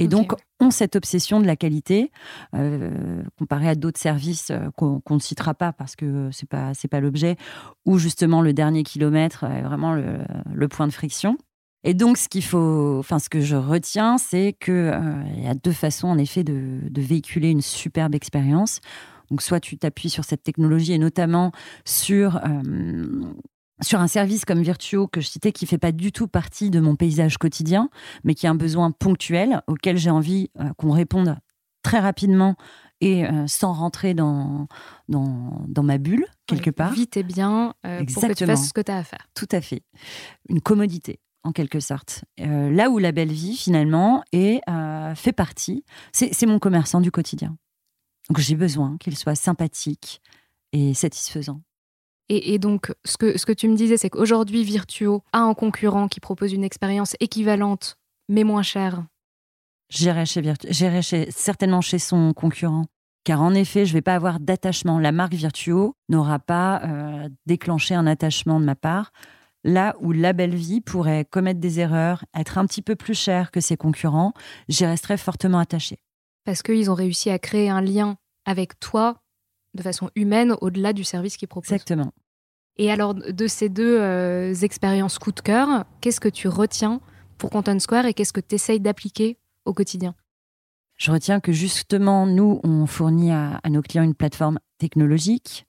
Et 0.00 0.08
donc, 0.08 0.32
ont 0.60 0.70
cette 0.70 0.96
obsession 0.96 1.40
de 1.40 1.46
la 1.46 1.56
qualité, 1.56 2.10
euh, 2.54 3.22
comparé 3.38 3.68
à 3.68 3.74
d'autres 3.74 4.00
services 4.00 4.50
euh, 4.50 4.70
qu'on 4.76 5.02
ne 5.10 5.20
citera 5.20 5.52
pas 5.54 5.72
parce 5.72 5.94
que 5.94 6.30
ce 6.32 6.44
n'est 6.44 6.48
pas, 6.48 6.72
pas 6.90 7.00
l'objet, 7.00 7.36
où 7.84 7.98
justement 7.98 8.40
le 8.40 8.54
dernier 8.54 8.82
kilomètre 8.82 9.44
est 9.44 9.62
vraiment 9.62 9.94
le, 9.94 10.68
point 10.68 10.86
de 10.86 10.92
friction. 10.92 11.36
Et 11.84 11.92
donc, 11.92 12.16
ce 12.16 12.28
qu'il 12.28 12.44
faut, 12.44 12.96
enfin, 12.98 13.18
ce 13.18 13.28
que 13.28 13.40
je 13.40 13.56
retiens, 13.56 14.16
c'est 14.16 14.56
qu'il 14.58 14.72
euh, 14.72 15.22
y 15.36 15.46
a 15.46 15.54
deux 15.54 15.72
façons, 15.72 16.08
en 16.08 16.18
effet, 16.18 16.44
de, 16.44 16.80
de 16.82 17.02
véhiculer 17.02 17.50
une 17.50 17.62
superbe 17.62 18.14
expérience. 18.14 18.80
Donc, 19.30 19.42
soit 19.42 19.60
tu 19.60 19.76
t'appuies 19.76 20.10
sur 20.10 20.24
cette 20.24 20.42
technologie 20.42 20.92
et 20.94 20.98
notamment 20.98 21.52
sur 21.84 22.40
sur 23.82 24.00
un 24.00 24.06
service 24.06 24.44
comme 24.44 24.62
Virtuo 24.62 25.08
que 25.08 25.20
je 25.20 25.28
citais 25.28 25.52
qui 25.52 25.66
fait 25.66 25.78
pas 25.78 25.92
du 25.92 26.12
tout 26.12 26.28
partie 26.28 26.70
de 26.70 26.80
mon 26.80 26.96
paysage 26.96 27.38
quotidien, 27.38 27.90
mais 28.24 28.34
qui 28.34 28.46
a 28.46 28.50
un 28.50 28.54
besoin 28.54 28.90
ponctuel 28.90 29.62
auquel 29.66 29.96
j'ai 29.96 30.10
envie 30.10 30.50
euh, 30.58 30.72
qu'on 30.76 30.92
réponde 30.92 31.36
très 31.82 31.98
rapidement 31.98 32.56
et 33.00 33.24
euh, 33.24 33.46
sans 33.46 33.72
rentrer 33.72 34.12
dans, 34.12 34.68
dans, 35.08 35.64
dans, 35.66 35.82
ma 35.82 35.96
bulle, 35.96 36.26
quelque 36.46 36.70
part. 36.70 36.92
Vite 36.92 37.16
et 37.16 37.22
bien, 37.22 37.74
euh, 37.86 38.04
pour 38.04 38.22
que 38.22 38.34
tu 38.34 38.44
fasses 38.44 38.68
ce 38.68 38.72
que 38.74 38.82
tu 38.82 38.92
as 38.92 38.98
à 38.98 39.04
faire. 39.04 39.26
Tout 39.34 39.48
à 39.52 39.62
fait. 39.62 39.82
Une 40.50 40.60
commodité, 40.60 41.18
en 41.42 41.52
quelque 41.52 41.80
sorte. 41.80 42.24
là 42.36 42.90
où 42.90 42.98
la 42.98 43.12
belle 43.12 43.32
vie, 43.32 43.56
finalement, 43.56 44.22
est, 44.32 44.60
fait 45.14 45.32
partie, 45.32 45.84
c'est 46.12 46.44
mon 46.44 46.58
commerçant 46.58 47.00
du 47.00 47.10
quotidien. 47.10 47.56
Donc 48.28 48.38
j'ai 48.38 48.54
besoin 48.54 48.98
qu'il 48.98 49.16
soit 49.16 49.34
sympathique 49.34 50.20
et 50.72 50.92
satisfaisant. 50.92 51.62
Et, 52.32 52.60
donc, 52.60 52.92
ce 53.04 53.16
que, 53.16 53.36
ce 53.36 53.44
que 53.44 53.52
tu 53.52 53.68
me 53.68 53.74
disais, 53.74 53.96
c'est 53.96 54.08
qu'aujourd'hui, 54.08 54.62
Virtuo 54.62 55.24
a 55.32 55.40
un 55.40 55.52
concurrent 55.52 56.06
qui 56.06 56.20
propose 56.20 56.52
une 56.52 56.62
expérience 56.62 57.16
équivalente, 57.18 57.96
mais 58.28 58.44
moins 58.44 58.62
chère. 58.62 59.02
J'irai 59.88 60.26
chez, 60.26 60.40
chez, 61.02 61.28
certainement 61.32 61.80
chez 61.80 61.98
son 61.98 62.32
concurrent. 62.32 62.86
Car 63.24 63.42
en 63.42 63.52
effet, 63.52 63.84
je 63.84 63.90
ne 63.90 63.94
vais 63.94 64.02
pas 64.02 64.14
avoir 64.14 64.38
d'attachement. 64.38 65.00
La 65.00 65.10
marque 65.10 65.34
Virtuo 65.34 65.96
n'aura 66.08 66.38
pas 66.38 66.82
euh, 66.84 67.28
déclenché 67.46 67.96
un 67.96 68.06
attachement 68.06 68.60
de 68.60 68.64
ma 68.64 68.76
part. 68.76 69.10
Là 69.64 69.96
où 70.00 70.12
la 70.12 70.32
belle 70.32 70.54
vie 70.54 70.80
pourrait 70.80 71.24
commettre 71.24 71.58
des 71.58 71.80
erreurs, 71.80 72.24
être 72.38 72.58
un 72.58 72.66
petit 72.66 72.80
peu 72.80 72.94
plus 72.94 73.18
chère 73.18 73.50
que 73.50 73.60
ses 73.60 73.76
concurrents, 73.76 74.34
j'y 74.68 74.86
resterai 74.86 75.16
fortement 75.16 75.58
attachée. 75.58 75.98
Parce 76.44 76.62
qu'ils 76.62 76.92
ont 76.92 76.94
réussi 76.94 77.28
à 77.28 77.40
créer 77.40 77.68
un 77.68 77.80
lien 77.80 78.16
avec 78.46 78.78
toi 78.78 79.20
de 79.74 79.82
façon 79.82 80.10
humaine 80.16 80.54
au-delà 80.60 80.92
du 80.92 81.04
service 81.04 81.36
qu'ils 81.36 81.48
proposent. 81.48 81.72
Exactement. 81.72 82.12
Et 82.76 82.90
alors, 82.90 83.14
de 83.14 83.46
ces 83.46 83.68
deux 83.68 84.00
euh, 84.00 84.54
expériences 84.54 85.18
coup 85.18 85.32
de 85.32 85.40
cœur, 85.40 85.84
qu'est-ce 86.00 86.20
que 86.20 86.28
tu 86.28 86.48
retiens 86.48 87.00
pour 87.36 87.50
Content 87.50 87.78
Square 87.78 88.06
et 88.06 88.14
qu'est-ce 88.14 88.32
que 88.32 88.40
tu 88.40 88.54
essayes 88.54 88.80
d'appliquer 88.80 89.38
au 89.64 89.74
quotidien? 89.74 90.14
Je 90.96 91.10
retiens 91.10 91.40
que 91.40 91.52
justement, 91.52 92.26
nous, 92.26 92.60
on 92.62 92.86
fournit 92.86 93.32
à, 93.32 93.60
nos 93.68 93.82
clients 93.82 94.02
une 94.02 94.14
plateforme 94.14 94.58
technologique 94.78 95.66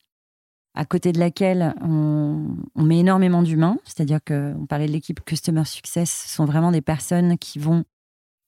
à 0.74 0.86
côté 0.86 1.12
de 1.12 1.20
laquelle 1.20 1.74
on, 1.82 2.48
met 2.78 3.00
énormément 3.00 3.42
d'humains. 3.42 3.78
C'est-à-dire 3.84 4.20
qu'on 4.26 4.66
parlait 4.68 4.88
de 4.88 4.92
l'équipe 4.92 5.20
Customer 5.24 5.66
Success, 5.66 6.26
ce 6.28 6.34
sont 6.34 6.46
vraiment 6.46 6.72
des 6.72 6.82
personnes 6.82 7.38
qui 7.38 7.60
vont 7.60 7.84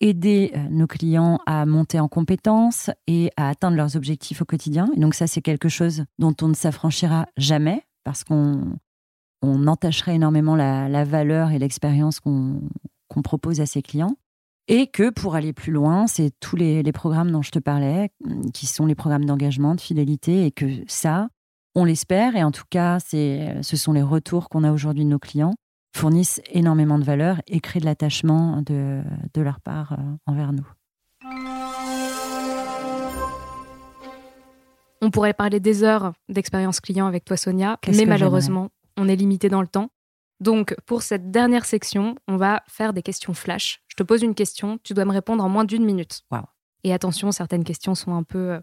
aider 0.03 0.51
euh, 0.53 0.59
nos 0.69 0.85
clients 0.85 1.39
à 1.45 1.65
monter 1.65 1.99
en 1.99 2.09
compétences 2.09 2.91
et 3.07 3.31
à 3.37 3.47
atteindre 3.47 3.77
leurs 3.77 3.95
objectifs 3.95 4.41
au 4.41 4.45
quotidien. 4.45 4.89
Et 4.95 4.99
donc 4.99 5.15
ça, 5.15 5.27
c'est 5.27 5.41
quelque 5.41 5.69
chose 5.69 6.03
dont 6.19 6.35
on 6.41 6.49
ne 6.49 6.53
s'affranchira 6.53 7.25
jamais 7.37 7.83
parce 8.03 8.25
qu'on 8.25 8.75
on 9.41 9.65
entacherait 9.65 10.15
énormément 10.15 10.57
la, 10.57 11.05
valeur 11.05 11.51
et 11.51 11.59
l'expérience 11.59 12.19
qu'on 12.19 12.61
propose 13.23 13.61
à 13.61 13.65
ses 13.65 13.81
clients. 13.81 14.17
Et 14.67 14.87
que 14.87 15.09
pour 15.09 15.35
aller 15.35 15.53
plus 15.53 15.71
loin, 15.71 16.07
c'est 16.07 16.31
tous 16.39 16.55
les, 16.55 16.83
programmes 16.93 17.31
dont 17.31 17.41
je 17.41 17.51
te 17.51 17.59
parlais, 17.59 18.09
qui 18.53 18.65
sont 18.65 18.85
les 18.85 18.95
programmes 18.95 19.25
d'engagement, 19.25 19.75
de 19.75 19.81
fidélité, 19.81 20.45
et 20.45 20.51
que 20.51 20.65
ça, 20.87 21.27
on 21.75 21.83
l'espère, 21.83 22.37
et 22.37 22.43
en 22.43 22.51
tout 22.51 22.63
cas, 22.69 22.99
ce 22.99 23.75
sont 23.75 23.91
les 23.91 24.01
retours 24.01 24.47
qu'on 24.47 24.63
a 24.63 24.71
aujourd'hui 24.71 25.03
de 25.03 25.09
nos 25.09 25.19
clients, 25.19 25.53
fournissent 25.95 26.41
énormément 26.51 26.97
de 26.99 27.03
valeur 27.03 27.41
et 27.47 27.59
créent 27.59 27.79
de 27.79 27.85
l'attachement 27.85 28.61
de, 28.61 29.01
de, 29.33 29.41
leur 29.41 29.59
part 29.59 29.93
euh, 29.93 29.97
envers 30.25 30.53
nous. 30.53 30.67
On 35.01 35.11
pourrait 35.11 35.33
parler 35.33 35.59
des 35.59 35.83
heures 35.83 36.13
d'expérience 36.29 36.79
client 36.79 37.05
avec 37.05 37.25
toi, 37.25 37.37
Sonia, 37.37 37.77
mais 37.87 38.05
malheureusement, 38.05 38.69
on 38.97 39.07
est 39.07 39.15
limité 39.15 39.49
dans 39.49 39.61
le 39.61 39.67
temps. 39.67 39.89
Donc, 40.39 40.75
pour 40.85 41.01
cette 41.03 41.31
dernière 41.31 41.65
section, 41.65 42.15
on 42.27 42.37
va 42.37 42.63
faire 42.67 42.93
des 42.93 43.01
questions 43.01 43.33
flash. 43.33 43.81
Je 43.87 43.95
te 43.95 44.03
pose 44.03 44.23
une 44.23 44.35
question, 44.35 44.79
tu 44.83 44.93
dois 44.93 45.05
me 45.05 45.11
répondre 45.11 45.43
en 45.43 45.49
moins 45.49 45.65
d'une 45.65 45.85
minute. 45.85 46.21
Et 46.83 46.93
attention, 46.93 47.31
certaines 47.31 47.63
questions 47.63 47.95
sont 47.95 48.13
un 48.13 48.23
peu, 48.23 48.53
euh, 48.53 48.59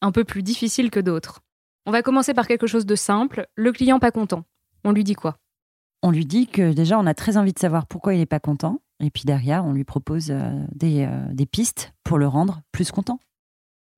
un 0.00 0.12
peu 0.12 0.24
plus 0.24 0.42
difficiles 0.42 0.90
que 0.90 1.00
d'autres. 1.00 1.40
On 1.86 1.90
va 1.90 2.02
commencer 2.02 2.34
par 2.34 2.46
quelque 2.46 2.66
chose 2.66 2.86
de 2.86 2.94
simple. 2.94 3.48
Le 3.54 3.72
client 3.72 3.98
pas 3.98 4.10
content. 4.10 4.44
On 4.84 4.92
lui 4.92 5.04
dit 5.04 5.14
quoi? 5.14 5.38
On 6.02 6.10
lui 6.10 6.26
dit 6.26 6.46
que 6.46 6.72
déjà, 6.72 6.98
on 6.98 7.06
a 7.06 7.14
très 7.14 7.36
envie 7.36 7.52
de 7.52 7.58
savoir 7.58 7.86
pourquoi 7.86 8.14
il 8.14 8.18
n'est 8.18 8.26
pas 8.26 8.40
content. 8.40 8.80
Et 9.00 9.10
puis 9.10 9.24
derrière, 9.24 9.64
on 9.64 9.72
lui 9.72 9.84
propose 9.84 10.30
euh, 10.30 10.50
des, 10.72 11.04
euh, 11.04 11.32
des 11.32 11.46
pistes 11.46 11.92
pour 12.04 12.18
le 12.18 12.26
rendre 12.26 12.60
plus 12.72 12.90
content. 12.90 13.20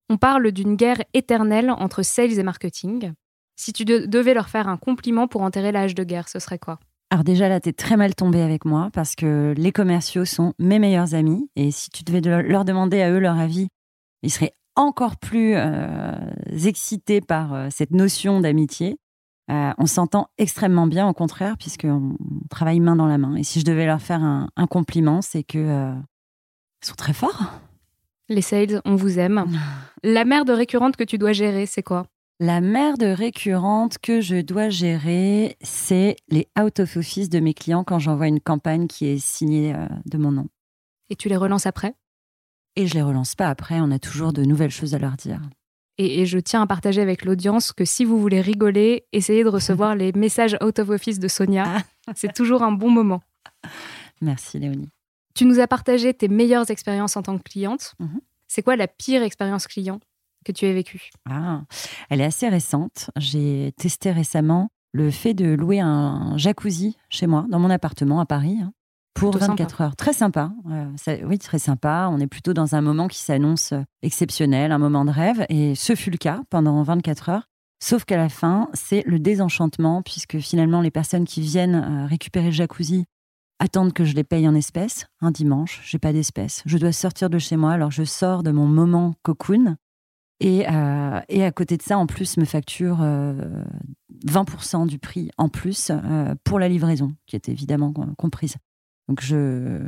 On 0.09 0.17
parle 0.17 0.51
d'une 0.53 0.77
guerre 0.77 1.03
éternelle 1.15 1.71
entre 1.71 2.03
sales 2.03 2.39
et 2.39 2.43
marketing. 2.43 3.13
Si 3.57 3.73
tu 3.73 3.85
devais 3.85 4.35
leur 4.35 4.49
faire 4.49 4.69
un 4.69 4.77
compliment 4.77 5.29
pour 5.29 5.43
enterrer 5.43 5.73
l'âge 5.73 5.95
de 5.95 6.03
guerre, 6.03 6.29
ce 6.29 6.39
serait 6.39 6.59
quoi? 6.59 6.79
Alors 7.11 7.25
déjà 7.25 7.49
là, 7.49 7.61
tu 7.61 7.69
es 7.69 7.73
très 7.73 7.97
mal 7.97 8.15
tombé 8.15 8.41
avec 8.41 8.65
moi 8.65 8.89
parce 8.93 9.17
que 9.17 9.53
les 9.57 9.73
commerciaux 9.73 10.25
sont 10.25 10.55
mes 10.59 10.79
meilleurs 10.79 11.15
amis 11.15 11.51
et 11.57 11.71
si 11.71 11.91
tu 11.91 12.05
devais 12.05 12.21
leur 12.21 12.65
demander 12.65 13.03
à 13.03 13.11
eux 13.11 13.19
leur 13.19 13.39
avis, 13.39 13.69
ils 14.23 14.31
seraient 14.31 14.55
encore 14.77 15.17
plus 15.17 15.55
euh, 15.57 16.15
excités 16.65 17.21
par 17.21 17.53
euh, 17.53 17.69
cette 17.71 17.91
notion 17.91 18.41
d'amitié. 18.41 18.97
Euh, 19.51 19.73
on 19.79 19.87
s'entend 19.87 20.29
extrêmement 20.39 20.87
bien, 20.87 21.09
au 21.09 21.13
contraire, 21.13 21.57
puisqu'on 21.59 22.17
travaille 22.51 22.81
main 22.81 22.97
dans 22.97 23.07
la 23.07 23.19
main. 23.19 23.37
Et 23.37 23.43
si 23.43 23.61
je 23.61 23.65
devais 23.65 23.87
leur 23.87 24.01
faire 24.01 24.23
un, 24.23 24.49
un 24.57 24.67
compliment, 24.67 25.23
c'est 25.23 25.43
que 25.43 25.93
ils 26.83 26.87
sont 26.87 26.95
très 26.95 27.13
forts. 27.13 27.53
Les 28.29 28.43
sales, 28.43 28.81
on 28.85 28.95
vous 28.95 29.19
aime. 29.19 29.45
La 30.03 30.25
merde 30.25 30.51
récurrente 30.51 30.97
que 30.97 31.05
tu 31.05 31.19
dois 31.19 31.33
gérer, 31.33 31.67
c'est 31.67 31.83
quoi? 31.83 32.07
La 32.39 32.63
merde 32.63 33.03
récurrente 33.03 33.99
que 33.99 34.23
je 34.23 34.41
dois 34.41 34.71
gérer, 34.71 35.59
c'est 35.61 36.17
les 36.29 36.49
out 36.59 36.81
of 36.81 36.97
office 36.97 37.29
de 37.29 37.39
mes 37.39 37.53
clients 37.53 37.85
quand 37.85 37.99
j'envoie 37.99 38.29
une 38.29 38.41
campagne 38.41 38.87
qui 38.87 39.07
est 39.07 39.19
signée 39.19 39.75
euh, 39.75 39.87
de 40.07 40.17
mon 40.17 40.33
nom. 40.33 40.47
Et 41.11 41.17
tu 41.17 41.29
les 41.29 41.37
relances 41.37 41.67
après? 41.67 41.95
Et 42.77 42.87
je 42.87 42.95
les 42.95 43.03
relance 43.03 43.35
pas 43.35 43.49
après, 43.49 43.81
on 43.81 43.91
a 43.91 43.99
toujours 43.99 44.33
de 44.33 44.43
nouvelles 44.43 44.71
choses 44.71 44.95
à 44.95 44.99
leur 44.99 45.17
dire. 45.17 45.43
Et, 46.03 46.25
je 46.25 46.39
tiens 46.39 46.63
à 46.63 46.67
partager 46.67 47.03
avec 47.03 47.27
l'audience 47.27 47.73
que 47.73 47.85
si 47.85 48.07
vous 48.07 48.19
voulez 48.19 48.41
rigoler, 48.41 49.05
essayez 49.13 49.45
de 49.45 49.49
recevoir 49.51 49.95
les 49.95 50.13
messages 50.13 50.57
out 50.65 50.79
of 50.79 50.89
office 50.89 51.19
de 51.19 51.29
Sonia. 51.29 51.65
Ah. 52.07 52.13
c'est 52.17 52.33
toujours 52.33 52.63
un 52.63 52.73
bon 52.73 52.91
moment. 52.91 53.21
Merci 54.23 54.59
Léonie. 54.59 54.89
Tu 55.35 55.45
nous 55.45 55.61
as 55.61 55.67
partagé 55.67 56.15
tes 56.15 56.29
meilleures 56.29 56.71
expériences 56.71 57.17
en 57.17 57.23
tant 57.23 57.37
que 57.37 57.43
cliente. 57.43 57.95
Mhm. 57.99 58.21
C'est 58.49 58.63
quoi 58.63 58.77
la 58.77 58.89
pire 58.89 59.23
expérience 59.23 59.67
client 59.67 60.01
que 60.45 60.53
tu 60.53 60.65
as 60.65 60.73
vécue? 60.73 61.11
Ah, 61.29 61.65
Elle 62.09 62.23
est 62.23 62.25
assez 62.25 62.49
récente. 62.49 63.11
J'ai 63.17 63.73
testé 63.77 64.11
récemment 64.11 64.71
le 64.93 65.11
fait 65.11 65.35
de 65.35 65.53
louer 65.53 65.81
un 65.81 66.37
jacuzzi 66.37 66.97
chez 67.11 67.27
moi, 67.27 67.45
dans 67.49 67.59
mon 67.59 67.71
appartement 67.71 68.21
à 68.21 68.27
Paris, 68.27 68.59
hein, 68.61 68.73
pour 69.15 69.37
24 69.37 69.81
heures. 69.81 69.97
Très 69.97 70.13
sympa. 70.13 70.53
oui, 71.25 71.39
très 71.39 71.59
sympa. 71.59 72.09
On 72.11 72.19
est 72.21 72.27
plutôt 72.27 72.53
dans 72.53 72.75
un 72.75 72.81
moment 72.81 73.09
qui 73.09 73.19
s'annonce 73.19 73.75
exceptionnel, 74.03 74.73
un 74.73 74.79
moment 74.79 75.05
de 75.05 75.11
rêve. 75.11 75.45
Et 75.49 75.75
ce 75.75 75.95
fut 75.95 76.11
le 76.11 76.17
cas 76.17 76.43
pendant 76.51 76.83
24 76.83 77.29
heures. 77.29 77.49
Sauf 77.83 78.05
qu'à 78.05 78.17
la 78.17 78.29
fin, 78.29 78.69
c'est 78.75 79.03
le 79.07 79.19
désenchantement, 79.19 80.03
puisque 80.03 80.39
finalement, 80.39 80.83
les 80.83 80.91
personnes 80.91 81.25
qui 81.25 81.41
viennent 81.41 81.75
euh, 81.75 82.07
récupérer 82.07 82.47
le 82.47 82.53
jacuzzi 82.53 83.07
attendent 83.59 83.95
que 83.95 84.05
je 84.05 84.15
les 84.15 84.25
paye 84.25 84.47
en 84.47 84.55
espèces. 84.55 85.07
Un 85.23 85.31
dimanche, 85.31 85.81
j'ai 85.85 85.99
pas 85.99 86.13
d'espèces. 86.13 86.63
Je 86.67 86.77
dois 86.77 86.93
sortir 86.93 87.31
de 87.31 87.39
chez 87.39 87.57
moi, 87.57 87.73
alors 87.73 87.91
je 87.91 88.05
sors 88.05 88.43
de 88.43 88.51
mon 88.51 88.67
moment 88.67 89.15
cocoon 89.23 89.77
euh, 90.43 91.21
et, 91.29 91.45
à 91.45 91.53
côté 91.53 91.77
de 91.77 91.83
ça, 91.83 91.99
en 91.99 92.07
plus, 92.07 92.37
me 92.37 92.45
facture 92.45 92.99
20% 93.01 94.83
euh, 94.83 94.87
du 94.87 94.99
prix 94.99 95.31
en 95.37 95.49
plus 95.49 95.91
euh, 95.91 96.35
pour 96.45 96.59
la 96.59 96.69
livraison, 96.69 97.13
qui 97.27 97.37
est 97.37 97.49
évidemment 97.49 97.93
comprise. 98.17 98.57
Donc, 99.11 99.23
je, 99.23 99.81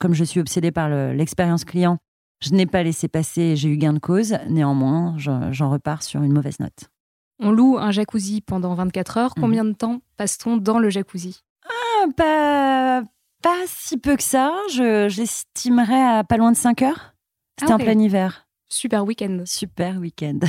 comme 0.00 0.12
je 0.12 0.24
suis 0.24 0.40
obsédée 0.40 0.72
par 0.72 0.88
l'expérience 0.88 1.64
client, 1.64 1.98
je 2.40 2.50
n'ai 2.50 2.66
pas 2.66 2.82
laissé 2.82 3.06
passer, 3.06 3.54
j'ai 3.54 3.68
eu 3.68 3.76
gain 3.76 3.92
de 3.92 4.00
cause. 4.00 4.36
Néanmoins, 4.48 5.14
j'en 5.18 5.70
repars 5.70 6.02
sur 6.02 6.24
une 6.24 6.32
mauvaise 6.32 6.58
note. 6.58 6.90
On 7.38 7.52
loue 7.52 7.78
un 7.78 7.92
jacuzzi 7.92 8.40
pendant 8.40 8.74
24 8.74 9.18
heures. 9.18 9.34
Mhm. 9.36 9.40
Combien 9.40 9.64
de 9.64 9.72
temps 9.72 10.00
passe-t-on 10.16 10.56
dans 10.56 10.80
le 10.80 10.90
jacuzzi? 10.90 11.44
Ah, 11.64 12.06
pas, 12.16 13.02
pas 13.40 13.62
si 13.68 13.98
peu 13.98 14.16
que 14.16 14.24
ça. 14.24 14.52
Je, 14.72 15.06
l'estimerais 15.16 16.02
à 16.02 16.24
pas 16.24 16.38
loin 16.38 16.50
de 16.50 16.56
5 16.56 16.82
heures. 16.82 17.14
C'était 17.56 17.72
en 17.72 17.76
ah, 17.76 17.78
plein 17.78 18.00
hiver. 18.00 18.48
Super 18.68 19.04
week-end. 19.04 19.42
Super 19.44 19.98
week-end. 19.98 20.40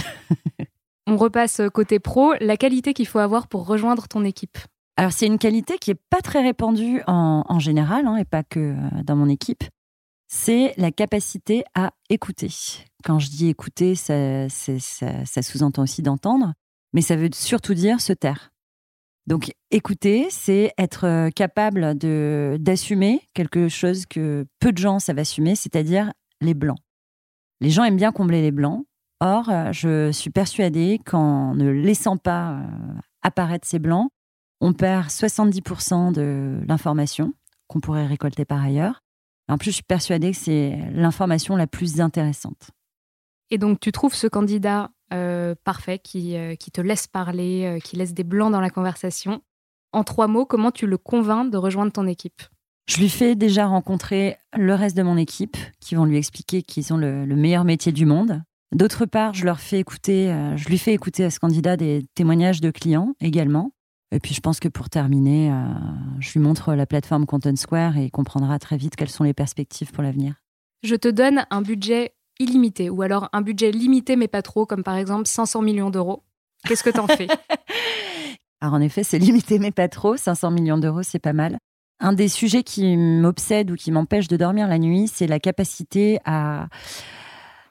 On 1.05 1.17
repasse 1.17 1.62
côté 1.71 1.99
pro, 1.99 2.34
la 2.41 2.58
qualité 2.58 2.95
qu'il 2.95 3.08
faut 3.08 3.19
avoir 3.19 3.47
pour 3.47 3.67
rejoindre 3.67 4.08
ton 4.08 4.25
équipe? 4.25 4.58
Alors 4.99 5.13
c'est 5.13 5.27
une 5.27 5.38
qualité 5.38 5.77
qui 5.77 5.91
est 5.91 6.01
pas 6.09 6.19
très 6.19 6.41
répandue 6.41 7.01
en, 7.07 7.57
général, 7.59 8.05
hein, 8.05 8.17
et 8.17 8.25
pas 8.25 8.43
que 8.43 8.59
euh, 8.59 9.03
dans 9.05 9.15
mon 9.15 9.29
équipe. 9.29 9.63
C'est 10.27 10.73
la 10.75 10.91
capacité 10.91 11.63
à 11.73 11.93
écouter. 12.09 12.49
Quand 13.05 13.17
je 13.17 13.29
dis 13.29 13.47
écouter, 13.47 13.95
ça, 13.95 14.49
ça 14.49 15.41
sous-entend 15.41 15.83
aussi 15.83 16.01
d'entendre, 16.01 16.51
mais 16.91 16.99
ça 16.99 17.15
veut 17.15 17.29
surtout 17.33 17.75
dire 17.75 18.01
se 18.01 18.12
taire. 18.12 18.51
Donc 19.25 19.53
écouter, 19.71 20.27
c'est 20.31 20.73
être 20.77 21.05
euh, 21.05 21.29
capable 21.29 21.95
d'assumer 22.59 23.21
quelque 23.33 23.69
chose 23.69 24.05
que 24.05 24.47
peu 24.59 24.73
de 24.73 24.79
gens 24.79 24.99
savent 24.99 25.19
assumer, 25.19 25.55
c'est-à-dire 25.55 26.12
les 26.41 26.53
blancs. 26.53 26.79
Les 27.62 27.69
gens 27.69 27.85
aiment 27.85 27.95
bien 27.95 28.12
combler 28.12 28.41
les 28.41 28.51
blancs. 28.51 28.83
Or, 29.21 29.47
euh, 29.47 29.71
je 29.71 30.12
suis 30.12 30.29
persuadée 30.29 30.99
qu'en 31.05 31.55
ne 31.55 31.69
laissant 31.69 32.17
pas 32.17 32.59
apparaître 33.21 33.65
ces 33.65 33.79
blancs, 33.79 34.09
on 34.61 34.73
perd 34.73 35.07
70% 35.07 36.13
de 36.13 36.59
l'information 36.67 37.33
qu'on 37.67 37.79
pourrait 37.79 38.07
récolter 38.07 38.45
par 38.45 38.63
ailleurs. 38.63 39.03
En 39.47 39.57
plus, 39.57 39.71
je 39.71 39.75
suis 39.75 39.83
persuadée 39.83 40.31
que 40.31 40.37
c'est 40.37 40.77
l'information 40.91 41.55
la 41.55 41.67
plus 41.67 42.01
intéressante. 42.01 42.71
Et 43.49 43.57
donc, 43.57 43.79
tu 43.79 43.91
trouves 43.91 44.13
ce 44.13 44.27
candidat 44.27 44.91
euh, 45.11 45.55
parfait 45.63 45.97
qui, 45.97 46.35
qui 46.59 46.71
te 46.71 46.81
laisse 46.81 47.07
parler, 47.07 47.79
qui 47.83 47.95
laisse 47.95 48.13
des 48.13 48.23
blancs 48.23 48.51
dans 48.51 48.61
la 48.61 48.69
conversation. 48.69 49.41
En 49.91 50.03
trois 50.03 50.27
mots, 50.27 50.45
comment 50.45 50.71
tu 50.71 50.85
le 50.85 50.97
convaincs 50.97 51.49
de 51.51 51.57
rejoindre 51.57 51.91
ton 51.91 52.05
équipe? 52.05 52.43
Je 52.89 52.97
lui 52.97 53.09
fais 53.09 53.35
déjà 53.35 53.67
rencontrer 53.67 54.37
le 54.57 54.73
reste 54.73 54.97
de 54.97 55.03
mon 55.03 55.15
équipe 55.15 55.57
qui 55.79 55.93
vont 55.93 56.05
lui 56.05 56.17
expliquer 56.17 56.63
qu'ils 56.63 56.91
ont 56.91 56.97
le, 56.97 57.23
meilleur 57.27 57.63
métier 57.63 57.91
du 57.91 58.07
monde. 58.07 58.41
D'autre 58.73 59.05
part, 59.05 59.35
je 59.35 59.45
leur 59.45 59.59
fais 59.59 59.77
écouter, 59.77 60.31
euh, 60.31 60.57
je 60.57 60.67
lui 60.67 60.79
fais 60.79 60.91
écouter 60.91 61.23
à 61.23 61.29
ce 61.29 61.39
candidat 61.39 61.77
des 61.77 62.03
témoignages 62.15 62.61
de 62.61 62.71
clients 62.71 63.13
également. 63.19 63.73
Et 64.11 64.19
puis 64.19 64.33
je 64.33 64.41
pense 64.41 64.59
que 64.59 64.67
pour 64.67 64.89
terminer, 64.89 65.51
euh, 65.51 65.65
je 66.19 66.33
lui 66.33 66.39
montre 66.39 66.73
la 66.73 66.85
plateforme 66.85 67.25
Content 67.25 67.55
Square 67.55 67.97
et 67.97 68.05
il 68.05 68.12
comprendra 68.12 68.57
très 68.57 68.77
vite 68.77 68.95
quelles 68.95 69.10
sont 69.10 69.23
les 69.23 69.33
perspectives 69.33 69.91
pour 69.91 70.01
l'avenir. 70.03 70.35
Je 70.83 70.95
te 70.95 71.07
donne 71.07 71.45
un 71.51 71.62
budget 71.62 72.13
illimité 72.39 72.89
ou 72.89 73.01
alors 73.01 73.29
un 73.33 73.41
budget 73.41 73.71
limité 73.71 74.15
mais 74.15 74.27
pas 74.27 74.41
trop, 74.41 74.65
comme 74.65 74.83
par 74.83 74.95
exemple 74.95 75.27
500 75.27 75.62
millions 75.62 75.89
d'euros. 75.89 76.23
Qu'est-ce 76.65 76.83
que 76.83 76.89
t'en 76.89 77.07
fais? 77.07 77.27
Alors 78.62 78.73
en 78.73 78.81
effet, 78.81 79.03
c'est 79.03 79.19
limité 79.19 79.60
mais 79.60 79.71
pas 79.71 79.87
trop. 79.87 80.17
500 80.17 80.51
millions 80.51 80.77
d'euros, 80.77 81.03
c'est 81.03 81.19
pas 81.19 81.33
mal. 81.33 81.57
Un 81.99 82.13
des 82.13 82.29
sujets 82.29 82.63
qui 82.63 82.97
m'obsède 82.97 83.71
ou 83.71 83.75
qui 83.75 83.91
m'empêche 83.91 84.27
de 84.27 84.37
dormir 84.37 84.67
la 84.67 84.79
nuit, 84.79 85.07
c'est 85.07 85.27
la 85.27 85.39
capacité 85.39 86.19
à, 86.25 86.67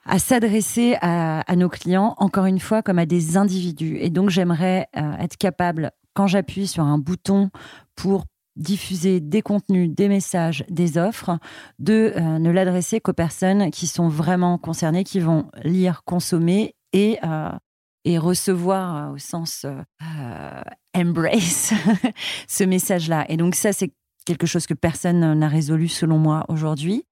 à 0.09 0.19
s'adresser 0.19 0.97
à, 1.01 1.45
nos 1.57 1.69
clients, 1.69 2.15
encore 2.19 2.47
une 2.47 2.59
fois, 2.59 2.83
comme 2.83 2.99
à 2.99 3.07
des 3.07 3.37
individus. 3.37 3.99
Et 4.01 4.11
donc, 4.11 4.31
j'aimerais 4.31 4.89
euh, 4.97 5.17
être 5.19 5.37
capable, 5.37 5.93
quand 6.19 6.27
j'appuie 6.27 6.67
sur 6.67 6.83
un 6.83 6.99
bouton 6.99 7.49
pour 7.95 8.25
diffuser 8.57 9.21
des 9.21 9.41
contenus, 9.41 9.89
des 9.89 10.09
messages, 10.09 10.65
des 10.69 10.99
offres, 10.99 11.39
de 11.79 12.13
euh, 12.17 12.41
ne 12.41 12.51
l'adresser 12.51 13.01
qu'aux 13.01 13.13
personnes 13.13 13.71
qui 13.71 13.87
sont 13.87 14.09
vraiment 14.09 14.59
concernées, 14.59 15.05
qui 15.05 15.21
vont 15.21 15.49
lire, 15.63 16.03
consommer 16.05 16.75
et 16.93 17.21
euh, 17.23 17.51
et 18.05 18.19
recevoir 18.19 19.13
au 19.13 19.19
sens 19.19 19.65
embrace 20.93 21.73
ce 22.49 22.65
message-là. 22.65 23.25
Et 23.29 23.37
donc 23.37 23.55
ça, 23.55 23.73
c'est 23.73 23.93
quelque 24.25 24.49
chose 24.49 24.67
que 24.67 24.75
personne 24.75 25.35
n'a 25.35 25.49
résolu 25.49 25.87
selon 25.87 26.19
moi 26.19 26.47
aujourd'hui 26.49 27.05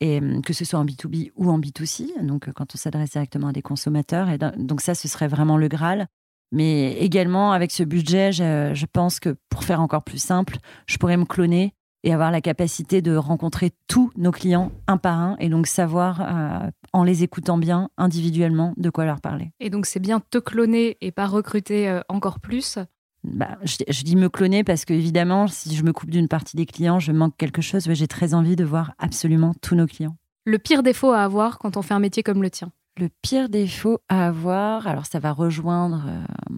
et 0.00 0.20
que 0.42 0.54
ce 0.54 0.64
soit 0.64 0.78
en 0.78 0.86
B2B 0.86 1.32
ou 1.36 1.50
en 1.50 1.58
B2C, 1.58 2.24
donc 2.24 2.50
quand 2.52 2.74
on 2.74 2.78
s'adresse 2.78 3.10
directement 3.10 3.48
à 3.48 3.52
des 3.52 3.62
consommateurs. 3.62 4.30
Et 4.30 4.38
donc 4.56 4.80
ça, 4.80 4.94
ce 4.94 5.06
serait 5.06 5.28
vraiment 5.28 5.58
le 5.58 5.68
Graal. 5.68 6.08
Mais 6.52 6.92
également, 6.98 7.52
avec 7.52 7.70
ce 7.72 7.82
budget, 7.82 8.32
je, 8.32 8.86
pense 8.86 9.18
que 9.20 9.36
pour 9.48 9.64
faire 9.64 9.80
encore 9.80 10.04
plus 10.04 10.18
simple, 10.18 10.58
je 10.86 10.96
pourrais 10.98 11.16
me 11.16 11.24
cloner 11.24 11.74
et 12.04 12.12
avoir 12.12 12.30
la 12.30 12.40
capacité 12.40 13.02
de 13.02 13.16
rencontrer 13.16 13.72
tous 13.88 14.12
nos 14.16 14.30
clients 14.30 14.70
un 14.86 14.98
par 14.98 15.18
un 15.18 15.36
et 15.40 15.48
donc 15.48 15.66
savoir, 15.66 16.20
euh, 16.20 16.70
en 16.92 17.02
les 17.02 17.22
écoutant 17.22 17.56
bien 17.56 17.88
individuellement, 17.96 18.74
de 18.76 18.90
quoi 18.90 19.06
leur 19.06 19.20
parler. 19.20 19.50
Et 19.58 19.70
donc 19.70 19.86
c'est 19.86 20.00
bien 20.00 20.20
te 20.20 20.38
cloner 20.38 20.98
et 21.00 21.10
pas 21.12 21.26
recruter 21.26 21.88
euh, 21.88 22.00
encore 22.08 22.40
plus? 22.40 22.78
Bah, 23.24 23.56
je, 23.62 24.02
dis 24.02 24.16
me 24.16 24.28
cloner 24.28 24.64
parce 24.64 24.84
que 24.84 24.92
évidemment, 24.92 25.46
si 25.46 25.74
je 25.74 25.82
me 25.82 25.94
coupe 25.94 26.10
d'une 26.10 26.28
partie 26.28 26.56
des 26.56 26.66
clients, 26.66 27.00
je 27.00 27.10
manque 27.10 27.36
quelque 27.38 27.62
chose. 27.62 27.88
Mais 27.88 27.94
j'ai 27.94 28.06
très 28.06 28.34
envie 28.34 28.54
de 28.54 28.64
voir 28.64 28.92
absolument 28.98 29.54
tous 29.62 29.74
nos 29.74 29.86
clients. 29.86 30.16
Le 30.44 30.58
pire 30.58 30.82
défaut 30.82 31.10
à 31.10 31.22
avoir 31.22 31.58
quand 31.58 31.78
on 31.78 31.82
fait 31.82 31.94
un 31.94 32.00
métier 32.00 32.22
comme 32.22 32.42
le 32.42 32.50
tien? 32.50 32.70
Le 32.96 33.08
pire 33.22 33.48
défaut 33.48 33.98
à 34.08 34.26
avoir, 34.26 34.86
alors 34.86 35.06
ça 35.06 35.18
va 35.18 35.32
rejoindre 35.32 36.04
euh, 36.06 36.54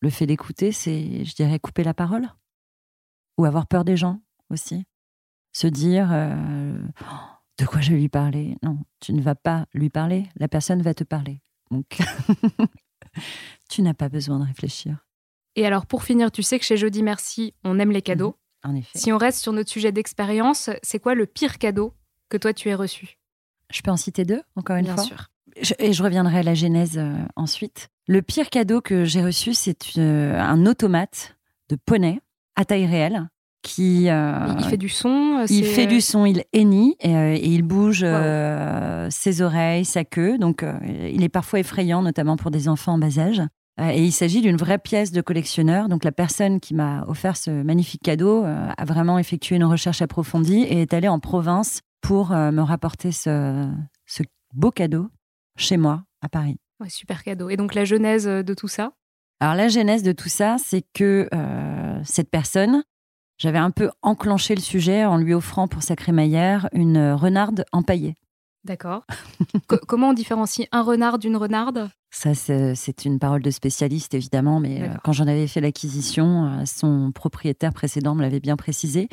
le 0.00 0.10
fait 0.10 0.26
d'écouter, 0.26 0.72
c'est, 0.72 1.24
je 1.24 1.34
dirais, 1.34 1.58
couper 1.60 1.84
la 1.84 1.94
parole? 1.94 2.28
Ou 3.38 3.44
avoir 3.44 3.66
peur 3.66 3.84
des 3.84 3.96
gens 3.96 4.20
aussi? 4.50 4.84
Se 5.52 5.66
dire 5.66 6.08
euh, 6.12 6.78
de 7.58 7.66
quoi 7.66 7.80
je 7.80 7.92
vais 7.92 7.98
lui 7.98 8.08
parler? 8.08 8.56
Non, 8.62 8.78
tu 9.00 9.12
ne 9.12 9.22
vas 9.22 9.34
pas 9.34 9.66
lui 9.74 9.90
parler, 9.90 10.28
la 10.36 10.48
personne 10.48 10.82
va 10.82 10.92
te 10.92 11.04
parler. 11.04 11.40
Donc, 11.70 11.98
tu 13.70 13.82
n'as 13.82 13.94
pas 13.94 14.08
besoin 14.08 14.40
de 14.40 14.44
réfléchir. 14.44 15.06
Et 15.54 15.66
alors, 15.66 15.86
pour 15.86 16.02
finir, 16.02 16.30
tu 16.30 16.42
sais 16.42 16.58
que 16.58 16.64
chez 16.64 16.76
Jeudi 16.76 17.02
Merci, 17.02 17.54
on 17.64 17.78
aime 17.78 17.90
les 17.90 18.02
cadeaux. 18.02 18.36
Mhm, 18.64 18.72
en 18.72 18.76
effet. 18.76 18.98
Si 18.98 19.12
on 19.12 19.18
reste 19.18 19.40
sur 19.40 19.52
notre 19.52 19.70
sujet 19.70 19.92
d'expérience, 19.92 20.68
c'est 20.82 20.98
quoi 20.98 21.14
le 21.14 21.26
pire 21.26 21.58
cadeau 21.58 21.94
que 22.28 22.36
toi 22.36 22.52
tu 22.52 22.68
aies 22.68 22.74
reçu? 22.74 23.18
Je 23.72 23.80
peux 23.82 23.90
en 23.90 23.96
citer 23.96 24.24
deux, 24.24 24.42
encore 24.56 24.76
une 24.76 24.86
fois? 24.86 24.94
Bien 24.96 25.04
sûr. 25.04 25.28
Et 25.78 25.92
je 25.92 26.02
reviendrai 26.02 26.38
à 26.38 26.42
la 26.42 26.54
genèse 26.54 26.98
euh, 26.98 27.14
ensuite. 27.34 27.88
Le 28.06 28.22
pire 28.22 28.50
cadeau 28.50 28.80
que 28.80 29.04
j'ai 29.04 29.22
reçu, 29.22 29.54
c'est 29.54 29.98
euh, 29.98 30.38
un 30.38 30.66
automate 30.66 31.36
de 31.70 31.76
poney 31.76 32.20
à 32.54 32.64
taille 32.64 32.86
réelle 32.86 33.28
qui. 33.62 34.08
Euh, 34.08 34.54
il 34.58 34.64
fait 34.64 34.76
du 34.76 34.88
son. 34.88 35.44
Il 35.48 35.64
fait 35.64 35.86
du 35.86 36.00
son, 36.00 36.24
il 36.24 36.44
hennit 36.52 36.96
et, 37.00 37.48
il 37.48 37.62
bouge 37.62 38.06
ses 39.10 39.42
oreilles, 39.42 39.84
sa 39.84 40.04
queue. 40.04 40.38
Donc, 40.38 40.64
il 40.84 41.24
est 41.24 41.28
parfois 41.28 41.58
effrayant, 41.58 42.02
notamment 42.02 42.36
pour 42.36 42.50
des 42.50 42.68
enfants 42.68 42.94
en 42.94 42.98
bas 42.98 43.18
âge. 43.18 43.42
Et 43.78 44.04
il 44.04 44.12
s'agit 44.12 44.40
d'une 44.40 44.56
vraie 44.56 44.78
pièce 44.78 45.10
de 45.12 45.20
collectionneur. 45.20 45.88
Donc 45.88 46.04
la 46.04 46.12
personne 46.12 46.60
qui 46.60 46.74
m'a 46.74 47.04
offert 47.08 47.36
ce 47.36 47.50
magnifique 47.50 48.02
cadeau 48.02 48.44
a 48.44 48.84
vraiment 48.86 49.18
effectué 49.18 49.56
une 49.56 49.64
recherche 49.64 50.00
approfondie 50.00 50.62
et 50.62 50.80
est 50.80 50.94
allée 50.94 51.08
en 51.08 51.18
province 51.18 51.80
pour 52.00 52.30
me 52.30 52.62
rapporter 52.62 53.12
ce, 53.12 53.68
beau 54.54 54.70
cadeau 54.70 55.08
chez 55.56 55.76
moi 55.76 56.04
à 56.20 56.28
Paris. 56.28 56.58
super 56.88 57.22
cadeau. 57.22 57.48
Et 57.48 57.56
donc 57.56 57.74
la 57.74 57.84
genèse 57.84 58.26
de 58.26 58.54
tout 58.54 58.68
ça? 58.68 58.92
Alors 59.40 59.54
la 59.54 59.68
genèse 59.68 60.02
de 60.02 60.12
tout 60.12 60.28
ça, 60.28 60.56
c'est 60.58 60.84
que 60.94 61.28
cette 62.04 62.30
personne, 62.30 62.82
j'avais 63.38 63.58
un 63.58 63.70
peu 63.70 63.90
enclenché 64.02 64.54
le 64.54 64.60
sujet 64.60 65.04
en 65.04 65.18
lui 65.18 65.34
offrant 65.34 65.68
pour 65.68 65.82
sa 65.82 65.96
crémaillère 65.96 66.68
une 66.72 67.12
renarde 67.12 67.64
empaillée. 67.72 68.14
D'accord. 68.66 69.06
comment 69.86 70.08
on 70.08 70.12
différencie 70.12 70.66
un 70.72 70.82
renard 70.82 71.18
d'une 71.18 71.36
renarde? 71.36 71.88
Ça, 72.10 72.34
c'est 72.34 73.04
une 73.04 73.18
parole 73.20 73.42
de 73.42 73.50
spécialiste, 73.50 74.14
évidemment, 74.14 74.58
mais 74.58 74.82
euh, 74.82 74.88
quand 75.04 75.12
j'en 75.12 75.28
avais 75.28 75.46
fait 75.46 75.60
l'acquisition, 75.60 76.46
euh, 76.46 76.64
son 76.64 77.12
propriétaire 77.12 77.72
précédent 77.72 78.16
me 78.16 78.22
l'avait 78.22 78.40
bien 78.40 78.56
précisé. 78.56 79.08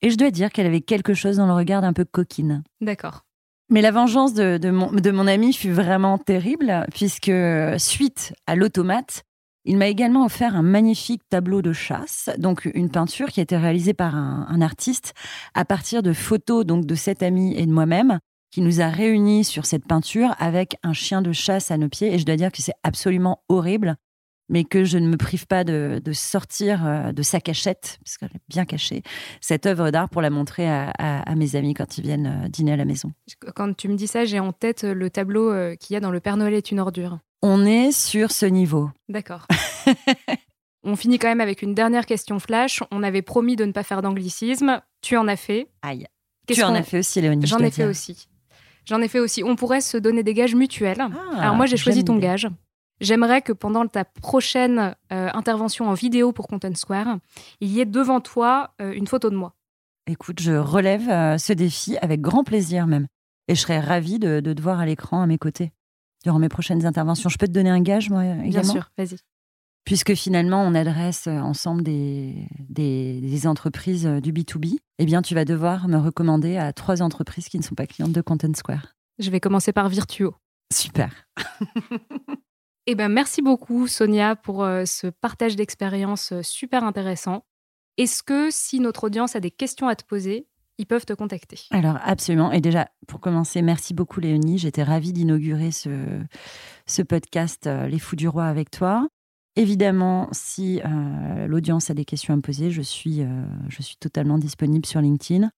Et 0.00 0.10
je 0.10 0.16
dois 0.16 0.30
dire 0.30 0.50
qu'elle 0.50 0.66
avait 0.66 0.80
quelque 0.80 1.12
chose 1.12 1.36
dans 1.36 1.46
le 1.46 1.52
regard 1.52 1.82
d'un 1.82 1.92
peu 1.92 2.06
coquine. 2.06 2.62
D'accord. 2.80 3.26
Mais 3.70 3.80
la 3.80 3.90
vengeance 3.90 4.34
de, 4.34 4.70
mon, 4.70 5.26
ami 5.26 5.52
fut 5.52 5.72
vraiment 5.72 6.18
terrible, 6.18 6.86
puisque 6.92 7.32
suite 7.78 8.34
à 8.46 8.56
l'automate, 8.56 9.22
il 9.64 9.78
m'a 9.78 9.88
également 9.88 10.26
offert 10.26 10.54
un 10.54 10.62
magnifique 10.62 11.22
tableau 11.30 11.62
de 11.62 11.72
chasse, 11.72 12.28
donc 12.36 12.70
une 12.74 12.90
peinture 12.90 13.28
qui 13.28 13.40
a 13.40 13.42
été 13.44 13.56
réalisée 13.56 13.94
par 13.94 14.14
un, 14.14 14.46
un 14.50 14.60
artiste 14.60 15.14
à 15.54 15.64
partir 15.64 16.02
de 16.02 16.12
photos 16.12 16.66
donc 16.66 16.84
de 16.84 16.94
cet 16.94 17.22
ami 17.22 17.56
et 17.56 17.64
de 17.64 17.72
moi-même 17.72 18.18
qui 18.54 18.60
nous 18.60 18.80
a 18.80 18.86
réunis 18.86 19.42
sur 19.42 19.66
cette 19.66 19.84
peinture 19.84 20.36
avec 20.38 20.76
un 20.84 20.92
chien 20.92 21.22
de 21.22 21.32
chasse 21.32 21.72
à 21.72 21.76
nos 21.76 21.88
pieds. 21.88 22.14
Et 22.14 22.20
je 22.20 22.24
dois 22.24 22.36
dire 22.36 22.52
que 22.52 22.62
c'est 22.62 22.74
absolument 22.84 23.42
horrible, 23.48 23.96
mais 24.48 24.64
que 24.64 24.84
je 24.84 24.98
ne 24.98 25.08
me 25.08 25.16
prive 25.16 25.46
pas 25.46 25.64
de, 25.64 26.00
sortir 26.12 26.86
euh, 26.86 27.12
de 27.12 27.22
sa 27.22 27.40
cachette, 27.40 27.98
parce 28.04 28.18
qu'elle 28.18 28.30
est 28.34 28.42
bien 28.48 28.64
cachée, 28.64 29.02
cette 29.40 29.66
œuvre 29.66 29.90
d'art 29.90 30.08
pour 30.08 30.22
la 30.22 30.30
montrer 30.30 30.68
à, 30.68 31.34
mes 31.36 31.56
amis 31.56 31.74
quand 31.74 31.98
ils 31.98 32.04
viennent 32.04 32.44
euh, 32.44 32.48
dîner 32.48 32.72
à 32.72 32.76
la 32.76 32.84
maison. 32.84 33.12
Quand 33.54 33.74
tu 33.74 33.88
me 33.88 33.96
dis 33.96 34.06
ça, 34.06 34.24
j'ai 34.24 34.38
en 34.38 34.52
tête 34.52 34.84
le 34.84 35.10
tableau 35.10 35.50
euh, 35.50 35.74
qu'il 35.74 35.94
y 35.94 35.96
a 35.96 36.00
dans 36.00 36.10
Le 36.10 36.20
Père 36.20 36.36
Noël 36.36 36.54
est 36.54 36.70
une 36.70 36.80
ordure. 36.80 37.18
On 37.42 37.66
est 37.66 37.92
sur 37.92 38.30
ce 38.30 38.46
niveau. 38.46 38.90
D'accord. 39.08 39.46
On 40.84 40.96
finit 40.96 41.18
quand 41.18 41.28
même 41.28 41.40
avec 41.40 41.62
une 41.62 41.74
dernière 41.74 42.04
question 42.04 42.38
flash. 42.38 42.82
On 42.90 43.02
avait 43.02 43.22
promis 43.22 43.56
de 43.56 43.64
ne 43.64 43.72
pas 43.72 43.82
faire 43.82 44.02
d'anglicisme. 44.02 44.80
Tu 45.00 45.16
en 45.16 45.26
as 45.28 45.36
fait. 45.36 45.66
Aïe. 45.82 46.06
Tu 46.46 46.62
en 46.62 46.74
as 46.74 46.82
fait 46.82 46.98
aussi, 46.98 47.22
Léonie. 47.22 47.46
J'en 47.46 47.58
ai 47.58 47.70
fait 47.70 47.86
aussi. 47.86 48.28
J'en 48.86 49.00
ai 49.00 49.08
fait 49.08 49.18
aussi. 49.18 49.42
On 49.42 49.56
pourrait 49.56 49.80
se 49.80 49.96
donner 49.96 50.22
des 50.22 50.34
gages 50.34 50.54
mutuels. 50.54 51.00
Ah, 51.00 51.40
Alors 51.40 51.54
moi, 51.54 51.64
j'ai 51.64 51.78
choisi 51.78 52.04
ton 52.04 52.16
gage. 52.18 52.48
J'aimerais 53.00 53.42
que 53.42 53.52
pendant 53.52 53.86
ta 53.86 54.04
prochaine 54.04 54.94
euh, 55.12 55.28
intervention 55.34 55.88
en 55.88 55.94
vidéo 55.94 56.32
pour 56.32 56.46
Content 56.46 56.74
Square, 56.74 57.18
il 57.60 57.70
y 57.70 57.80
ait 57.80 57.86
devant 57.86 58.20
toi 58.20 58.74
euh, 58.80 58.92
une 58.92 59.06
photo 59.06 59.30
de 59.30 59.36
moi. 59.36 59.54
Écoute, 60.06 60.40
je 60.40 60.52
relève 60.52 61.08
euh, 61.08 61.38
ce 61.38 61.52
défi 61.52 61.96
avec 61.98 62.20
grand 62.20 62.44
plaisir 62.44 62.86
même. 62.86 63.06
Et 63.48 63.54
je 63.54 63.60
serais 63.60 63.80
ravie 63.80 64.18
de, 64.18 64.40
de 64.40 64.52
te 64.52 64.62
voir 64.62 64.80
à 64.80 64.86
l'écran 64.86 65.22
à 65.22 65.26
mes 65.26 65.38
côtés 65.38 65.72
durant 66.24 66.38
mes 66.38 66.48
prochaines 66.48 66.86
interventions. 66.86 67.28
Je 67.28 67.36
peux 67.36 67.46
te 67.46 67.52
donner 67.52 67.70
un 67.70 67.82
gage, 67.82 68.10
moi, 68.10 68.24
également? 68.24 68.48
Bien 68.48 68.62
sûr, 68.62 68.90
vas-y 68.96 69.16
puisque 69.84 70.14
finalement 70.14 70.62
on 70.62 70.74
adresse 70.74 71.26
ensemble 71.26 71.82
des, 71.82 72.48
des, 72.70 73.46
entreprises 73.46 74.06
du 74.06 74.32
B2B, 74.32 74.78
eh 74.98 75.04
bien 75.04 75.20
tu 75.20 75.34
vas 75.34 75.44
devoir 75.44 75.88
me 75.88 75.98
recommander 75.98 76.56
à 76.56 76.72
trois 76.72 77.02
entreprises 77.02 77.50
qui 77.50 77.58
ne 77.58 77.62
sont 77.62 77.74
pas 77.74 77.86
clientes 77.86 78.12
de 78.12 78.22
Content 78.22 78.54
Square. 78.54 78.94
Je 79.18 79.30
vais 79.30 79.40
commencer 79.40 79.74
par 79.74 79.90
Virtuo. 79.90 80.34
Super. 80.72 81.12
eh 82.86 82.94
ben 82.94 83.08
merci 83.08 83.42
beaucoup 83.42 83.86
Sonia 83.86 84.36
pour 84.36 84.62
euh, 84.62 84.84
ce 84.84 85.06
partage 85.06 85.56
d'expérience 85.56 86.32
super 86.42 86.84
intéressant. 86.84 87.44
Est-ce 87.96 88.22
que 88.22 88.48
si 88.50 88.80
notre 88.80 89.04
audience 89.04 89.36
a 89.36 89.40
des 89.40 89.50
questions 89.50 89.88
à 89.88 89.94
te 89.94 90.04
poser, 90.04 90.46
ils 90.78 90.86
peuvent 90.86 91.06
te 91.06 91.12
contacter? 91.12 91.60
Alors 91.70 91.98
absolument. 92.02 92.50
Et 92.52 92.60
déjà, 92.60 92.88
pour 93.06 93.20
commencer, 93.20 93.62
merci 93.62 93.94
beaucoup 93.94 94.20
Léonie. 94.20 94.58
J'étais 94.58 94.82
ravie 94.82 95.12
d'inaugurer 95.12 95.70
ce, 95.70 97.02
podcast 97.02 97.66
Les 97.66 97.98
Fous 97.98 98.16
du 98.16 98.28
Roi 98.28 98.44
avec 98.44 98.70
toi. 98.70 99.06
Évidemment, 99.56 100.28
si 100.32 100.80
euh, 100.84 101.46
l'audience 101.46 101.88
a 101.88 101.94
des 101.94 102.04
questions 102.04 102.34
à 102.34 102.36
me 102.36 102.42
poser, 102.42 102.70
je 102.70 102.82
suis, 102.82 103.22
euh, 103.22 103.44
je 103.68 103.82
suis 103.82 103.96
totalement 103.96 104.36
disponible 104.36 104.84
sur 104.84 105.00
LinkedIn 105.00 105.48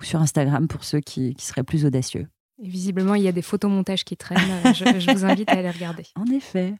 ou 0.00 0.04
sur 0.04 0.20
Instagram 0.20 0.66
pour 0.66 0.82
ceux 0.82 1.00
qui, 1.00 1.36
seraient 1.38 1.62
plus 1.62 1.84
audacieux. 1.84 2.26
Et 2.62 2.68
visiblement, 2.68 3.14
il 3.14 3.22
y 3.22 3.28
a 3.28 3.32
des 3.32 3.42
photomontages 3.42 4.04
qui 4.04 4.16
traînent. 4.16 4.38
Euh, 4.64 4.72
je, 4.72 4.84
je 4.98 5.10
vous 5.12 5.24
invite 5.24 5.48
à 5.50 5.62
les 5.62 5.70
regarder. 5.70 6.04
En 6.16 6.26
effet. 6.26 6.74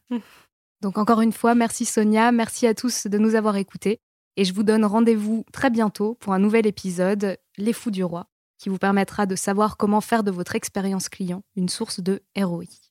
Donc 0.80 0.98
encore 0.98 1.20
une 1.20 1.32
fois, 1.32 1.54
merci 1.54 1.84
Sonia, 1.84 2.32
merci 2.32 2.66
à 2.66 2.74
tous 2.74 3.06
de 3.06 3.18
nous 3.18 3.34
avoir 3.34 3.56
écoutés. 3.56 4.00
Et 4.36 4.44
je 4.44 4.54
vous 4.54 4.62
donne 4.62 4.84
rendez-vous 4.84 5.44
très 5.52 5.70
bientôt 5.70 6.14
pour 6.14 6.32
un 6.32 6.38
nouvel 6.38 6.66
épisode, 6.66 7.38
Les 7.56 7.72
Fous 7.72 7.90
du 7.90 8.04
Roi, 8.04 8.28
qui 8.58 8.68
vous 8.68 8.78
permettra 8.78 9.26
de 9.26 9.34
savoir 9.34 9.76
comment 9.76 10.00
faire 10.00 10.22
de 10.22 10.30
votre 10.30 10.54
expérience 10.54 11.08
client 11.08 11.42
une 11.56 11.68
source 11.68 12.00
de 12.00 12.22
ROI. 12.36 12.87